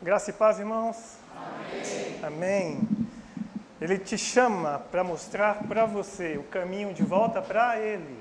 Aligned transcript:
Graça 0.00 0.30
e 0.30 0.32
paz, 0.32 0.60
irmãos. 0.60 1.16
Amém. 1.34 2.20
Amém. 2.22 2.88
Ele 3.80 3.98
te 3.98 4.16
chama 4.16 4.80
para 4.92 5.02
mostrar 5.02 5.66
para 5.66 5.86
você 5.86 6.38
o 6.38 6.44
caminho 6.44 6.94
de 6.94 7.02
volta 7.02 7.42
para 7.42 7.76
Ele. 7.80 8.16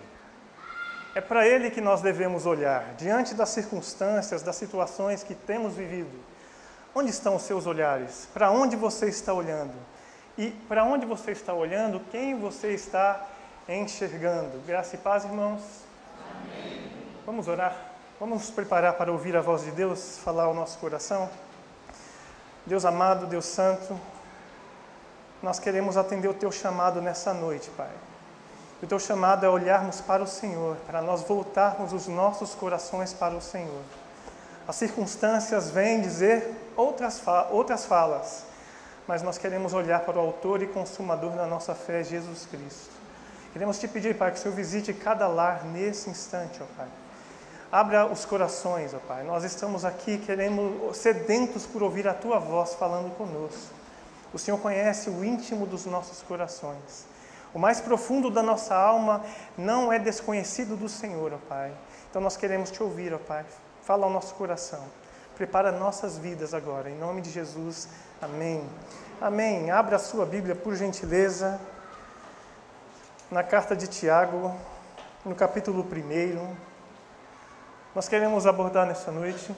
É 1.14 1.22
para 1.22 1.48
Ele 1.48 1.70
que 1.70 1.80
nós 1.80 2.02
devemos 2.02 2.48
olhar, 2.48 2.96
diante 2.98 3.36
das 3.36 3.50
circunstâncias, 3.50 4.42
das 4.42 4.56
situações 4.56 5.22
que 5.22 5.36
temos 5.36 5.76
vivido. 5.76 6.20
Onde 6.96 7.12
estão 7.12 7.36
os 7.36 7.44
seus 7.44 7.68
olhares? 7.68 8.28
Para 8.34 8.50
onde 8.50 8.76
você 8.76 9.08
está 9.08 9.32
olhando? 9.32 9.76
E 10.36 10.50
para 10.68 10.84
onde 10.84 11.06
você 11.06 11.32
está 11.32 11.54
olhando, 11.54 12.02
quem 12.10 12.40
você 12.40 12.70
está 12.74 13.24
enxergando? 13.70 14.66
Graça 14.66 14.96
e 14.96 14.98
paz, 14.98 15.26
irmãos. 15.26 15.62
Amém. 16.32 16.92
Vamos 17.24 17.48
orar. 17.48 17.76
Vamos 18.20 18.40
nos 18.40 18.50
preparar 18.50 18.94
para 18.94 19.12
ouvir 19.12 19.38
a 19.38 19.42
voz 19.42 19.64
de 19.64 19.70
Deus 19.70 20.18
falar 20.18 20.46
ao 20.46 20.56
nosso 20.56 20.80
coração. 20.80 21.30
Deus 22.68 22.84
amado, 22.84 23.26
Deus 23.26 23.46
santo, 23.46 23.98
nós 25.42 25.58
queremos 25.58 25.96
atender 25.96 26.28
o 26.28 26.34
teu 26.34 26.52
chamado 26.52 27.02
nessa 27.02 27.34
noite, 27.34 27.70
Pai. 27.78 27.90
O 28.84 28.86
teu 28.86 29.00
chamado 29.00 29.46
é 29.46 29.50
olharmos 29.50 30.02
para 30.02 30.22
o 30.22 30.28
Senhor, 30.28 30.76
para 30.86 31.02
nós 31.02 31.22
voltarmos 31.22 31.94
os 31.94 32.08
nossos 32.08 32.54
corações 32.54 33.14
para 33.14 33.34
o 33.34 33.42
Senhor. 33.42 33.82
As 34.68 34.76
circunstâncias 34.76 35.70
vêm 35.72 36.02
dizer 36.02 36.72
outras, 36.76 37.22
outras 37.52 37.86
falas, 37.86 38.44
mas 39.08 39.24
nós 39.24 39.38
queremos 39.38 39.74
olhar 39.74 40.02
para 40.02 40.18
o 40.18 40.20
Autor 40.20 40.62
e 40.62 40.68
Consumador 40.68 41.32
da 41.32 41.48
nossa 41.48 41.74
fé, 41.74 42.04
Jesus 42.04 42.46
Cristo. 42.52 42.92
Queremos 43.54 43.80
te 43.80 43.88
pedir, 43.88 44.18
Pai, 44.18 44.32
que 44.32 44.40
o 44.40 44.42
Senhor 44.42 44.54
visite 44.54 44.94
cada 44.94 45.26
lar 45.26 45.64
nesse 45.64 46.10
instante, 46.10 46.62
ó 46.62 46.66
Pai. 46.78 46.88
Abra 47.72 48.06
os 48.06 48.24
corações, 48.24 48.94
ó 48.94 49.00
Pai. 49.00 49.24
Nós 49.24 49.44
estamos 49.44 49.84
aqui, 49.84 50.18
queremos, 50.20 50.96
sedentos 50.96 51.66
por 51.66 51.84
ouvir 51.84 52.08
a 52.08 52.14
Tua 52.14 52.40
voz 52.40 52.74
falando 52.76 53.14
conosco. 53.18 53.74
O 54.34 54.40
Senhor 54.40 54.58
conhece 54.58 55.10
o 55.10 55.24
íntimo 55.24 55.66
dos 55.66 55.86
nossos 55.86 56.22
corações. 56.22 57.06
O 57.54 57.60
mais 57.60 57.82
profundo 57.82 58.30
da 58.32 58.42
nossa 58.42 58.74
alma 58.74 59.22
não 59.58 59.92
é 59.92 60.00
desconhecido 60.00 60.78
do 60.78 60.88
Senhor, 60.88 61.34
ó 61.34 61.38
Pai. 61.50 61.74
Então 62.10 62.22
nós 62.22 62.38
queremos 62.38 62.72
te 62.72 62.82
ouvir, 62.82 63.14
ó 63.14 63.18
Pai. 63.18 63.44
Fala 63.84 64.06
ao 64.06 64.12
nosso 64.12 64.34
coração. 64.36 64.84
Prepara 65.36 65.70
nossas 65.72 66.18
vidas 66.18 66.54
agora, 66.54 66.90
em 66.90 66.98
nome 66.98 67.22
de 67.22 67.30
Jesus. 67.30 67.90
Amém. 68.22 68.64
Amém. 69.20 69.72
Abra 69.72 69.98
a 69.98 70.00
sua 70.00 70.26
Bíblia, 70.26 70.56
por 70.56 70.74
gentileza, 70.74 71.60
na 73.30 73.44
carta 73.44 73.76
de 73.76 73.88
Tiago, 73.88 74.56
no 75.26 75.36
capítulo 75.36 75.84
1. 75.84 76.67
Nós 77.98 78.08
queremos 78.08 78.46
abordar 78.46 78.86
nessa 78.86 79.12
noite 79.12 79.52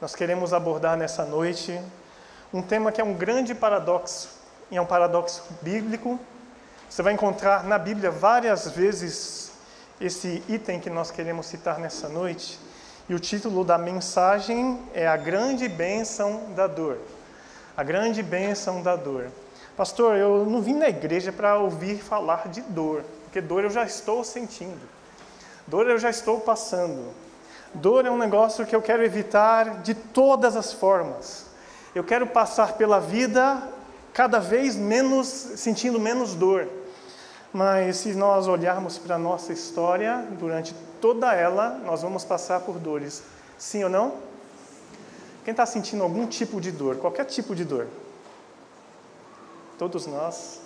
Nós 0.00 0.14
queremos 0.14 0.54
abordar 0.54 0.96
nessa 0.96 1.26
noite 1.26 1.78
um 2.50 2.62
tema 2.62 2.90
que 2.90 3.02
é 3.02 3.04
um 3.04 3.12
grande 3.12 3.54
paradoxo, 3.54 4.30
e 4.70 4.78
é 4.78 4.80
um 4.80 4.86
paradoxo 4.86 5.44
bíblico. 5.60 6.18
Você 6.88 7.02
vai 7.02 7.12
encontrar 7.12 7.64
na 7.64 7.76
Bíblia 7.76 8.10
várias 8.10 8.66
vezes 8.70 9.52
esse 10.00 10.42
item 10.48 10.80
que 10.80 10.88
nós 10.88 11.10
queremos 11.10 11.44
citar 11.44 11.78
nessa 11.78 12.08
noite, 12.08 12.58
e 13.10 13.14
o 13.14 13.20
título 13.20 13.62
da 13.62 13.76
mensagem 13.76 14.80
é 14.94 15.06
A 15.06 15.18
Grande 15.18 15.68
Bênção 15.68 16.54
da 16.54 16.66
Dor. 16.66 16.96
A 17.76 17.82
Grande 17.82 18.22
Bênção 18.22 18.80
da 18.80 18.96
Dor. 18.96 19.26
Pastor, 19.82 20.16
eu 20.16 20.46
não 20.46 20.62
vim 20.62 20.74
na 20.74 20.88
igreja 20.88 21.32
para 21.32 21.58
ouvir 21.58 21.96
falar 21.96 22.46
de 22.46 22.60
dor, 22.60 23.02
porque 23.24 23.40
dor 23.40 23.64
eu 23.64 23.70
já 23.70 23.82
estou 23.82 24.22
sentindo, 24.22 24.78
dor 25.66 25.90
eu 25.90 25.98
já 25.98 26.08
estou 26.08 26.38
passando. 26.38 27.12
Dor 27.74 28.06
é 28.06 28.10
um 28.12 28.16
negócio 28.16 28.64
que 28.64 28.76
eu 28.76 28.80
quero 28.80 29.02
evitar 29.02 29.82
de 29.82 29.92
todas 29.92 30.54
as 30.54 30.72
formas. 30.72 31.46
Eu 31.96 32.04
quero 32.04 32.28
passar 32.28 32.74
pela 32.74 33.00
vida 33.00 33.60
cada 34.14 34.38
vez 34.38 34.76
menos, 34.76 35.26
sentindo 35.26 35.98
menos 35.98 36.36
dor. 36.36 36.68
Mas 37.52 37.96
se 37.96 38.14
nós 38.14 38.46
olharmos 38.46 38.98
para 38.98 39.16
a 39.16 39.18
nossa 39.18 39.52
história, 39.52 40.24
durante 40.38 40.76
toda 41.00 41.34
ela, 41.34 41.80
nós 41.84 42.02
vamos 42.02 42.24
passar 42.24 42.60
por 42.60 42.78
dores. 42.78 43.24
Sim 43.58 43.82
ou 43.82 43.90
não? 43.90 44.14
Quem 45.44 45.50
está 45.50 45.66
sentindo 45.66 46.04
algum 46.04 46.24
tipo 46.24 46.60
de 46.60 46.70
dor, 46.70 46.98
qualquer 46.98 47.24
tipo 47.24 47.52
de 47.52 47.64
dor? 47.64 47.88
Todos 49.82 50.06
nós. 50.06 50.60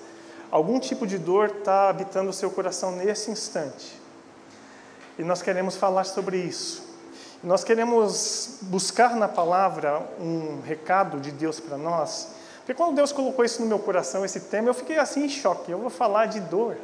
Algum 0.50 0.78
tipo 0.78 1.06
de 1.06 1.16
dor 1.16 1.49
está 1.49 1.88
habitando 1.88 2.28
o 2.28 2.34
seu 2.34 2.50
coração 2.50 2.93
nesse 2.93 3.31
instante. 3.31 3.99
E 5.19 5.25
nós 5.25 5.41
queremos 5.41 5.75
falar 5.75 6.04
sobre 6.04 6.37
isso. 6.37 6.82
Nós 7.43 7.65
queremos 7.65 8.59
buscar 8.60 9.16
na 9.16 9.27
palavra 9.27 10.06
um 10.21 10.60
recado 10.60 11.19
de 11.19 11.32
Deus 11.32 11.59
para 11.59 11.78
nós, 11.78 12.28
porque 12.59 12.75
quando 12.75 12.94
Deus 12.94 13.10
colocou 13.10 13.43
isso 13.43 13.62
no 13.62 13.66
meu 13.66 13.78
coração, 13.78 14.22
esse 14.22 14.38
tema, 14.38 14.69
eu 14.69 14.75
fiquei 14.75 14.99
assim 14.99 15.25
em 15.25 15.31
choque. 15.31 15.72
Eu 15.72 15.78
vou 15.78 15.88
falar 15.88 16.27
de 16.27 16.41
dor. 16.41 16.77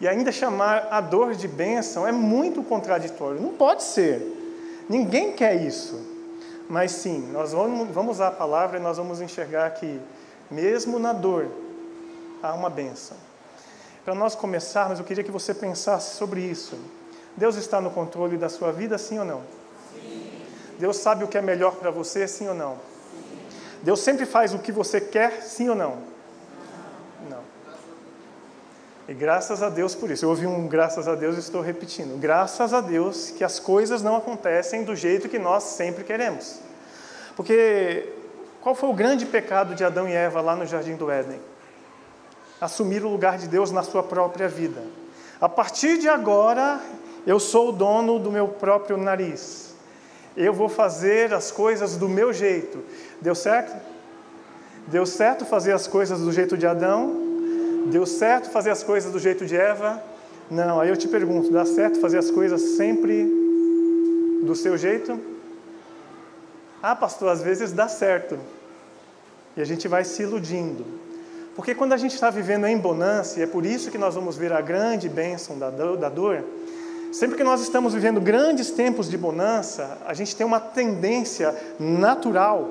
E 0.00 0.08
ainda 0.08 0.32
chamar 0.32 0.88
a 0.90 1.00
dor 1.00 1.36
de 1.36 1.46
bênção 1.46 2.04
é 2.04 2.10
muito 2.10 2.64
contraditório. 2.64 3.40
Não 3.40 3.52
pode 3.52 3.84
ser. 3.84 4.20
Ninguém 4.88 5.34
quer 5.34 5.54
isso. 5.54 6.04
Mas 6.68 6.90
sim, 6.90 7.30
nós 7.30 7.52
vamos, 7.52 7.94
vamos 7.94 8.16
usar 8.16 8.26
a 8.26 8.32
palavra 8.32 8.80
e 8.80 8.82
nós 8.82 8.96
vamos 8.96 9.20
enxergar 9.20 9.70
que, 9.70 10.00
mesmo 10.50 10.98
na 10.98 11.12
dor, 11.12 11.46
há 12.42 12.54
uma 12.54 12.70
bênção. 12.70 13.16
Para 14.04 14.14
nós 14.14 14.34
começarmos, 14.34 14.98
eu 14.98 15.04
queria 15.04 15.22
que 15.22 15.30
você 15.30 15.52
pensasse 15.52 16.16
sobre 16.16 16.40
isso. 16.40 16.78
Deus 17.36 17.56
está 17.56 17.80
no 17.80 17.90
controle 17.90 18.36
da 18.36 18.48
sua 18.48 18.72
vida, 18.72 18.96
sim 18.98 19.18
ou 19.18 19.24
não? 19.24 19.42
Deus 20.78 20.96
sabe 20.96 21.24
o 21.24 21.28
que 21.28 21.36
é 21.36 21.42
melhor 21.42 21.76
para 21.76 21.90
você, 21.90 22.26
sim 22.26 22.48
ou 22.48 22.54
não? 22.54 22.78
Deus 23.82 24.00
sempre 24.00 24.26
faz 24.26 24.54
o 24.54 24.58
que 24.58 24.72
você 24.72 25.00
quer, 25.00 25.42
sim 25.42 25.68
ou 25.68 25.74
não? 25.74 25.98
Não. 27.28 27.42
E 29.08 29.14
graças 29.14 29.62
a 29.62 29.68
Deus 29.68 29.94
por 29.94 30.10
isso. 30.10 30.24
Eu 30.24 30.30
ouvi 30.30 30.46
um 30.46 30.66
graças 30.66 31.06
a 31.06 31.14
Deus 31.14 31.36
e 31.36 31.40
estou 31.40 31.60
repetindo. 31.60 32.18
Graças 32.18 32.72
a 32.72 32.80
Deus 32.80 33.30
que 33.30 33.44
as 33.44 33.58
coisas 33.58 34.02
não 34.02 34.16
acontecem 34.16 34.84
do 34.84 34.94
jeito 34.94 35.28
que 35.28 35.38
nós 35.38 35.64
sempre 35.64 36.04
queremos. 36.04 36.60
Porque 37.36 38.12
qual 38.60 38.74
foi 38.74 38.88
o 38.88 38.94
grande 38.94 39.26
pecado 39.26 39.74
de 39.74 39.84
Adão 39.84 40.08
e 40.08 40.12
Eva 40.12 40.40
lá 40.40 40.54
no 40.54 40.66
jardim 40.66 40.96
do 40.96 41.10
Éden? 41.10 41.40
Assumir 42.60 43.04
o 43.04 43.08
lugar 43.08 43.38
de 43.38 43.46
Deus 43.46 43.70
na 43.70 43.82
sua 43.82 44.02
própria 44.02 44.48
vida. 44.48 44.82
A 45.40 45.48
partir 45.48 45.98
de 45.98 46.08
agora, 46.08 46.80
eu 47.26 47.38
sou 47.38 47.68
o 47.68 47.72
dono 47.72 48.18
do 48.18 48.30
meu 48.30 48.48
próprio 48.48 48.96
nariz 48.96 49.68
eu 50.38 50.52
vou 50.52 50.68
fazer 50.68 51.34
as 51.34 51.50
coisas 51.50 51.96
do 51.96 52.08
meu 52.08 52.32
jeito. 52.32 52.78
Deu 53.20 53.34
certo? 53.34 53.76
Deu 54.86 55.04
certo 55.04 55.44
fazer 55.44 55.72
as 55.72 55.88
coisas 55.88 56.20
do 56.20 56.30
jeito 56.30 56.56
de 56.56 56.64
Adão? 56.64 57.26
Deu 57.86 58.06
certo 58.06 58.48
fazer 58.48 58.70
as 58.70 58.84
coisas 58.84 59.10
do 59.10 59.18
jeito 59.18 59.44
de 59.44 59.56
Eva? 59.56 60.00
Não, 60.48 60.80
aí 60.80 60.88
eu 60.88 60.96
te 60.96 61.08
pergunto: 61.08 61.50
dá 61.50 61.64
certo 61.64 62.00
fazer 62.00 62.18
as 62.18 62.30
coisas 62.30 62.62
sempre 62.76 63.26
do 64.44 64.54
seu 64.54 64.78
jeito? 64.78 65.20
Ah, 66.82 66.94
pastor, 66.94 67.30
às 67.30 67.42
vezes 67.42 67.72
dá 67.72 67.88
certo. 67.88 68.38
E 69.56 69.60
a 69.60 69.64
gente 69.64 69.88
vai 69.88 70.04
se 70.04 70.22
iludindo. 70.22 70.84
Porque 71.56 71.74
quando 71.74 71.92
a 71.92 71.96
gente 71.96 72.14
está 72.14 72.30
vivendo 72.30 72.66
em 72.66 72.78
bonança, 72.78 73.40
e 73.40 73.42
é 73.42 73.46
por 73.46 73.66
isso 73.66 73.90
que 73.90 73.98
nós 73.98 74.14
vamos 74.14 74.36
ver 74.36 74.52
a 74.52 74.60
grande 74.60 75.08
bênção 75.08 75.58
da 75.58 75.70
dor, 75.70 76.44
Sempre 77.10 77.38
que 77.38 77.44
nós 77.44 77.62
estamos 77.62 77.94
vivendo 77.94 78.20
grandes 78.20 78.70
tempos 78.70 79.08
de 79.08 79.16
bonança, 79.16 79.98
a 80.06 80.12
gente 80.12 80.36
tem 80.36 80.46
uma 80.46 80.60
tendência 80.60 81.54
natural, 81.80 82.68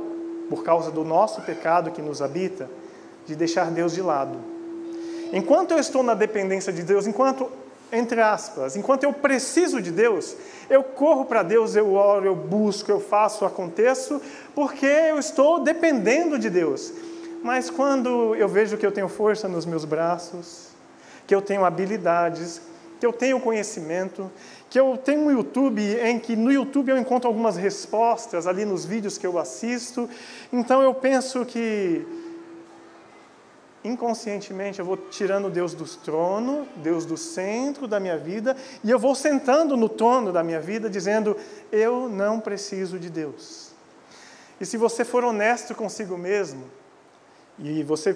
por 0.47 0.63
causa 0.63 0.91
do 0.91 1.03
nosso 1.03 1.41
pecado 1.41 1.91
que 1.91 2.01
nos 2.01 2.21
habita, 2.21 2.69
de 3.25 3.35
deixar 3.35 3.71
Deus 3.71 3.93
de 3.93 4.01
lado. 4.01 4.37
Enquanto 5.33 5.71
eu 5.71 5.79
estou 5.79 6.03
na 6.03 6.13
dependência 6.13 6.71
de 6.71 6.83
Deus, 6.83 7.07
enquanto, 7.07 7.51
entre 7.91 8.21
aspas, 8.21 8.75
enquanto 8.75 9.03
eu 9.03 9.13
preciso 9.13 9.81
de 9.81 9.91
Deus, 9.91 10.35
eu 10.69 10.83
corro 10.83 11.25
para 11.25 11.43
Deus, 11.43 11.75
eu 11.75 11.93
oro, 11.93 12.25
eu 12.25 12.35
busco, 12.35 12.91
eu 12.91 12.99
faço, 12.99 13.45
aconteço, 13.45 14.21
porque 14.53 14.85
eu 14.85 15.17
estou 15.17 15.63
dependendo 15.63 16.37
de 16.37 16.49
Deus. 16.49 16.91
Mas 17.43 17.69
quando 17.69 18.35
eu 18.35 18.47
vejo 18.47 18.77
que 18.77 18.85
eu 18.85 18.91
tenho 18.91 19.07
força 19.07 19.47
nos 19.47 19.65
meus 19.65 19.85
braços, 19.85 20.67
que 21.25 21.33
eu 21.33 21.41
tenho 21.41 21.63
habilidades, 21.63 22.61
que 22.99 23.05
eu 23.05 23.13
tenho 23.13 23.39
conhecimento, 23.39 24.29
que 24.69 24.79
eu 24.79 24.97
tenho 24.97 25.21
um 25.21 25.31
YouTube 25.31 25.81
em 25.81 26.19
que 26.19 26.35
no 26.35 26.51
YouTube 26.51 26.89
eu 26.89 26.97
encontro 26.97 27.27
algumas 27.27 27.55
respostas 27.55 28.47
ali 28.47 28.65
nos 28.65 28.85
vídeos 28.85 29.17
que 29.17 29.25
eu 29.25 29.37
assisto. 29.37 30.09
Então 30.51 30.81
eu 30.81 30.93
penso 30.93 31.45
que 31.45 32.05
inconscientemente 33.87 34.79
eu 34.79 34.85
vou 34.85 34.97
tirando 34.97 35.49
Deus 35.49 35.73
do 35.73 35.85
trono, 35.85 36.67
Deus 36.77 37.05
do 37.05 37.17
centro 37.17 37.87
da 37.87 37.99
minha 37.99 38.17
vida, 38.17 38.55
e 38.83 38.91
eu 38.91 38.99
vou 38.99 39.15
sentando 39.15 39.75
no 39.77 39.89
trono 39.89 40.31
da 40.31 40.43
minha 40.43 40.59
vida 40.59 40.89
dizendo: 40.89 41.35
eu 41.71 42.09
não 42.09 42.39
preciso 42.39 42.99
de 42.99 43.09
Deus. 43.09 43.71
E 44.59 44.65
se 44.65 44.77
você 44.77 45.05
for 45.05 45.23
honesto 45.23 45.73
consigo 45.75 46.17
mesmo, 46.17 46.63
e 47.59 47.83
você 47.83 48.13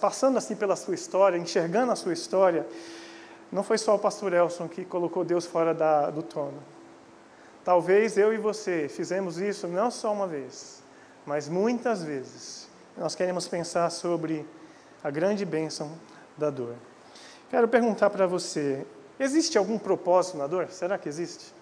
passando 0.00 0.38
assim 0.38 0.56
pela 0.56 0.76
sua 0.76 0.94
história, 0.94 1.36
enxergando 1.36 1.92
a 1.92 1.96
sua 1.96 2.12
história, 2.12 2.66
não 3.52 3.62
foi 3.62 3.78
só 3.78 3.94
o 3.94 3.98
pastor 3.98 4.32
Elson 4.32 4.68
que 4.68 4.84
colocou 4.84 5.24
Deus 5.24 5.46
fora 5.46 5.74
da, 5.74 6.10
do 6.10 6.22
trono. 6.22 6.62
Talvez 7.64 8.16
eu 8.16 8.32
e 8.32 8.38
você 8.38 8.88
fizemos 8.88 9.38
isso 9.38 9.66
não 9.66 9.90
só 9.90 10.12
uma 10.12 10.26
vez, 10.26 10.82
mas 11.26 11.48
muitas 11.48 12.02
vezes. 12.02 12.65
Nós 12.96 13.14
queremos 13.14 13.46
pensar 13.46 13.90
sobre 13.90 14.46
a 15.04 15.10
grande 15.10 15.44
bênção 15.44 15.92
da 16.36 16.48
dor. 16.48 16.74
Quero 17.50 17.68
perguntar 17.68 18.08
para 18.08 18.26
você: 18.26 18.86
existe 19.20 19.58
algum 19.58 19.78
propósito 19.78 20.38
na 20.38 20.46
dor? 20.46 20.68
Será 20.70 20.96
que 20.96 21.08
existe? 21.08 21.52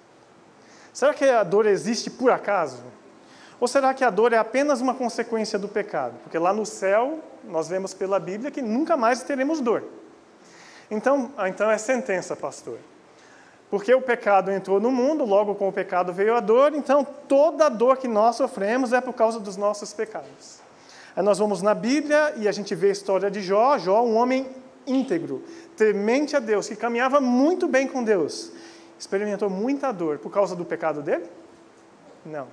Será 0.93 1.13
que 1.13 1.25
a 1.25 1.43
dor 1.43 1.67
existe 1.67 2.09
por 2.09 2.31
acaso? 2.31 2.83
Ou 3.59 3.67
será 3.67 3.93
que 3.93 4.05
a 4.05 4.11
dor 4.11 4.33
é 4.33 4.39
apenas 4.39 4.81
uma 4.81 4.95
consequência 4.95 5.59
do 5.59 5.69
pecado? 5.69 6.15
Porque 6.23 6.39
lá 6.39 6.53
no 6.53 6.65
céu, 6.65 7.19
nós 7.43 7.69
vemos 7.69 7.93
pela 7.93 8.21
Bíblia 8.21 8.51
que 8.51 8.63
nunca 8.63 8.97
mais 8.97 9.23
teremos 9.23 9.61
dor. 9.61 9.83
Então, 10.91 11.33
ah, 11.37 11.49
então 11.49 11.71
é 11.71 11.79
sentença, 11.79 12.37
pastor. 12.37 12.79
Porque 13.71 13.93
o 13.93 14.01
pecado 14.01 14.53
entrou 14.53 14.79
no 14.79 14.93
mundo, 14.93 15.25
logo 15.25 15.55
com 15.57 15.69
o 15.69 15.73
pecado 15.73 16.13
veio 16.13 16.37
a 16.37 16.41
dor, 16.41 16.75
então 16.75 17.03
toda 17.03 17.67
a 17.67 17.69
dor 17.69 17.97
que 17.97 18.07
nós 18.07 18.37
sofremos 18.37 18.93
é 18.93 19.01
por 19.01 19.15
causa 19.15 19.41
dos 19.41 19.57
nossos 19.57 19.93
pecados. 19.93 20.64
Aí 21.17 21.23
nós 21.23 21.39
vamos 21.39 21.63
na 21.63 21.75
Bíblia 21.75 22.35
e 22.37 22.49
a 22.49 22.53
gente 22.53 22.75
vê 22.75 22.89
a 22.89 22.93
história 22.93 23.31
de 23.31 23.41
Jó, 23.41 23.79
Jó, 23.79 24.03
um 24.03 24.17
homem 24.17 24.47
íntegro, 24.87 25.43
temente 25.77 26.37
a 26.37 26.41
Deus, 26.41 26.69
que 26.69 26.77
caminhava 26.77 27.21
muito 27.21 27.67
bem 27.67 27.87
com 27.87 28.03
Deus 28.03 28.53
experimentou 28.99 29.51
muita 29.51 29.93
dor 29.93 30.19
por 30.19 30.31
causa 30.31 30.55
do 30.55 30.65
pecado 30.65 31.03
dele? 31.03 31.29
Não. 32.25 32.47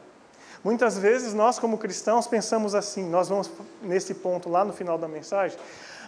Muitas 0.64 0.98
vezes 0.98 1.34
nós, 1.34 1.58
como 1.58 1.78
cristãos, 1.78 2.28
pensamos 2.28 2.76
assim, 2.76 3.10
nós 3.10 3.30
vamos 3.30 3.50
nesse 3.82 4.14
ponto 4.14 4.50
lá 4.50 4.64
no 4.64 4.74
final 4.74 4.98
da 4.98 5.08
mensagem, 5.08 5.58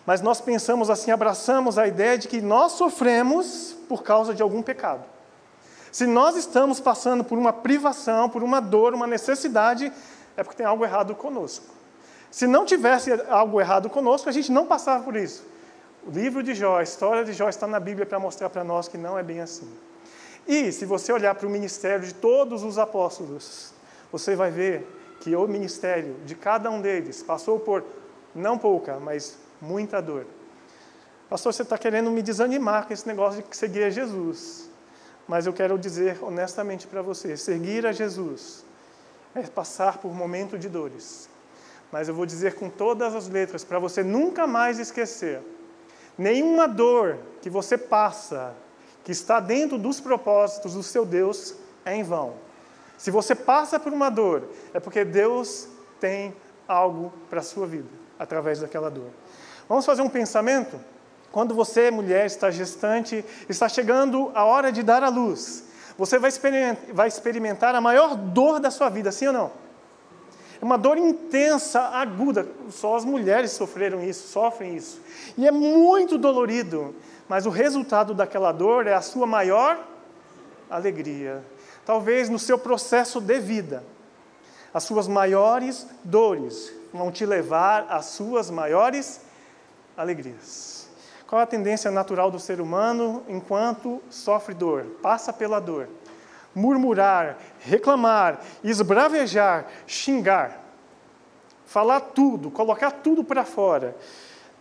mas 0.06 0.22
nós 0.22 0.42
pensamos 0.42 0.90
assim, 0.90 1.12
abraçamos 1.12 1.78
a 1.78 1.88
ideia 1.88 2.18
de 2.18 2.28
que 2.28 2.42
nós 2.42 2.74
sofremos 2.74 3.76
por 3.88 4.04
causa 4.04 4.34
de 4.34 4.44
algum 4.44 4.62
pecado. 4.62 5.04
Se 5.92 6.06
nós 6.06 6.36
estamos 6.36 6.80
passando 6.80 7.24
por 7.24 7.38
uma 7.38 7.54
privação, 7.54 8.30
por 8.30 8.44
uma 8.44 8.60
dor, 8.60 8.94
uma 8.94 9.08
necessidade, 9.08 9.92
é 10.36 10.44
porque 10.44 10.58
tem 10.58 10.66
algo 10.66 10.84
errado 10.84 11.16
conosco. 11.16 11.66
Se 12.34 12.48
não 12.48 12.66
tivesse 12.66 13.12
algo 13.30 13.62
errado 13.62 13.92
conosco, 13.92 14.28
a 14.28 14.32
gente 14.32 14.52
não 14.52 14.66
passava 14.66 15.04
por 15.04 15.16
isso. 15.16 15.46
O 16.04 16.10
livro 16.10 16.42
de 16.42 16.56
Jó, 16.56 16.80
a 16.80 16.82
história 16.82 17.24
de 17.24 17.32
Jó 17.32 17.48
está 17.48 17.68
na 17.68 17.80
Bíblia 17.80 18.08
para 18.08 18.18
mostrar 18.18 18.50
para 18.50 18.64
nós 18.64 18.88
que 18.88 18.98
não 18.98 19.20
é 19.20 19.22
bem 19.22 19.40
assim. 19.40 19.72
E 20.48 20.72
se 20.72 20.84
você 20.84 21.14
olhar 21.14 21.36
para 21.36 21.46
o 21.46 21.50
ministério 21.50 22.04
de 22.04 22.12
todos 22.12 22.64
os 22.64 22.80
apóstolos, 22.80 23.72
você 24.12 24.36
vai 24.36 24.50
ver 24.50 24.84
que 25.20 25.36
o 25.36 25.48
ministério 25.48 26.16
de 26.26 26.34
cada 26.34 26.72
um 26.72 26.82
deles 26.82 27.22
passou 27.22 27.60
por 27.60 27.84
não 28.34 28.58
pouca, 28.58 29.00
mas 29.00 29.38
muita 29.62 30.02
dor. 30.02 30.26
Pastor, 31.30 31.54
você 31.54 31.62
está 31.62 31.78
querendo 31.78 32.10
me 32.10 32.24
desanimar 32.24 32.88
com 32.88 32.94
esse 32.94 33.08
negócio 33.08 33.44
de 33.44 33.56
seguir 33.56 33.84
a 33.84 33.92
Jesus. 33.92 34.72
Mas 35.28 35.46
eu 35.46 35.54
quero 35.54 35.78
dizer 35.78 36.18
honestamente 36.20 36.88
para 36.88 37.04
você: 37.04 37.38
seguir 37.38 37.86
a 37.86 37.92
Jesus 37.92 38.66
é 39.36 39.44
passar 39.44 40.00
por 40.00 40.12
momento 40.16 40.58
de 40.58 40.68
dores. 40.68 41.32
Mas 41.94 42.08
eu 42.08 42.16
vou 42.16 42.26
dizer 42.26 42.56
com 42.56 42.72
todas 42.72 43.14
as 43.14 43.30
letras, 43.30 43.64
para 43.64 43.78
você 43.78 44.02
nunca 44.02 44.48
mais 44.48 44.80
esquecer: 44.80 45.40
nenhuma 46.18 46.68
dor 46.68 47.20
que 47.40 47.52
você 47.52 47.78
passa 47.78 48.56
que 49.04 49.12
está 49.12 49.40
dentro 49.40 49.78
dos 49.78 50.00
propósitos 50.00 50.74
do 50.74 50.82
seu 50.82 51.06
Deus 51.06 51.54
é 51.86 51.96
em 51.96 52.02
vão. 52.02 52.34
Se 52.98 53.12
você 53.12 53.36
passa 53.36 53.80
por 53.80 53.94
uma 53.94 54.10
dor, 54.10 54.50
é 54.74 54.80
porque 54.80 55.06
Deus 55.06 55.68
tem 56.00 56.36
algo 56.68 57.14
para 57.30 57.42
a 57.42 57.44
sua 57.44 57.68
vida 57.68 57.90
através 58.18 58.62
daquela 58.62 58.90
dor. 58.90 59.12
Vamos 59.70 59.86
fazer 59.86 60.02
um 60.02 60.10
pensamento? 60.10 60.80
Quando 61.32 61.54
você, 61.54 61.92
mulher, 61.92 62.26
está 62.26 62.50
gestante, 62.50 63.24
está 63.48 63.70
chegando 63.70 64.32
a 64.34 64.44
hora 64.44 64.72
de 64.72 64.82
dar 64.82 65.04
à 65.04 65.10
luz, 65.10 65.66
você 65.96 66.18
vai 66.18 66.30
experimentar, 66.30 66.86
vai 66.92 67.08
experimentar 67.08 67.76
a 67.76 67.82
maior 67.82 68.16
dor 68.16 68.60
da 68.60 68.72
sua 68.72 68.90
vida, 68.90 69.12
sim 69.12 69.28
ou 69.28 69.34
não? 69.34 69.63
Uma 70.64 70.78
dor 70.78 70.98
intensa, 70.98 71.82
aguda. 71.82 72.48
Só 72.70 72.96
as 72.96 73.06
mulheres 73.06 73.52
sofreram 73.52 74.02
isso, 74.04 74.28
sofrem 74.28 74.76
isso. 74.76 75.02
E 75.38 75.48
é 75.48 75.52
muito 75.52 76.18
dolorido 76.18 76.96
mas 77.28 77.46
o 77.46 77.50
resultado 77.50 78.14
daquela 78.14 78.52
dor 78.52 78.88
é 78.88 78.94
a 78.94 79.02
sua 79.02 79.26
maior 79.26 79.80
alegria. 80.70 81.44
Talvez 81.86 82.30
no 82.30 82.40
seu 82.40 82.58
processo 82.58 83.20
de 83.20 83.40
vida, 83.40 83.84
as 84.74 84.84
suas 84.84 85.08
maiores 85.08 85.88
dores 86.04 86.74
vão 86.94 87.12
te 87.12 87.26
levar 87.26 87.88
às 87.90 88.06
suas 88.06 88.50
maiores 88.50 89.22
alegrias. 89.96 90.88
Qual 91.28 91.42
a 91.42 91.46
tendência 91.46 91.90
natural 91.90 92.30
do 92.30 92.40
ser 92.40 92.62
humano 92.62 93.24
enquanto 93.28 94.02
sofre 94.10 94.54
dor? 94.54 94.86
Passa 95.02 95.34
pela 95.34 95.60
dor. 95.60 95.90
Murmurar, 96.56 97.38
reclamar, 97.62 98.40
esbravejar, 98.64 99.66
xingar, 99.88 100.62
falar 101.66 102.00
tudo, 102.00 102.52
colocar 102.52 102.92
tudo 102.92 103.24
para 103.24 103.44
fora 103.44 103.96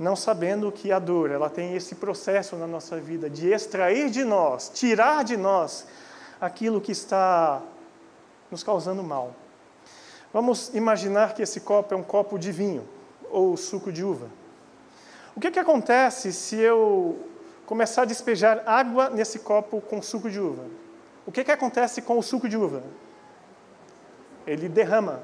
não 0.03 0.17
sabendo 0.17 0.73
que 0.73 0.91
a 0.91 0.99
dor, 0.99 1.31
ela 1.31 1.49
tem 1.49 1.77
esse 1.77 1.95
processo 1.95 2.57
na 2.57 2.67
nossa 2.67 2.99
vida 2.99 3.31
de 3.31 3.53
extrair 3.53 4.11
de 4.11 4.25
nós, 4.25 4.71
tirar 4.75 5.23
de 5.23 5.37
nós 5.37 5.87
aquilo 6.41 6.81
que 6.81 6.93
está 6.93 7.63
nos 8.51 8.65
causando 8.65 9.03
mal. 9.03 9.33
Vamos 10.33 10.75
imaginar 10.75 11.35
que 11.35 11.43
esse 11.43 11.61
copo 11.61 11.95
é 11.95 11.97
um 11.97 12.03
copo 12.03 12.39
de 12.39 12.51
vinho 12.51 12.89
ou 13.31 13.57
suco 13.57 13.93
de 13.93 14.03
uva. 14.03 14.29
O 15.37 15.41
que, 15.41 15.51
que 15.51 15.59
acontece 15.59 16.33
se 16.33 16.57
eu 16.57 17.19
começar 17.65 18.03
a 18.03 18.07
despejar 18.07 18.63
água 18.67 19.09
nesse 19.09 19.39
copo 19.39 19.81
com 19.81 20.03
suco 20.03 20.29
de 20.29 20.41
uva? 20.41 20.65
O 21.27 21.33
que, 21.33 21.45
que 21.45 21.53
acontece 21.53 22.03
com 22.03 22.19
o 22.19 22.23
suco 22.23 22.49
de 22.49 22.57
uva? 22.57 22.83
Ele 24.47 24.69
derrama, 24.69 25.23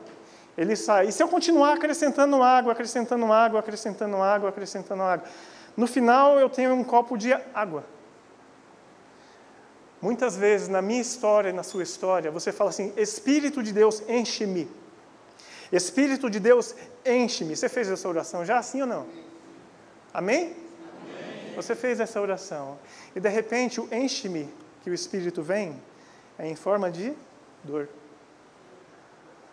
ele 0.57 0.77
sai. 0.77 1.09
E 1.09 1.13
se 1.13 1.23
eu 1.23 1.29
continuar 1.29 1.75
acrescentando 1.75 2.43
água, 2.43 2.73
acrescentando 2.73 3.33
água, 3.33 3.61
acrescentando 3.61 4.17
água, 4.17 4.49
acrescentando 4.49 5.03
água, 5.03 5.27
no 5.77 5.87
final 5.87 6.39
eu 6.39 6.49
tenho 6.49 6.73
um 6.75 6.85
copo 6.85 7.17
de 7.17 7.33
água. 7.55 7.85
Muitas 10.01 10.37
vezes 10.37 10.69
na 10.69 10.81
minha 10.81 11.01
história 11.01 11.51
e 11.51 11.53
na 11.53 11.65
sua 11.65 11.83
história, 11.83 12.31
você 12.31 12.53
fala 12.53 12.71
assim: 12.71 12.93
Espírito 12.97 13.63
de 13.63 13.73
Deus, 13.73 14.03
enche-me. 14.09 14.71
Espírito 15.73 16.31
de 16.31 16.39
Deus, 16.39 16.75
enche-me. 17.05 17.57
Você 17.57 17.69
fez 17.69 17.91
essa 17.91 18.09
oração 18.09 18.45
já, 18.45 18.63
sim 18.63 18.81
ou 18.81 18.87
não? 18.87 19.07
Amém? 20.15 20.45
Amém? 20.45 21.55
Você 21.57 21.75
fez 21.75 21.99
essa 21.99 22.21
oração. 22.21 22.79
E 23.15 23.21
de 23.21 23.29
repente 23.29 23.81
o 23.81 23.89
enche-me 23.93 24.49
que 24.83 24.91
o 24.91 24.95
Espírito 24.95 25.43
vem 25.43 25.77
é 26.39 26.47
em 26.47 26.55
forma 26.55 26.91
de 26.91 27.13
dor. 27.65 27.89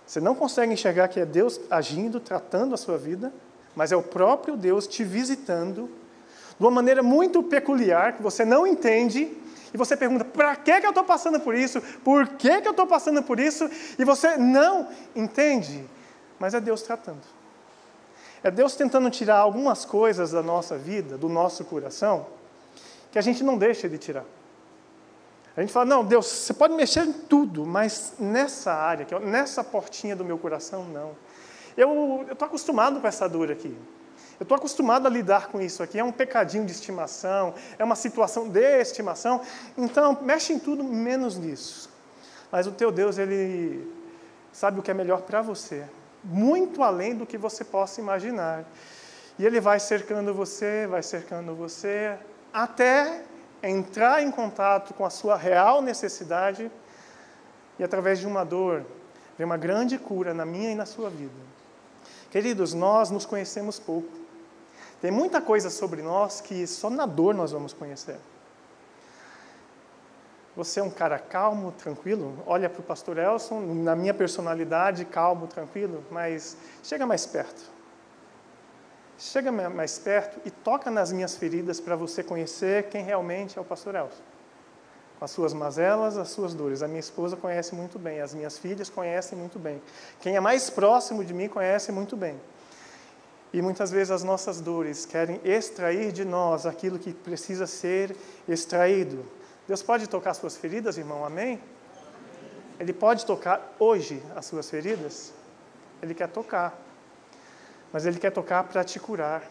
Você 0.05 0.21
não 0.21 0.35
consegue 0.35 0.71
enxergar 0.71 1.07
que 1.07 1.19
é 1.19 1.25
Deus 1.25 1.59
agindo, 1.69 2.19
tratando 2.19 2.75
a 2.75 2.77
sua 2.77 2.97
vida, 2.97 3.33
mas 3.75 3.91
é 3.91 3.95
o 3.95 4.03
próprio 4.03 4.55
Deus 4.55 4.87
te 4.87 5.03
visitando 5.03 5.89
de 6.57 6.63
uma 6.63 6.71
maneira 6.71 7.01
muito 7.01 7.41
peculiar 7.41 8.13
que 8.13 8.21
você 8.21 8.45
não 8.45 8.67
entende. 8.67 9.35
E 9.73 9.77
você 9.77 9.97
pergunta: 9.97 10.23
para 10.23 10.55
que, 10.55 10.79
que 10.79 10.85
eu 10.85 10.91
estou 10.91 11.03
passando 11.03 11.39
por 11.39 11.55
isso? 11.55 11.81
Por 12.03 12.27
que, 12.27 12.61
que 12.61 12.67
eu 12.67 12.71
estou 12.71 12.85
passando 12.85 13.23
por 13.23 13.39
isso? 13.39 13.69
E 13.97 14.05
você 14.05 14.37
não 14.37 14.87
entende, 15.15 15.83
mas 16.39 16.53
é 16.53 16.61
Deus 16.61 16.83
tratando. 16.83 17.21
É 18.43 18.51
Deus 18.51 18.75
tentando 18.75 19.09
tirar 19.09 19.39
algumas 19.39 19.85
coisas 19.85 20.31
da 20.31 20.43
nossa 20.43 20.77
vida, 20.77 21.17
do 21.17 21.27
nosso 21.27 21.65
coração, 21.65 22.27
que 23.11 23.17
a 23.17 23.21
gente 23.21 23.43
não 23.43 23.57
deixa 23.57 23.89
de 23.89 23.97
tirar. 23.97 24.23
A 25.55 25.61
gente 25.61 25.71
fala, 25.71 25.85
não, 25.85 26.03
Deus, 26.03 26.25
você 26.25 26.53
pode 26.53 26.73
mexer 26.73 27.05
em 27.05 27.13
tudo, 27.13 27.65
mas 27.65 28.13
nessa 28.19 28.73
área, 28.73 29.07
nessa 29.19 29.63
portinha 29.63 30.15
do 30.15 30.25
meu 30.25 30.37
coração, 30.37 30.83
não. 30.85 31.15
Eu 31.77 32.27
estou 32.29 32.45
acostumado 32.45 32.99
com 32.99 33.07
essa 33.07 33.27
dor 33.27 33.51
aqui. 33.51 33.75
Eu 34.37 34.43
estou 34.43 34.57
acostumado 34.57 35.07
a 35.07 35.09
lidar 35.09 35.47
com 35.47 35.61
isso 35.61 35.81
aqui. 35.81 35.97
É 35.97 36.03
um 36.03 36.11
pecadinho 36.11 36.65
de 36.65 36.73
estimação, 36.73 37.53
é 37.79 37.83
uma 37.83 37.95
situação 37.95 38.49
de 38.49 38.81
estimação. 38.81 39.41
Então, 39.77 40.17
mexe 40.21 40.51
em 40.51 40.59
tudo 40.59 40.83
menos 40.83 41.37
nisso. 41.37 41.89
Mas 42.51 42.67
o 42.67 42.71
teu 42.71 42.91
Deus, 42.91 43.17
ele 43.17 43.89
sabe 44.51 44.79
o 44.79 44.83
que 44.83 44.91
é 44.91 44.93
melhor 44.93 45.21
para 45.21 45.41
você, 45.41 45.85
muito 46.23 46.83
além 46.83 47.15
do 47.15 47.25
que 47.25 47.37
você 47.37 47.63
possa 47.63 48.01
imaginar. 48.01 48.65
E 49.39 49.45
ele 49.45 49.59
vai 49.59 49.79
cercando 49.79 50.33
você, 50.33 50.85
vai 50.87 51.03
cercando 51.03 51.55
você, 51.55 52.17
até 52.53 53.21
entrar 53.69 54.21
em 54.21 54.31
contato 54.31 54.93
com 54.93 55.05
a 55.05 55.09
sua 55.09 55.35
real 55.35 55.81
necessidade 55.81 56.71
e, 57.79 57.83
através 57.83 58.19
de 58.19 58.27
uma 58.27 58.43
dor, 58.43 58.85
ver 59.37 59.43
uma 59.43 59.57
grande 59.57 59.97
cura 59.97 60.33
na 60.33 60.45
minha 60.45 60.71
e 60.71 60.75
na 60.75 60.85
sua 60.85 61.09
vida. 61.09 61.33
Queridos, 62.29 62.73
nós 62.73 63.09
nos 63.09 63.25
conhecemos 63.25 63.79
pouco. 63.79 64.09
Tem 65.01 65.11
muita 65.11 65.41
coisa 65.41 65.69
sobre 65.69 66.01
nós 66.01 66.41
que 66.41 66.65
só 66.65 66.89
na 66.89 67.05
dor 67.05 67.33
nós 67.33 67.51
vamos 67.51 67.73
conhecer. 67.73 68.17
Você 70.55 70.79
é 70.79 70.83
um 70.83 70.89
cara 70.89 71.19
calmo, 71.19 71.73
tranquilo? 71.73 72.41
Olha 72.45 72.69
para 72.69 72.79
o 72.79 72.83
pastor 72.83 73.17
Elson, 73.17 73.59
na 73.59 73.93
minha 73.95 74.13
personalidade, 74.13 75.03
calmo, 75.03 75.47
tranquilo, 75.47 76.01
mas 76.09 76.55
chega 76.81 77.05
mais 77.05 77.25
perto. 77.25 77.74
Chega 79.17 79.51
mais 79.51 79.97
perto 79.97 80.39
e 80.45 80.51
toca 80.51 80.91
nas 80.91 81.11
minhas 81.11 81.35
feridas 81.35 81.79
para 81.79 81.95
você 81.95 82.23
conhecer 82.23 82.89
quem 82.89 83.03
realmente 83.03 83.57
é 83.57 83.61
o 83.61 83.65
pastor 83.65 83.95
Elcio. 83.95 84.23
Com 85.17 85.25
as 85.25 85.31
suas 85.31 85.53
mazelas, 85.53 86.17
as 86.17 86.29
suas 86.29 86.53
dores. 86.53 86.83
A 86.83 86.87
minha 86.87 86.99
esposa 86.99 87.37
conhece 87.37 87.73
muito 87.73 87.97
bem, 87.97 88.19
as 88.19 88.33
minhas 88.33 88.57
filhas 88.57 88.89
conhecem 88.89 89.37
muito 89.37 89.57
bem. 89.57 89.81
Quem 90.19 90.35
é 90.35 90.39
mais 90.39 90.69
próximo 90.69 91.23
de 91.23 91.33
mim 91.33 91.47
conhece 91.47 91.91
muito 91.91 92.17
bem. 92.17 92.39
E 93.53 93.61
muitas 93.61 93.89
vezes 93.89 94.11
as 94.11 94.23
nossas 94.23 94.59
dores 94.59 95.05
querem 95.05 95.39
extrair 95.45 96.11
de 96.11 96.25
nós 96.25 96.65
aquilo 96.65 96.99
que 96.99 97.13
precisa 97.13 97.65
ser 97.65 98.13
extraído. 98.49 99.25
Deus 99.65 99.81
pode 99.81 100.07
tocar 100.07 100.33
suas 100.33 100.57
feridas, 100.57 100.97
irmão? 100.97 101.23
Amém? 101.25 101.61
Ele 102.77 102.91
pode 102.91 103.25
tocar 103.25 103.73
hoje 103.79 104.21
as 104.35 104.45
suas 104.45 104.69
feridas? 104.69 105.33
Ele 106.01 106.13
quer 106.13 106.27
tocar. 106.27 106.84
Mas 107.95 108.05
Ele 108.05 108.19
quer 108.19 108.29
tocar 108.29 108.61
para 108.65 108.83
te 108.83 108.99
curar. 108.99 109.49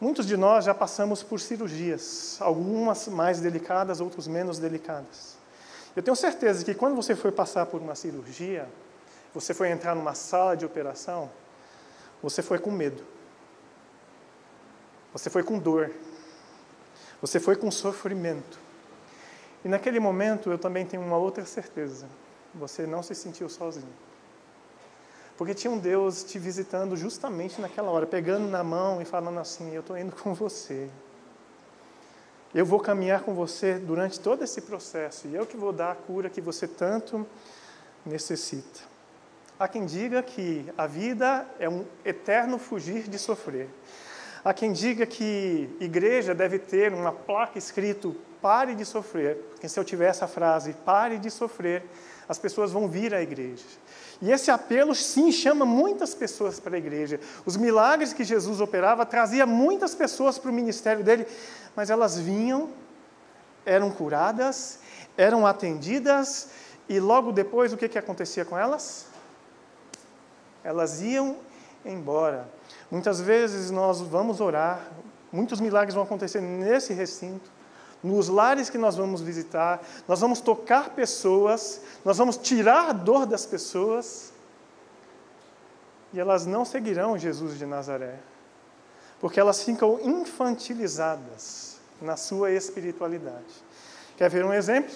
Muitos 0.00 0.26
de 0.26 0.34
nós 0.34 0.64
já 0.64 0.72
passamos 0.72 1.22
por 1.22 1.38
cirurgias, 1.38 2.38
algumas 2.40 3.06
mais 3.06 3.38
delicadas, 3.38 4.00
outras 4.00 4.26
menos 4.26 4.58
delicadas. 4.58 5.36
Eu 5.94 6.02
tenho 6.02 6.16
certeza 6.16 6.64
que 6.64 6.72
quando 6.72 6.96
você 6.96 7.14
for 7.14 7.30
passar 7.30 7.66
por 7.66 7.82
uma 7.82 7.94
cirurgia, 7.94 8.66
você 9.34 9.52
foi 9.52 9.68
entrar 9.68 9.94
numa 9.94 10.14
sala 10.14 10.56
de 10.56 10.64
operação, 10.64 11.30
você 12.22 12.40
foi 12.40 12.58
com 12.58 12.70
medo. 12.70 13.04
Você 15.12 15.28
foi 15.28 15.42
com 15.42 15.58
dor. 15.58 15.90
Você 17.20 17.38
foi 17.38 17.56
com 17.56 17.70
sofrimento. 17.70 18.58
E 19.62 19.68
naquele 19.68 20.00
momento 20.00 20.50
eu 20.50 20.56
também 20.56 20.86
tenho 20.86 21.02
uma 21.02 21.18
outra 21.18 21.44
certeza. 21.44 22.08
Você 22.54 22.86
não 22.86 23.02
se 23.02 23.14
sentiu 23.14 23.50
sozinho. 23.50 24.11
Porque 25.42 25.54
tinha 25.54 25.72
um 25.72 25.78
Deus 25.78 26.22
te 26.22 26.38
visitando 26.38 26.96
justamente 26.96 27.60
naquela 27.60 27.90
hora, 27.90 28.06
pegando 28.06 28.46
na 28.46 28.62
mão 28.62 29.02
e 29.02 29.04
falando 29.04 29.40
assim: 29.40 29.74
Eu 29.74 29.80
estou 29.80 29.98
indo 29.98 30.14
com 30.14 30.32
você. 30.32 30.88
Eu 32.54 32.64
vou 32.64 32.78
caminhar 32.78 33.22
com 33.22 33.34
você 33.34 33.76
durante 33.76 34.20
todo 34.20 34.44
esse 34.44 34.60
processo 34.60 35.26
e 35.26 35.34
eu 35.34 35.44
que 35.44 35.56
vou 35.56 35.72
dar 35.72 35.90
a 35.90 35.94
cura 35.96 36.30
que 36.30 36.40
você 36.40 36.68
tanto 36.68 37.26
necessita. 38.06 38.82
Há 39.58 39.66
quem 39.66 39.84
diga 39.84 40.22
que 40.22 40.64
a 40.78 40.86
vida 40.86 41.44
é 41.58 41.68
um 41.68 41.84
eterno 42.04 42.56
fugir 42.56 43.08
de 43.08 43.18
sofrer. 43.18 43.68
Há 44.44 44.54
quem 44.54 44.72
diga 44.72 45.04
que 45.06 45.68
igreja 45.80 46.36
deve 46.36 46.60
ter 46.60 46.94
uma 46.94 47.10
placa 47.10 47.58
escrito 47.58 48.14
pare 48.40 48.76
de 48.76 48.84
sofrer, 48.84 49.36
porque 49.50 49.68
se 49.68 49.78
eu 49.78 49.84
tiver 49.84 50.06
essa 50.06 50.28
frase, 50.28 50.72
pare 50.84 51.18
de 51.18 51.30
sofrer, 51.30 51.84
as 52.28 52.38
pessoas 52.38 52.72
vão 52.72 52.88
vir 52.88 53.14
à 53.14 53.22
igreja. 53.22 53.64
E 54.22 54.30
esse 54.30 54.50
apelo, 54.50 54.94
sim, 54.94 55.30
chama 55.30 55.66
muitas 55.66 56.14
pessoas 56.14 56.58
para 56.58 56.76
a 56.76 56.78
igreja. 56.78 57.20
Os 57.44 57.56
milagres 57.56 58.14
que 58.14 58.24
Jesus 58.24 58.60
operava 58.60 59.04
trazia 59.04 59.44
muitas 59.44 59.94
pessoas 59.94 60.38
para 60.38 60.50
o 60.50 60.54
ministério 60.54 61.04
dele, 61.04 61.26
mas 61.76 61.90
elas 61.90 62.18
vinham, 62.18 62.70
eram 63.66 63.90
curadas, 63.90 64.78
eram 65.16 65.46
atendidas, 65.46 66.48
e 66.88 66.98
logo 66.98 67.32
depois 67.32 67.72
o 67.72 67.76
que, 67.76 67.88
que 67.88 67.98
acontecia 67.98 68.44
com 68.44 68.56
elas? 68.56 69.12
elas 70.64 71.00
iam 71.02 71.36
embora. 71.84 72.48
Muitas 72.90 73.20
vezes 73.20 73.70
nós 73.70 74.00
vamos 74.00 74.40
orar, 74.40 74.80
muitos 75.30 75.60
milagres 75.60 75.94
vão 75.94 76.04
acontecer 76.04 76.40
nesse 76.40 76.92
recinto, 76.92 77.50
nos 78.02 78.28
lares 78.28 78.68
que 78.68 78.78
nós 78.78 78.96
vamos 78.96 79.20
visitar, 79.20 79.80
nós 80.08 80.20
vamos 80.20 80.40
tocar 80.40 80.90
pessoas, 80.90 81.80
nós 82.04 82.18
vamos 82.18 82.36
tirar 82.36 82.90
a 82.90 82.92
dor 82.92 83.26
das 83.26 83.46
pessoas, 83.46 84.32
e 86.12 86.20
elas 86.20 86.44
não 86.44 86.64
seguirão 86.64 87.16
Jesus 87.16 87.56
de 87.58 87.64
Nazaré, 87.64 88.18
porque 89.20 89.38
elas 89.38 89.62
ficam 89.62 90.00
infantilizadas 90.02 91.76
na 92.00 92.16
sua 92.16 92.50
espiritualidade. 92.50 93.62
Quer 94.16 94.28
ver 94.28 94.44
um 94.44 94.52
exemplo? 94.52 94.94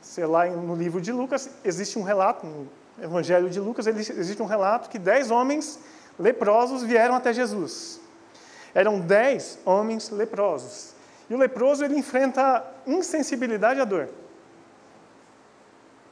Sei 0.00 0.26
lá, 0.26 0.46
no 0.46 0.74
livro 0.74 1.00
de 1.00 1.12
Lucas 1.12 1.48
existe 1.64 1.98
um 1.98 2.02
relato, 2.02 2.44
no 2.44 2.68
Evangelho 3.00 3.48
de 3.48 3.60
Lucas, 3.60 3.86
existe 3.86 4.42
um 4.42 4.46
relato 4.46 4.90
que 4.90 4.98
dez 4.98 5.30
homens 5.30 5.78
leprosos 6.18 6.82
vieram 6.82 7.14
até 7.14 7.32
Jesus. 7.32 8.00
Eram 8.74 9.00
dez 9.00 9.58
homens 9.64 10.10
leprosos. 10.10 10.91
E 11.32 11.34
o 11.34 11.38
leproso 11.38 11.82
ele 11.82 11.96
enfrenta 11.96 12.62
insensibilidade 12.86 13.80
à 13.80 13.86
dor. 13.86 14.06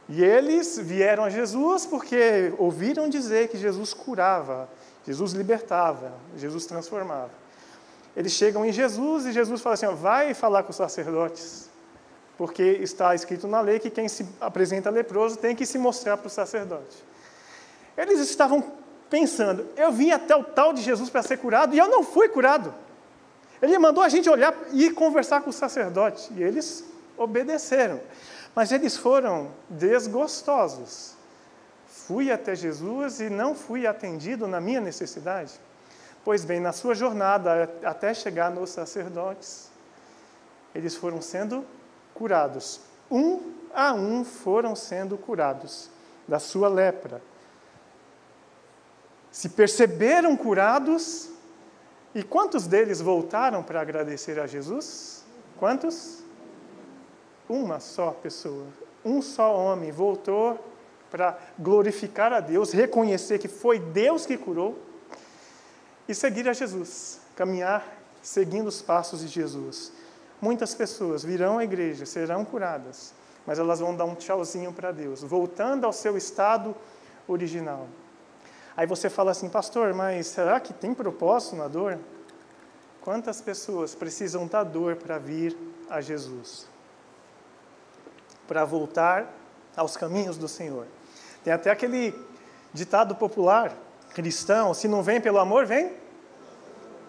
E 0.08 0.24
eles 0.24 0.78
vieram 0.78 1.24
a 1.24 1.28
Jesus 1.28 1.84
porque 1.84 2.54
ouviram 2.56 3.06
dizer 3.06 3.48
que 3.48 3.58
Jesus 3.58 3.92
curava, 3.92 4.66
Jesus 5.06 5.32
libertava, 5.32 6.14
Jesus 6.34 6.64
transformava. 6.64 7.32
Eles 8.16 8.32
chegam 8.32 8.64
em 8.64 8.72
Jesus 8.72 9.26
e 9.26 9.32
Jesus 9.32 9.60
fala 9.60 9.74
assim: 9.74 9.84
ó, 9.84 9.92
vai 9.92 10.32
falar 10.32 10.62
com 10.62 10.70
os 10.70 10.76
sacerdotes 10.76 11.68
porque 12.38 12.62
está 12.62 13.14
escrito 13.14 13.46
na 13.46 13.60
lei 13.60 13.78
que 13.78 13.90
quem 13.90 14.08
se 14.08 14.26
apresenta 14.40 14.88
leproso 14.88 15.36
tem 15.36 15.54
que 15.54 15.66
se 15.66 15.76
mostrar 15.76 16.16
para 16.16 16.28
o 16.28 16.30
sacerdote. 16.30 16.96
Eles 17.94 18.20
estavam 18.20 18.72
pensando: 19.10 19.66
eu 19.76 19.92
vim 19.92 20.12
até 20.12 20.34
o 20.34 20.42
tal 20.42 20.72
de 20.72 20.80
Jesus 20.80 21.10
para 21.10 21.22
ser 21.22 21.36
curado 21.36 21.74
e 21.74 21.78
eu 21.78 21.88
não 21.88 22.02
fui 22.02 22.30
curado. 22.30 22.72
Ele 23.62 23.78
mandou 23.78 24.02
a 24.02 24.08
gente 24.08 24.28
olhar 24.28 24.54
e 24.72 24.90
conversar 24.90 25.42
com 25.42 25.50
o 25.50 25.52
sacerdote 25.52 26.32
e 26.34 26.42
eles 26.42 26.84
obedeceram. 27.16 28.00
Mas 28.54 28.72
eles 28.72 28.96
foram 28.96 29.50
desgostosos. 29.68 31.14
Fui 31.86 32.30
até 32.32 32.54
Jesus 32.54 33.20
e 33.20 33.28
não 33.28 33.54
fui 33.54 33.86
atendido 33.86 34.48
na 34.48 34.60
minha 34.60 34.80
necessidade. 34.80 35.52
Pois 36.24 36.44
bem, 36.44 36.60
na 36.60 36.72
sua 36.72 36.94
jornada 36.94 37.70
até 37.84 38.12
chegar 38.12 38.50
nos 38.50 38.70
sacerdotes, 38.70 39.70
eles 40.74 40.96
foram 40.96 41.20
sendo 41.20 41.64
curados. 42.14 42.80
Um 43.10 43.52
a 43.74 43.92
um 43.92 44.24
foram 44.24 44.74
sendo 44.74 45.16
curados 45.16 45.90
da 46.26 46.38
sua 46.38 46.68
lepra. 46.68 47.22
Se 49.30 49.48
perceberam 49.48 50.36
curados, 50.36 51.30
e 52.14 52.22
quantos 52.22 52.66
deles 52.66 53.00
voltaram 53.00 53.62
para 53.62 53.80
agradecer 53.80 54.38
a 54.40 54.46
Jesus? 54.46 55.24
Quantos? 55.58 56.22
Uma 57.48 57.80
só 57.80 58.10
pessoa, 58.12 58.66
um 59.04 59.20
só 59.20 59.56
homem 59.56 59.90
voltou 59.90 60.58
para 61.10 61.36
glorificar 61.58 62.32
a 62.32 62.40
Deus, 62.40 62.72
reconhecer 62.72 63.38
que 63.38 63.48
foi 63.48 63.78
Deus 63.78 64.24
que 64.24 64.36
curou 64.36 64.78
e 66.08 66.14
seguir 66.14 66.48
a 66.48 66.52
Jesus, 66.52 67.20
caminhar 67.34 67.84
seguindo 68.22 68.68
os 68.68 68.80
passos 68.80 69.20
de 69.20 69.28
Jesus. 69.28 69.92
Muitas 70.40 70.74
pessoas 70.74 71.24
virão 71.24 71.58
à 71.58 71.64
igreja, 71.64 72.06
serão 72.06 72.44
curadas, 72.44 73.12
mas 73.44 73.58
elas 73.58 73.80
vão 73.80 73.94
dar 73.94 74.04
um 74.04 74.14
tchauzinho 74.14 74.72
para 74.72 74.92
Deus, 74.92 75.22
voltando 75.22 75.84
ao 75.84 75.92
seu 75.92 76.16
estado 76.16 76.74
original. 77.26 77.88
Aí 78.76 78.86
você 78.86 79.10
fala 79.10 79.30
assim, 79.30 79.48
pastor, 79.48 79.92
mas 79.94 80.26
será 80.26 80.60
que 80.60 80.72
tem 80.72 80.94
propósito 80.94 81.56
na 81.56 81.68
dor? 81.68 81.98
Quantas 83.00 83.40
pessoas 83.40 83.94
precisam 83.94 84.46
da 84.46 84.62
dor 84.62 84.96
para 84.96 85.18
vir 85.18 85.56
a 85.88 86.00
Jesus? 86.00 86.68
Para 88.46 88.64
voltar 88.64 89.32
aos 89.76 89.96
caminhos 89.96 90.36
do 90.36 90.48
Senhor. 90.48 90.86
Tem 91.42 91.52
até 91.52 91.70
aquele 91.70 92.14
ditado 92.72 93.14
popular 93.14 93.74
cristão: 94.14 94.74
se 94.74 94.86
não 94.86 95.02
vem 95.02 95.20
pelo 95.20 95.38
amor, 95.38 95.66
vem 95.66 95.92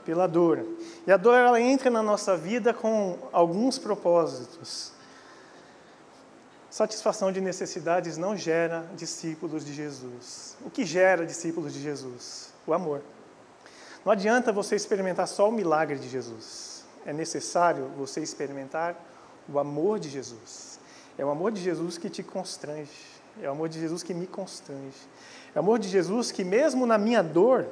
pela 0.06 0.28
dor. 0.28 0.66
E 1.06 1.12
a 1.12 1.18
dor 1.18 1.36
ela 1.36 1.60
entra 1.60 1.90
na 1.90 2.02
nossa 2.02 2.36
vida 2.36 2.74
com 2.74 3.18
alguns 3.32 3.78
propósitos. 3.78 4.94
Satisfação 6.72 7.34
de 7.34 7.42
necessidades 7.42 8.18
não 8.18 8.36
gera 8.38 8.90
discípulos 8.96 9.66
de 9.66 9.74
Jesus. 9.74 10.56
O 10.66 10.70
que 10.70 10.86
gera 10.86 11.26
discípulos 11.26 11.74
de 11.74 11.82
Jesus? 11.82 12.54
O 12.66 12.74
amor. 12.74 13.02
Não 14.06 14.14
adianta 14.14 14.54
você 14.54 14.78
experimentar 14.78 15.28
só 15.28 15.50
o 15.50 15.52
milagre 15.52 16.00
de 16.00 16.08
Jesus. 16.08 16.86
É 17.06 17.12
necessário 17.12 17.92
você 17.98 18.22
experimentar 18.22 18.96
o 19.50 19.60
amor 19.60 20.00
de 20.00 20.08
Jesus. 20.08 20.80
É 21.18 21.26
o 21.26 21.30
amor 21.30 21.52
de 21.52 21.62
Jesus 21.62 21.98
que 21.98 22.10
te 22.10 22.24
constrange. 22.24 22.90
É 23.44 23.50
o 23.50 23.52
amor 23.52 23.68
de 23.68 23.78
Jesus 23.78 24.02
que 24.02 24.14
me 24.14 24.26
constrange. 24.26 24.98
É 25.54 25.58
o 25.58 25.60
amor 25.60 25.78
de 25.78 25.90
Jesus 25.90 26.32
que, 26.32 26.46
mesmo 26.46 26.86
na 26.86 26.98
minha 26.98 27.22
dor, 27.22 27.68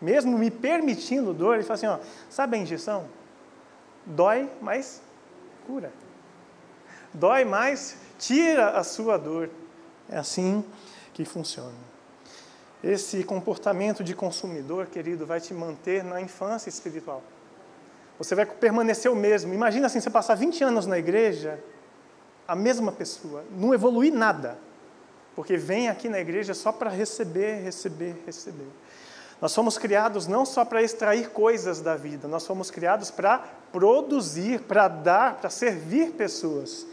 mesmo 0.00 0.36
me 0.36 0.50
permitindo 0.50 1.32
dor, 1.32 1.54
ele 1.54 1.62
fala 1.62 1.74
assim: 1.74 1.86
ó, 1.86 1.98
sabe 2.28 2.56
a 2.56 2.60
injeção? 2.60 3.06
Dói, 4.04 4.50
mas 4.60 5.00
cura. 5.64 5.92
Dói, 7.14 7.44
mas 7.44 8.01
tira 8.22 8.70
a 8.70 8.84
sua 8.84 9.18
dor. 9.18 9.50
É 10.08 10.16
assim 10.16 10.64
que 11.12 11.24
funciona. 11.24 11.72
Esse 12.82 13.24
comportamento 13.24 14.02
de 14.02 14.14
consumidor, 14.14 14.86
querido, 14.86 15.26
vai 15.26 15.40
te 15.40 15.52
manter 15.52 16.04
na 16.04 16.20
infância 16.20 16.68
espiritual. 16.68 17.22
Você 18.18 18.34
vai 18.34 18.46
permanecer 18.46 19.10
o 19.10 19.16
mesmo. 19.16 19.52
Imagina 19.52 19.86
assim, 19.86 20.00
você 20.00 20.10
passar 20.10 20.36
20 20.36 20.62
anos 20.62 20.86
na 20.86 20.98
igreja, 20.98 21.62
a 22.46 22.54
mesma 22.54 22.92
pessoa, 22.92 23.44
não 23.50 23.74
evoluir 23.74 24.12
nada. 24.12 24.56
Porque 25.34 25.56
vem 25.56 25.88
aqui 25.88 26.08
na 26.08 26.20
igreja 26.20 26.54
só 26.54 26.70
para 26.70 26.90
receber, 26.90 27.62
receber, 27.62 28.22
receber. 28.24 28.68
Nós 29.40 29.54
fomos 29.54 29.76
criados 29.78 30.28
não 30.28 30.44
só 30.44 30.64
para 30.64 30.82
extrair 30.82 31.30
coisas 31.30 31.80
da 31.80 31.96
vida, 31.96 32.28
nós 32.28 32.46
fomos 32.46 32.70
criados 32.70 33.10
para 33.10 33.38
produzir, 33.72 34.60
para 34.60 34.86
dar, 34.86 35.36
para 35.36 35.50
servir 35.50 36.12
pessoas. 36.12 36.86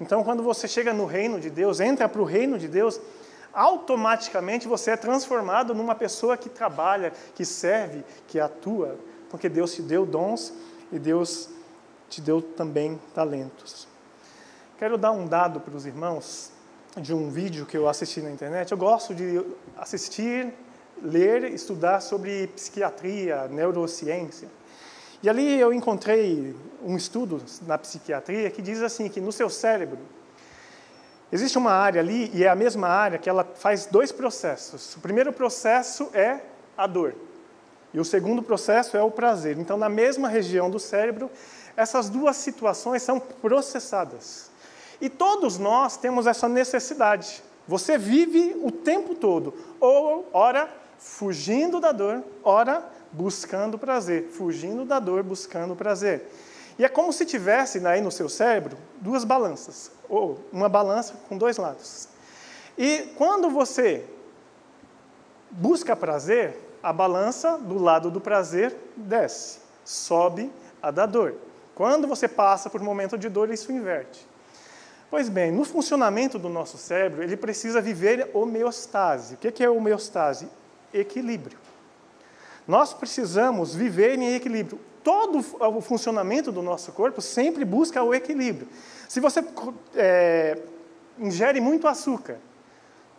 Então, 0.00 0.24
quando 0.24 0.42
você 0.42 0.66
chega 0.66 0.92
no 0.92 1.06
reino 1.06 1.40
de 1.40 1.50
Deus, 1.50 1.80
entra 1.80 2.08
para 2.08 2.20
o 2.20 2.24
reino 2.24 2.58
de 2.58 2.68
Deus, 2.68 3.00
automaticamente 3.52 4.66
você 4.66 4.92
é 4.92 4.96
transformado 4.96 5.74
numa 5.74 5.94
pessoa 5.94 6.36
que 6.36 6.48
trabalha, 6.48 7.12
que 7.34 7.44
serve, 7.44 8.04
que 8.26 8.40
atua, 8.40 8.98
porque 9.30 9.48
Deus 9.48 9.74
te 9.74 9.82
deu 9.82 10.04
dons 10.04 10.52
e 10.90 10.98
Deus 10.98 11.48
te 12.08 12.20
deu 12.20 12.42
também 12.42 13.00
talentos. 13.14 13.86
Quero 14.78 14.98
dar 14.98 15.12
um 15.12 15.26
dado 15.26 15.60
para 15.60 15.74
os 15.76 15.86
irmãos 15.86 16.52
de 16.96 17.14
um 17.14 17.30
vídeo 17.30 17.66
que 17.66 17.76
eu 17.76 17.88
assisti 17.88 18.20
na 18.20 18.30
internet. 18.30 18.70
Eu 18.70 18.78
gosto 18.78 19.14
de 19.14 19.44
assistir, 19.76 20.52
ler, 21.02 21.44
estudar 21.44 22.00
sobre 22.00 22.48
psiquiatria, 22.48 23.48
neurociência. 23.48 24.48
E 25.24 25.28
ali 25.30 25.58
eu 25.58 25.72
encontrei 25.72 26.54
um 26.82 26.98
estudo 26.98 27.42
na 27.62 27.78
psiquiatria 27.78 28.50
que 28.50 28.60
diz 28.60 28.82
assim 28.82 29.08
que 29.08 29.22
no 29.22 29.32
seu 29.32 29.48
cérebro 29.48 29.98
existe 31.32 31.56
uma 31.56 31.72
área 31.72 31.98
ali 31.98 32.30
e 32.34 32.44
é 32.44 32.48
a 32.50 32.54
mesma 32.54 32.88
área 32.88 33.16
que 33.16 33.26
ela 33.26 33.42
faz 33.54 33.86
dois 33.86 34.12
processos. 34.12 34.94
O 34.96 35.00
primeiro 35.00 35.32
processo 35.32 36.10
é 36.12 36.40
a 36.76 36.86
dor 36.86 37.14
e 37.94 37.98
o 37.98 38.04
segundo 38.04 38.42
processo 38.42 38.98
é 38.98 39.02
o 39.02 39.10
prazer. 39.10 39.58
Então, 39.58 39.78
na 39.78 39.88
mesma 39.88 40.28
região 40.28 40.68
do 40.68 40.78
cérebro, 40.78 41.30
essas 41.74 42.10
duas 42.10 42.36
situações 42.36 43.02
são 43.02 43.18
processadas. 43.18 44.50
E 45.00 45.08
todos 45.08 45.56
nós 45.56 45.96
temos 45.96 46.26
essa 46.26 46.50
necessidade. 46.50 47.42
Você 47.66 47.96
vive 47.96 48.60
o 48.62 48.70
tempo 48.70 49.14
todo, 49.14 49.54
ou 49.80 50.28
ora 50.34 50.68
fugindo 50.98 51.80
da 51.80 51.92
dor, 51.92 52.22
ora 52.42 52.84
buscando 53.14 53.78
prazer, 53.78 54.24
fugindo 54.24 54.84
da 54.84 54.98
dor, 54.98 55.22
buscando 55.22 55.76
prazer. 55.76 56.28
E 56.76 56.84
é 56.84 56.88
como 56.88 57.12
se 57.12 57.24
tivesse 57.24 57.86
aí 57.86 58.00
no 58.00 58.10
seu 58.10 58.28
cérebro 58.28 58.76
duas 59.00 59.24
balanças, 59.24 59.92
ou 60.08 60.40
uma 60.52 60.68
balança 60.68 61.14
com 61.28 61.38
dois 61.38 61.56
lados. 61.56 62.08
E 62.76 63.12
quando 63.16 63.48
você 63.48 64.04
busca 65.48 65.94
prazer, 65.94 66.58
a 66.82 66.92
balança 66.92 67.56
do 67.56 67.78
lado 67.78 68.10
do 68.10 68.20
prazer 68.20 68.76
desce, 68.96 69.60
sobe 69.84 70.50
a 70.82 70.90
da 70.90 71.06
dor. 71.06 71.36
Quando 71.74 72.08
você 72.08 72.26
passa 72.26 72.68
por 72.68 72.80
um 72.80 72.84
momento 72.84 73.16
de 73.16 73.28
dor, 73.28 73.50
isso 73.50 73.70
inverte. 73.70 74.26
Pois 75.08 75.28
bem, 75.28 75.52
no 75.52 75.64
funcionamento 75.64 76.40
do 76.40 76.48
nosso 76.48 76.76
cérebro, 76.76 77.22
ele 77.22 77.36
precisa 77.36 77.80
viver 77.80 78.30
homeostase. 78.34 79.34
O 79.34 79.36
que 79.38 79.62
é 79.62 79.70
homeostase? 79.70 80.48
Equilíbrio. 80.92 81.63
Nós 82.66 82.94
precisamos 82.94 83.74
viver 83.74 84.18
em 84.18 84.34
equilíbrio. 84.34 84.80
Todo 85.02 85.44
o 85.60 85.80
funcionamento 85.80 86.50
do 86.50 86.62
nosso 86.62 86.92
corpo 86.92 87.20
sempre 87.20 87.64
busca 87.64 88.02
o 88.02 88.14
equilíbrio. 88.14 88.66
Se 89.08 89.20
você 89.20 89.44
é, 89.94 90.58
ingere 91.18 91.60
muito 91.60 91.86
açúcar, 91.86 92.38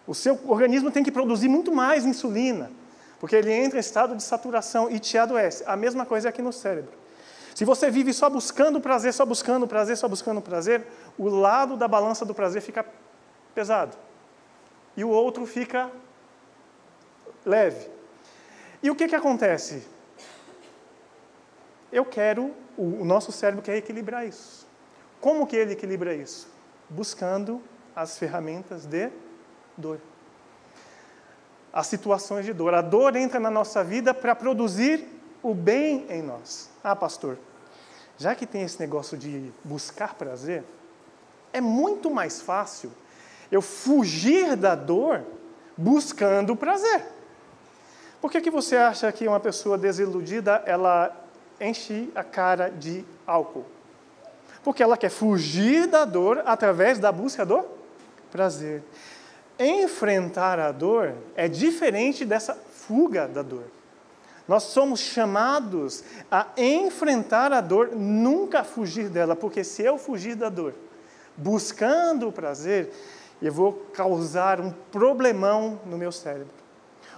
o 0.07 0.15
seu 0.15 0.39
organismo 0.47 0.89
tem 0.89 1.03
que 1.03 1.11
produzir 1.11 1.47
muito 1.47 1.71
mais 1.71 2.05
insulina, 2.05 2.71
porque 3.19 3.35
ele 3.35 3.51
entra 3.51 3.77
em 3.77 3.81
estado 3.81 4.15
de 4.15 4.23
saturação 4.23 4.89
e 4.89 4.99
te 4.99 5.17
adoece. 5.17 5.63
A 5.67 5.75
mesma 5.75 6.05
coisa 6.05 6.29
aqui 6.29 6.41
no 6.41 6.51
cérebro. 6.51 6.91
Se 7.53 7.63
você 7.63 7.89
vive 7.89 8.13
só 8.13 8.29
buscando 8.29 8.81
prazer, 8.81 9.13
só 9.13 9.25
buscando 9.25 9.65
prazer, 9.65 9.95
só 9.95 10.07
buscando 10.07 10.41
prazer, 10.41 10.85
o 11.17 11.29
lado 11.29 11.77
da 11.77 11.87
balança 11.87 12.25
do 12.25 12.33
prazer 12.33 12.61
fica 12.61 12.85
pesado. 13.53 13.95
E 14.97 15.03
o 15.03 15.09
outro 15.09 15.45
fica 15.45 15.89
leve. 17.45 17.89
E 18.81 18.89
o 18.89 18.95
que, 18.95 19.07
que 19.07 19.15
acontece? 19.15 19.87
Eu 21.91 22.03
quero, 22.03 22.53
o, 22.77 23.05
nosso 23.05 23.31
cérebro 23.31 23.63
quer 23.63 23.77
equilibrar 23.77 24.27
isso. 24.27 24.67
Como 25.21 25.47
que 25.47 25.55
ele 25.55 25.73
equilibra 25.73 26.13
isso? 26.13 26.47
Buscando 26.89 27.61
as 27.95 28.17
ferramentas 28.17 28.85
de 28.85 29.09
dor. 29.77 29.99
As 31.71 31.87
situações 31.87 32.45
de 32.45 32.53
dor. 32.53 32.73
A 32.73 32.81
dor 32.81 33.15
entra 33.15 33.39
na 33.39 33.49
nossa 33.49 33.83
vida 33.83 34.13
para 34.13 34.35
produzir 34.35 35.07
o 35.41 35.53
bem 35.53 36.05
em 36.09 36.21
nós. 36.21 36.69
Ah, 36.83 36.95
pastor, 36.95 37.37
já 38.17 38.35
que 38.35 38.45
tem 38.45 38.63
esse 38.63 38.79
negócio 38.79 39.17
de 39.17 39.51
buscar 39.63 40.15
prazer, 40.15 40.63
é 41.53 41.61
muito 41.61 42.09
mais 42.09 42.41
fácil 42.41 42.91
eu 43.51 43.61
fugir 43.61 44.55
da 44.55 44.75
dor 44.75 45.23
buscando 45.77 46.55
prazer. 46.55 47.14
Por 48.25 48.31
que, 48.31 48.41
que 48.41 48.49
você 48.49 48.75
acha 48.75 49.11
que 49.11 49.27
uma 49.27 49.39
pessoa 49.39 49.77
desiludida 49.77 50.63
ela 50.65 51.15
enche 51.61 52.11
a 52.15 52.23
cara 52.23 52.69
de 52.69 53.05
álcool? 53.27 53.67
Porque 54.63 54.81
ela 54.81 54.97
quer 54.97 55.11
fugir 55.11 55.85
da 55.85 56.05
dor 56.05 56.41
através 56.43 56.97
da 56.97 57.11
busca 57.11 57.45
do 57.45 57.63
prazer. 58.31 58.81
Enfrentar 59.59 60.57
a 60.59 60.71
dor 60.71 61.13
é 61.35 61.47
diferente 61.47 62.25
dessa 62.25 62.55
fuga 62.55 63.27
da 63.27 63.43
dor. 63.43 63.65
Nós 64.47 64.63
somos 64.63 65.01
chamados 65.01 66.03
a 66.31 66.47
enfrentar 66.57 67.53
a 67.53 67.61
dor, 67.61 67.91
nunca 67.95 68.63
fugir 68.63 69.07
dela, 69.07 69.35
porque 69.35 69.63
se 69.63 69.83
eu 69.83 69.99
fugir 69.99 70.33
da 70.33 70.49
dor, 70.49 70.73
buscando 71.37 72.27
o 72.29 72.31
prazer, 72.31 72.91
eu 73.39 73.53
vou 73.53 73.73
causar 73.93 74.59
um 74.59 74.71
problemão 74.91 75.79
no 75.85 75.95
meu 75.95 76.11
cérebro. 76.11 76.64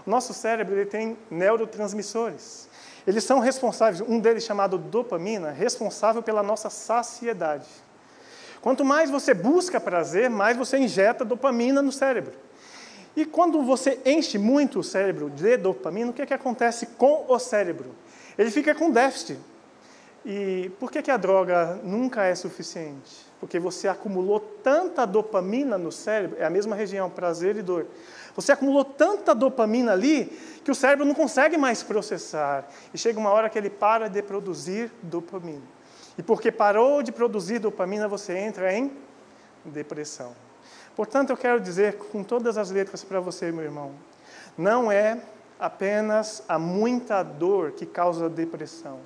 Nosso 0.08 0.34
cérebro 0.34 0.74
ele 0.74 0.86
tem 0.86 1.18
neurotransmissores. 1.30 2.70
Eles 3.06 3.26
são 3.26 3.40
responsáveis, 3.40 4.02
um 4.08 4.22
deles 4.22 4.44
chamado 4.44 4.78
dopamina, 4.78 5.52
responsável 5.52 6.24
pela 6.24 6.42
nossa 6.42 6.70
saciedade. 6.70 7.68
Quanto 8.62 8.86
mais 8.86 9.12
você 9.12 9.34
busca 9.34 9.82
prazer, 9.82 10.30
mais 10.30 10.56
você 10.56 10.78
injeta 10.78 11.26
dopamina 11.26 11.82
no 11.82 11.92
cérebro. 11.92 12.34
E 13.18 13.26
quando 13.26 13.62
você 13.64 14.00
enche 14.06 14.38
muito 14.38 14.80
o 14.80 14.84
cérebro 14.84 15.30
de 15.30 15.58
dopamina, 15.58 16.12
o 16.12 16.14
que, 16.14 16.22
é 16.22 16.26
que 16.26 16.34
acontece 16.34 16.86
com 16.86 17.26
o 17.28 17.38
cérebro? 17.38 17.94
Ele 18.38 18.50
fica 18.50 18.74
com 18.74 18.90
déficit. 18.90 19.38
E 20.26 20.72
por 20.80 20.92
que, 20.92 21.02
que 21.02 21.12
a 21.12 21.18
droga 21.18 21.80
nunca 21.84 22.24
é 22.24 22.36
suficiente? 22.36 23.26
Porque 23.40 23.60
você 23.60 23.88
acumulou 23.88 24.40
tanta 24.40 25.06
dopamina 25.06 25.78
no 25.78 25.92
cérebro, 25.92 26.38
é 26.40 26.46
a 26.46 26.50
mesma 26.50 26.76
região, 26.76 27.10
prazer 27.10 27.56
e 27.58 27.62
dor. 27.62 27.88
Você 28.38 28.52
acumulou 28.52 28.86
tanta 28.86 29.34
dopamina 29.34 29.94
ali 29.94 30.26
que 30.64 30.70
o 30.70 30.76
cérebro 30.76 31.04
não 31.04 31.16
consegue 31.16 31.58
mais 31.58 31.82
processar. 31.82 32.68
E 32.94 32.98
chega 32.98 33.20
uma 33.20 33.32
hora 33.32 33.50
que 33.50 33.58
ele 33.58 33.70
para 33.70 34.08
de 34.08 34.22
produzir 34.22 34.92
dopamina. 35.02 35.64
E 36.16 36.22
porque 36.22 36.52
parou 36.52 37.02
de 37.02 37.12
produzir 37.12 37.58
dopamina, 37.58 38.08
você 38.08 38.38
entra 38.38 38.72
em 38.72 38.92
depressão. 39.66 40.36
Portanto, 40.96 41.32
eu 41.32 41.38
quero 41.38 41.60
dizer 41.60 41.96
com 41.98 42.24
todas 42.24 42.60
as 42.60 42.70
letras 42.70 43.04
para 43.04 43.20
você, 43.20 43.52
meu 43.52 43.64
irmão, 43.64 43.92
não 44.56 44.92
é 44.92 45.20
apenas 45.60 46.44
a 46.48 46.60
muita 46.60 47.24
dor 47.24 47.72
que 47.72 47.88
causa 47.88 48.30
depressão. 48.30 49.00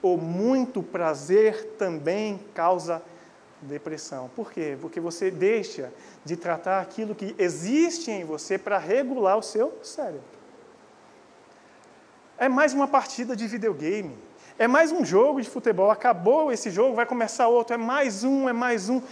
O 0.00 0.16
muito 0.16 0.82
prazer 0.82 1.74
também 1.78 2.40
causa 2.54 2.94
depressão 2.94 3.17
depressão. 3.62 4.30
Por 4.34 4.52
quê? 4.52 4.76
Porque 4.80 5.00
você 5.00 5.30
deixa 5.30 5.92
de 6.24 6.36
tratar 6.36 6.80
aquilo 6.80 7.14
que 7.14 7.34
existe 7.38 8.10
em 8.10 8.24
você 8.24 8.58
para 8.58 8.78
regular 8.78 9.36
o 9.36 9.42
seu 9.42 9.78
cérebro. 9.82 10.38
É 12.36 12.48
mais 12.48 12.72
uma 12.72 12.86
partida 12.86 13.34
de 13.34 13.46
videogame. 13.46 14.16
É 14.58 14.68
mais 14.68 14.92
um 14.92 15.04
jogo 15.04 15.40
de 15.40 15.48
futebol. 15.48 15.90
Acabou 15.90 16.52
esse 16.52 16.70
jogo, 16.70 16.94
vai 16.94 17.06
começar 17.06 17.48
outro. 17.48 17.74
É 17.74 17.76
mais 17.76 18.24
um, 18.24 18.48
é 18.48 18.52
mais 18.52 18.88
um. 18.88 19.02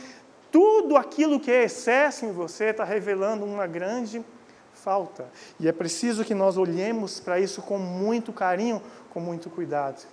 Tudo 0.51 0.97
aquilo 0.97 1.41
que 1.41 1.51
é 1.51 1.65
excesso 1.65 2.25
em 2.25 2.33
você 2.33 2.67
está 2.67 2.85
revelando 2.85 3.45
uma 3.45 3.67
grande 3.67 4.25
falta. 4.73 5.29
E 5.59 5.67
é 5.67 5.73
preciso 5.73 6.25
que 6.25 6.35
nós 6.35 6.57
olhemos 6.57 7.19
para 7.19 7.41
isso 7.41 7.63
com 7.63 7.79
muito 7.79 8.33
carinho, 8.33 8.81
com 9.11 9.19
muito 9.19 9.51
cuidado. 9.51 10.07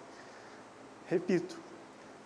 Repito, 1.07 1.62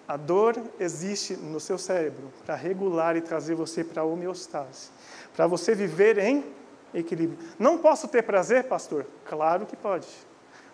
a 0.08 0.16
dor 0.16 0.56
existe 0.80 1.36
no 1.36 1.60
seu 1.60 1.78
cérebro 1.78 2.32
para 2.46 2.56
regular 2.56 3.16
e 3.18 3.22
trazer 3.22 3.56
você 3.56 3.84
para 3.84 4.02
a 4.02 4.06
homeostase, 4.06 4.90
para 5.36 5.46
você 5.48 5.76
viver 5.76 6.18
em 6.18 6.46
equilíbrio. 6.94 7.38
Não 7.60 7.78
posso 7.78 8.08
ter 8.08 8.24
prazer, 8.24 8.64
pastor? 8.64 9.06
Claro 9.26 9.66
que 9.66 9.76
pode. 9.76 10.08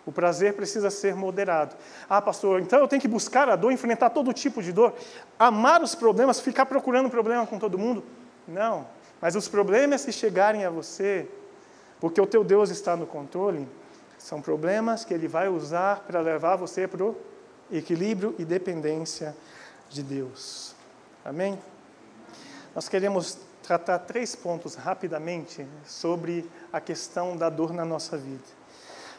O 0.06 0.12
prazer 0.12 0.54
precisa 0.54 0.90
ser 0.90 1.14
moderado. 1.14 1.74
Ah, 2.08 2.20
pastor, 2.20 2.60
então 2.60 2.78
eu 2.78 2.86
tenho 2.86 3.00
que 3.00 3.08
buscar 3.08 3.48
a 3.48 3.56
dor, 3.56 3.72
enfrentar 3.72 4.10
todo 4.10 4.32
tipo 4.32 4.62
de 4.62 4.70
dor, 4.70 4.94
amar 5.38 5.82
os 5.82 5.94
problemas, 5.94 6.40
ficar 6.40 6.66
procurando 6.66 7.10
problema 7.10 7.46
com 7.46 7.58
todo 7.58 7.78
mundo? 7.78 8.04
Não. 8.46 8.86
Mas 9.20 9.34
os 9.34 9.48
problemas 9.48 10.04
que 10.04 10.12
chegarem 10.12 10.64
a 10.64 10.70
você, 10.70 11.26
porque 11.98 12.20
o 12.20 12.26
teu 12.26 12.44
Deus 12.44 12.70
está 12.70 12.94
no 12.94 13.06
controle, 13.06 13.66
são 14.18 14.42
problemas 14.42 15.04
que 15.04 15.14
Ele 15.14 15.26
vai 15.26 15.48
usar 15.48 16.00
para 16.06 16.20
levar 16.20 16.56
você 16.56 16.86
para 16.86 17.02
o 17.02 17.16
equilíbrio 17.70 18.34
e 18.38 18.44
dependência 18.44 19.36
de 19.90 20.02
Deus. 20.02 20.74
Amém? 21.24 21.58
Nós 22.74 22.88
queremos 22.88 23.38
tratar 23.62 24.00
três 24.00 24.34
pontos 24.34 24.74
rapidamente 24.74 25.66
sobre 25.86 26.48
a 26.72 26.80
questão 26.80 27.36
da 27.36 27.48
dor 27.48 27.72
na 27.72 27.84
nossa 27.84 28.16
vida. 28.16 28.42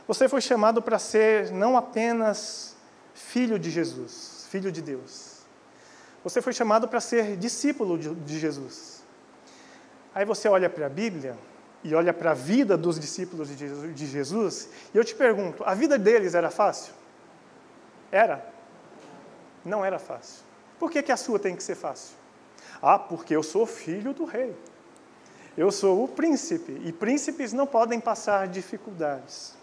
Você 0.07 0.29
foi 0.29 0.41
chamado 0.41 0.81
para 0.81 0.99
ser 0.99 1.51
não 1.51 1.75
apenas 1.75 2.75
filho 3.13 3.57
de 3.57 3.71
Jesus, 3.71 4.47
filho 4.49 4.71
de 4.71 4.81
Deus. 4.81 5.39
Você 6.23 6.41
foi 6.41 6.53
chamado 6.53 6.87
para 6.87 6.99
ser 6.99 7.37
discípulo 7.37 7.97
de 7.97 8.39
Jesus. 8.39 9.03
Aí 10.13 10.25
você 10.25 10.47
olha 10.47 10.69
para 10.69 10.85
a 10.85 10.89
Bíblia 10.89 11.37
e 11.83 11.93
olha 11.93 12.13
para 12.13 12.31
a 12.31 12.33
vida 12.33 12.75
dos 12.75 12.99
discípulos 12.99 13.49
de 13.55 14.07
Jesus, 14.07 14.69
e 14.93 14.97
eu 14.97 15.03
te 15.03 15.13
pergunto: 15.13 15.63
a 15.63 15.73
vida 15.73 15.99
deles 15.99 16.33
era 16.33 16.49
fácil? 16.49 16.93
Era? 18.11 18.45
Não 19.63 19.83
era 19.83 19.99
fácil. 19.99 20.43
Por 20.79 20.91
que, 20.91 21.01
que 21.01 21.11
a 21.11 21.17
sua 21.17 21.39
tem 21.39 21.55
que 21.55 21.63
ser 21.63 21.75
fácil? 21.75 22.15
Ah, 22.81 22.99
porque 22.99 23.35
eu 23.35 23.41
sou 23.41 23.65
filho 23.65 24.13
do 24.13 24.25
rei. 24.25 24.55
Eu 25.57 25.71
sou 25.71 26.03
o 26.03 26.07
príncipe, 26.07 26.81
e 26.83 26.91
príncipes 26.91 27.53
não 27.53 27.65
podem 27.65 27.99
passar 27.99 28.47
dificuldades. 28.47 29.55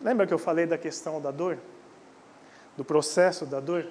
Lembra 0.00 0.26
que 0.26 0.32
eu 0.32 0.38
falei 0.38 0.66
da 0.66 0.78
questão 0.78 1.20
da 1.20 1.32
dor? 1.32 1.58
Do 2.76 2.84
processo 2.84 3.44
da 3.44 3.58
dor? 3.58 3.86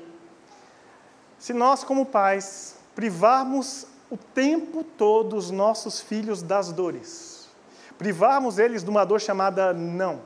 Se 1.38 1.52
nós, 1.52 1.84
como 1.84 2.06
pais, 2.06 2.78
privarmos 2.96 3.86
o 4.10 4.16
tempo 4.16 4.82
todo 4.82 5.36
os 5.36 5.52
nossos 5.52 6.00
filhos 6.00 6.42
das 6.42 6.72
dores, 6.72 7.50
privarmos 7.98 8.58
eles 8.58 8.82
de 8.82 8.90
uma 8.90 9.04
dor 9.04 9.20
chamada 9.20 9.74
não, 9.74 10.22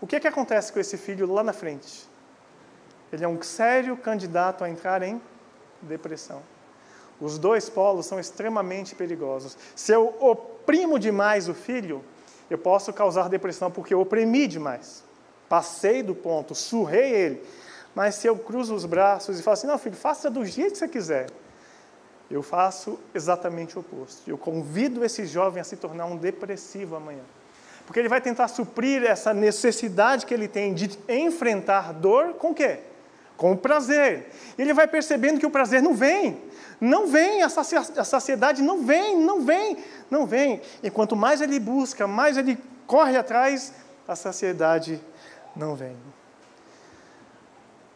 o 0.00 0.06
que, 0.06 0.16
é 0.16 0.20
que 0.20 0.26
acontece 0.26 0.72
com 0.72 0.80
esse 0.80 0.96
filho 0.96 1.32
lá 1.32 1.44
na 1.44 1.52
frente? 1.52 2.09
Ele 3.12 3.24
é 3.24 3.28
um 3.28 3.42
sério 3.42 3.96
candidato 3.96 4.64
a 4.64 4.70
entrar 4.70 5.02
em 5.02 5.20
depressão. 5.82 6.42
Os 7.20 7.38
dois 7.38 7.68
polos 7.68 8.06
são 8.06 8.18
extremamente 8.18 8.94
perigosos. 8.94 9.56
Se 9.76 9.92
eu 9.92 10.14
oprimo 10.20 10.98
demais 10.98 11.48
o 11.48 11.54
filho, 11.54 12.02
eu 12.48 12.56
posso 12.56 12.92
causar 12.92 13.28
depressão 13.28 13.70
porque 13.70 13.92
eu 13.92 14.00
oprimi 14.00 14.46
demais. 14.46 15.04
Passei 15.48 16.02
do 16.02 16.14
ponto, 16.14 16.54
surrei 16.54 17.12
ele. 17.12 17.46
Mas 17.94 18.14
se 18.14 18.26
eu 18.26 18.38
cruzo 18.38 18.74
os 18.74 18.86
braços 18.86 19.38
e 19.38 19.42
falo 19.42 19.54
assim: 19.54 19.66
não, 19.66 19.78
filho, 19.78 19.96
faça 19.96 20.30
do 20.30 20.44
jeito 20.44 20.72
que 20.72 20.78
você 20.78 20.88
quiser, 20.88 21.26
eu 22.30 22.42
faço 22.42 22.98
exatamente 23.12 23.76
o 23.76 23.80
oposto. 23.80 24.30
Eu 24.30 24.38
convido 24.38 25.04
esse 25.04 25.26
jovem 25.26 25.60
a 25.60 25.64
se 25.64 25.76
tornar 25.76 26.06
um 26.06 26.16
depressivo 26.16 26.96
amanhã. 26.96 27.24
Porque 27.84 27.98
ele 27.98 28.08
vai 28.08 28.20
tentar 28.20 28.46
suprir 28.46 29.02
essa 29.02 29.34
necessidade 29.34 30.24
que 30.24 30.32
ele 30.32 30.46
tem 30.46 30.72
de 30.72 30.96
enfrentar 31.08 31.92
dor 31.92 32.34
com 32.34 32.52
o 32.52 32.54
quê? 32.54 32.78
Com 33.40 33.52
o 33.52 33.56
prazer. 33.56 34.30
Ele 34.58 34.74
vai 34.74 34.86
percebendo 34.86 35.40
que 35.40 35.46
o 35.46 35.50
prazer 35.50 35.80
não 35.80 35.94
vem. 35.94 36.38
Não 36.78 37.06
vem, 37.06 37.42
a 37.42 37.48
saciedade 37.48 38.60
não 38.60 38.84
vem, 38.84 39.16
não 39.18 39.40
vem, 39.40 39.78
não 40.10 40.26
vem. 40.26 40.60
E 40.82 40.90
quanto 40.90 41.16
mais 41.16 41.40
ele 41.40 41.58
busca, 41.58 42.06
mais 42.06 42.36
ele 42.36 42.58
corre 42.86 43.16
atrás, 43.16 43.72
a 44.06 44.14
saciedade 44.14 45.00
não 45.56 45.74
vem. 45.74 45.96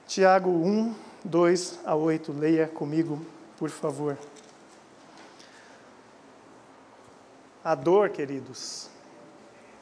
Tiago 0.06 0.48
1, 0.48 0.94
2 1.22 1.80
a 1.84 1.94
8, 1.94 2.32
leia 2.32 2.66
comigo, 2.66 3.20
por 3.58 3.68
favor. 3.68 4.16
A 7.62 7.74
dor, 7.74 8.08
queridos, 8.08 8.88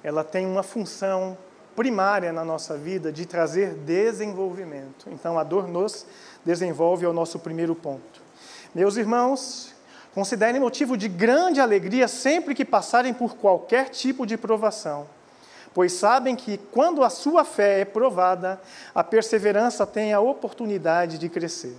ela 0.02 0.24
tem 0.24 0.44
uma 0.44 0.64
função 0.64 1.38
primária 1.76 2.32
na 2.32 2.44
nossa 2.44 2.76
vida 2.76 3.12
de 3.12 3.26
trazer 3.26 3.74
desenvolvimento. 3.74 5.08
Então, 5.08 5.38
a 5.38 5.44
dor 5.44 5.68
nos 5.68 6.06
desenvolve, 6.44 7.04
é 7.04 7.08
o 7.08 7.12
nosso 7.12 7.38
primeiro 7.38 7.74
ponto. 7.74 8.20
Meus 8.74 8.96
irmãos, 8.96 9.74
considerem 10.14 10.60
motivo 10.60 10.96
de 10.96 11.08
grande 11.08 11.60
alegria 11.60 12.08
sempre 12.08 12.54
que 12.54 12.64
passarem 12.64 13.12
por 13.12 13.36
qualquer 13.36 13.88
tipo 13.88 14.26
de 14.26 14.36
provação 14.36 15.06
pois 15.74 15.92
sabem 15.92 16.36
que 16.36 16.58
quando 16.70 17.02
a 17.02 17.10
sua 17.10 17.44
fé 17.44 17.80
é 17.80 17.84
provada, 17.84 18.60
a 18.94 19.02
perseverança 19.02 19.86
tem 19.86 20.12
a 20.12 20.20
oportunidade 20.20 21.18
de 21.18 21.28
crescer. 21.28 21.76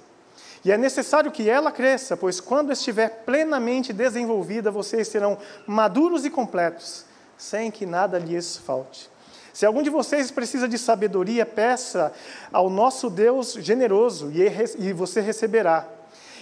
E 0.65 0.71
é 0.71 0.77
necessário 0.77 1.32
que 1.32 1.49
ela 1.49 1.71
cresça, 1.71 2.15
pois 2.15 2.39
quando 2.39 2.71
estiver 2.71 3.23
plenamente 3.25 3.91
desenvolvida, 3.91 4.71
vocês 4.71 5.08
serão 5.08 5.38
maduros 5.67 6.25
e 6.25 6.29
completos, 6.29 7.06
sem 7.38 7.69
que 7.69 7.86
nada 7.86 8.17
lhes 8.17 8.58
falte. 8.58 9.12
Se 9.53 9.67
algum 9.67 9.83
de 9.83 9.89
vocês 9.89 10.31
precisa 10.31 10.67
de 10.67 10.79
sabedoria, 10.79 11.45
peça 11.45 12.11
ao 12.51 12.69
nosso 12.71 13.07
Deus 13.07 13.53
generoso 13.53 14.31
e 14.33 14.91
você 14.91 15.21
receberá. 15.21 15.87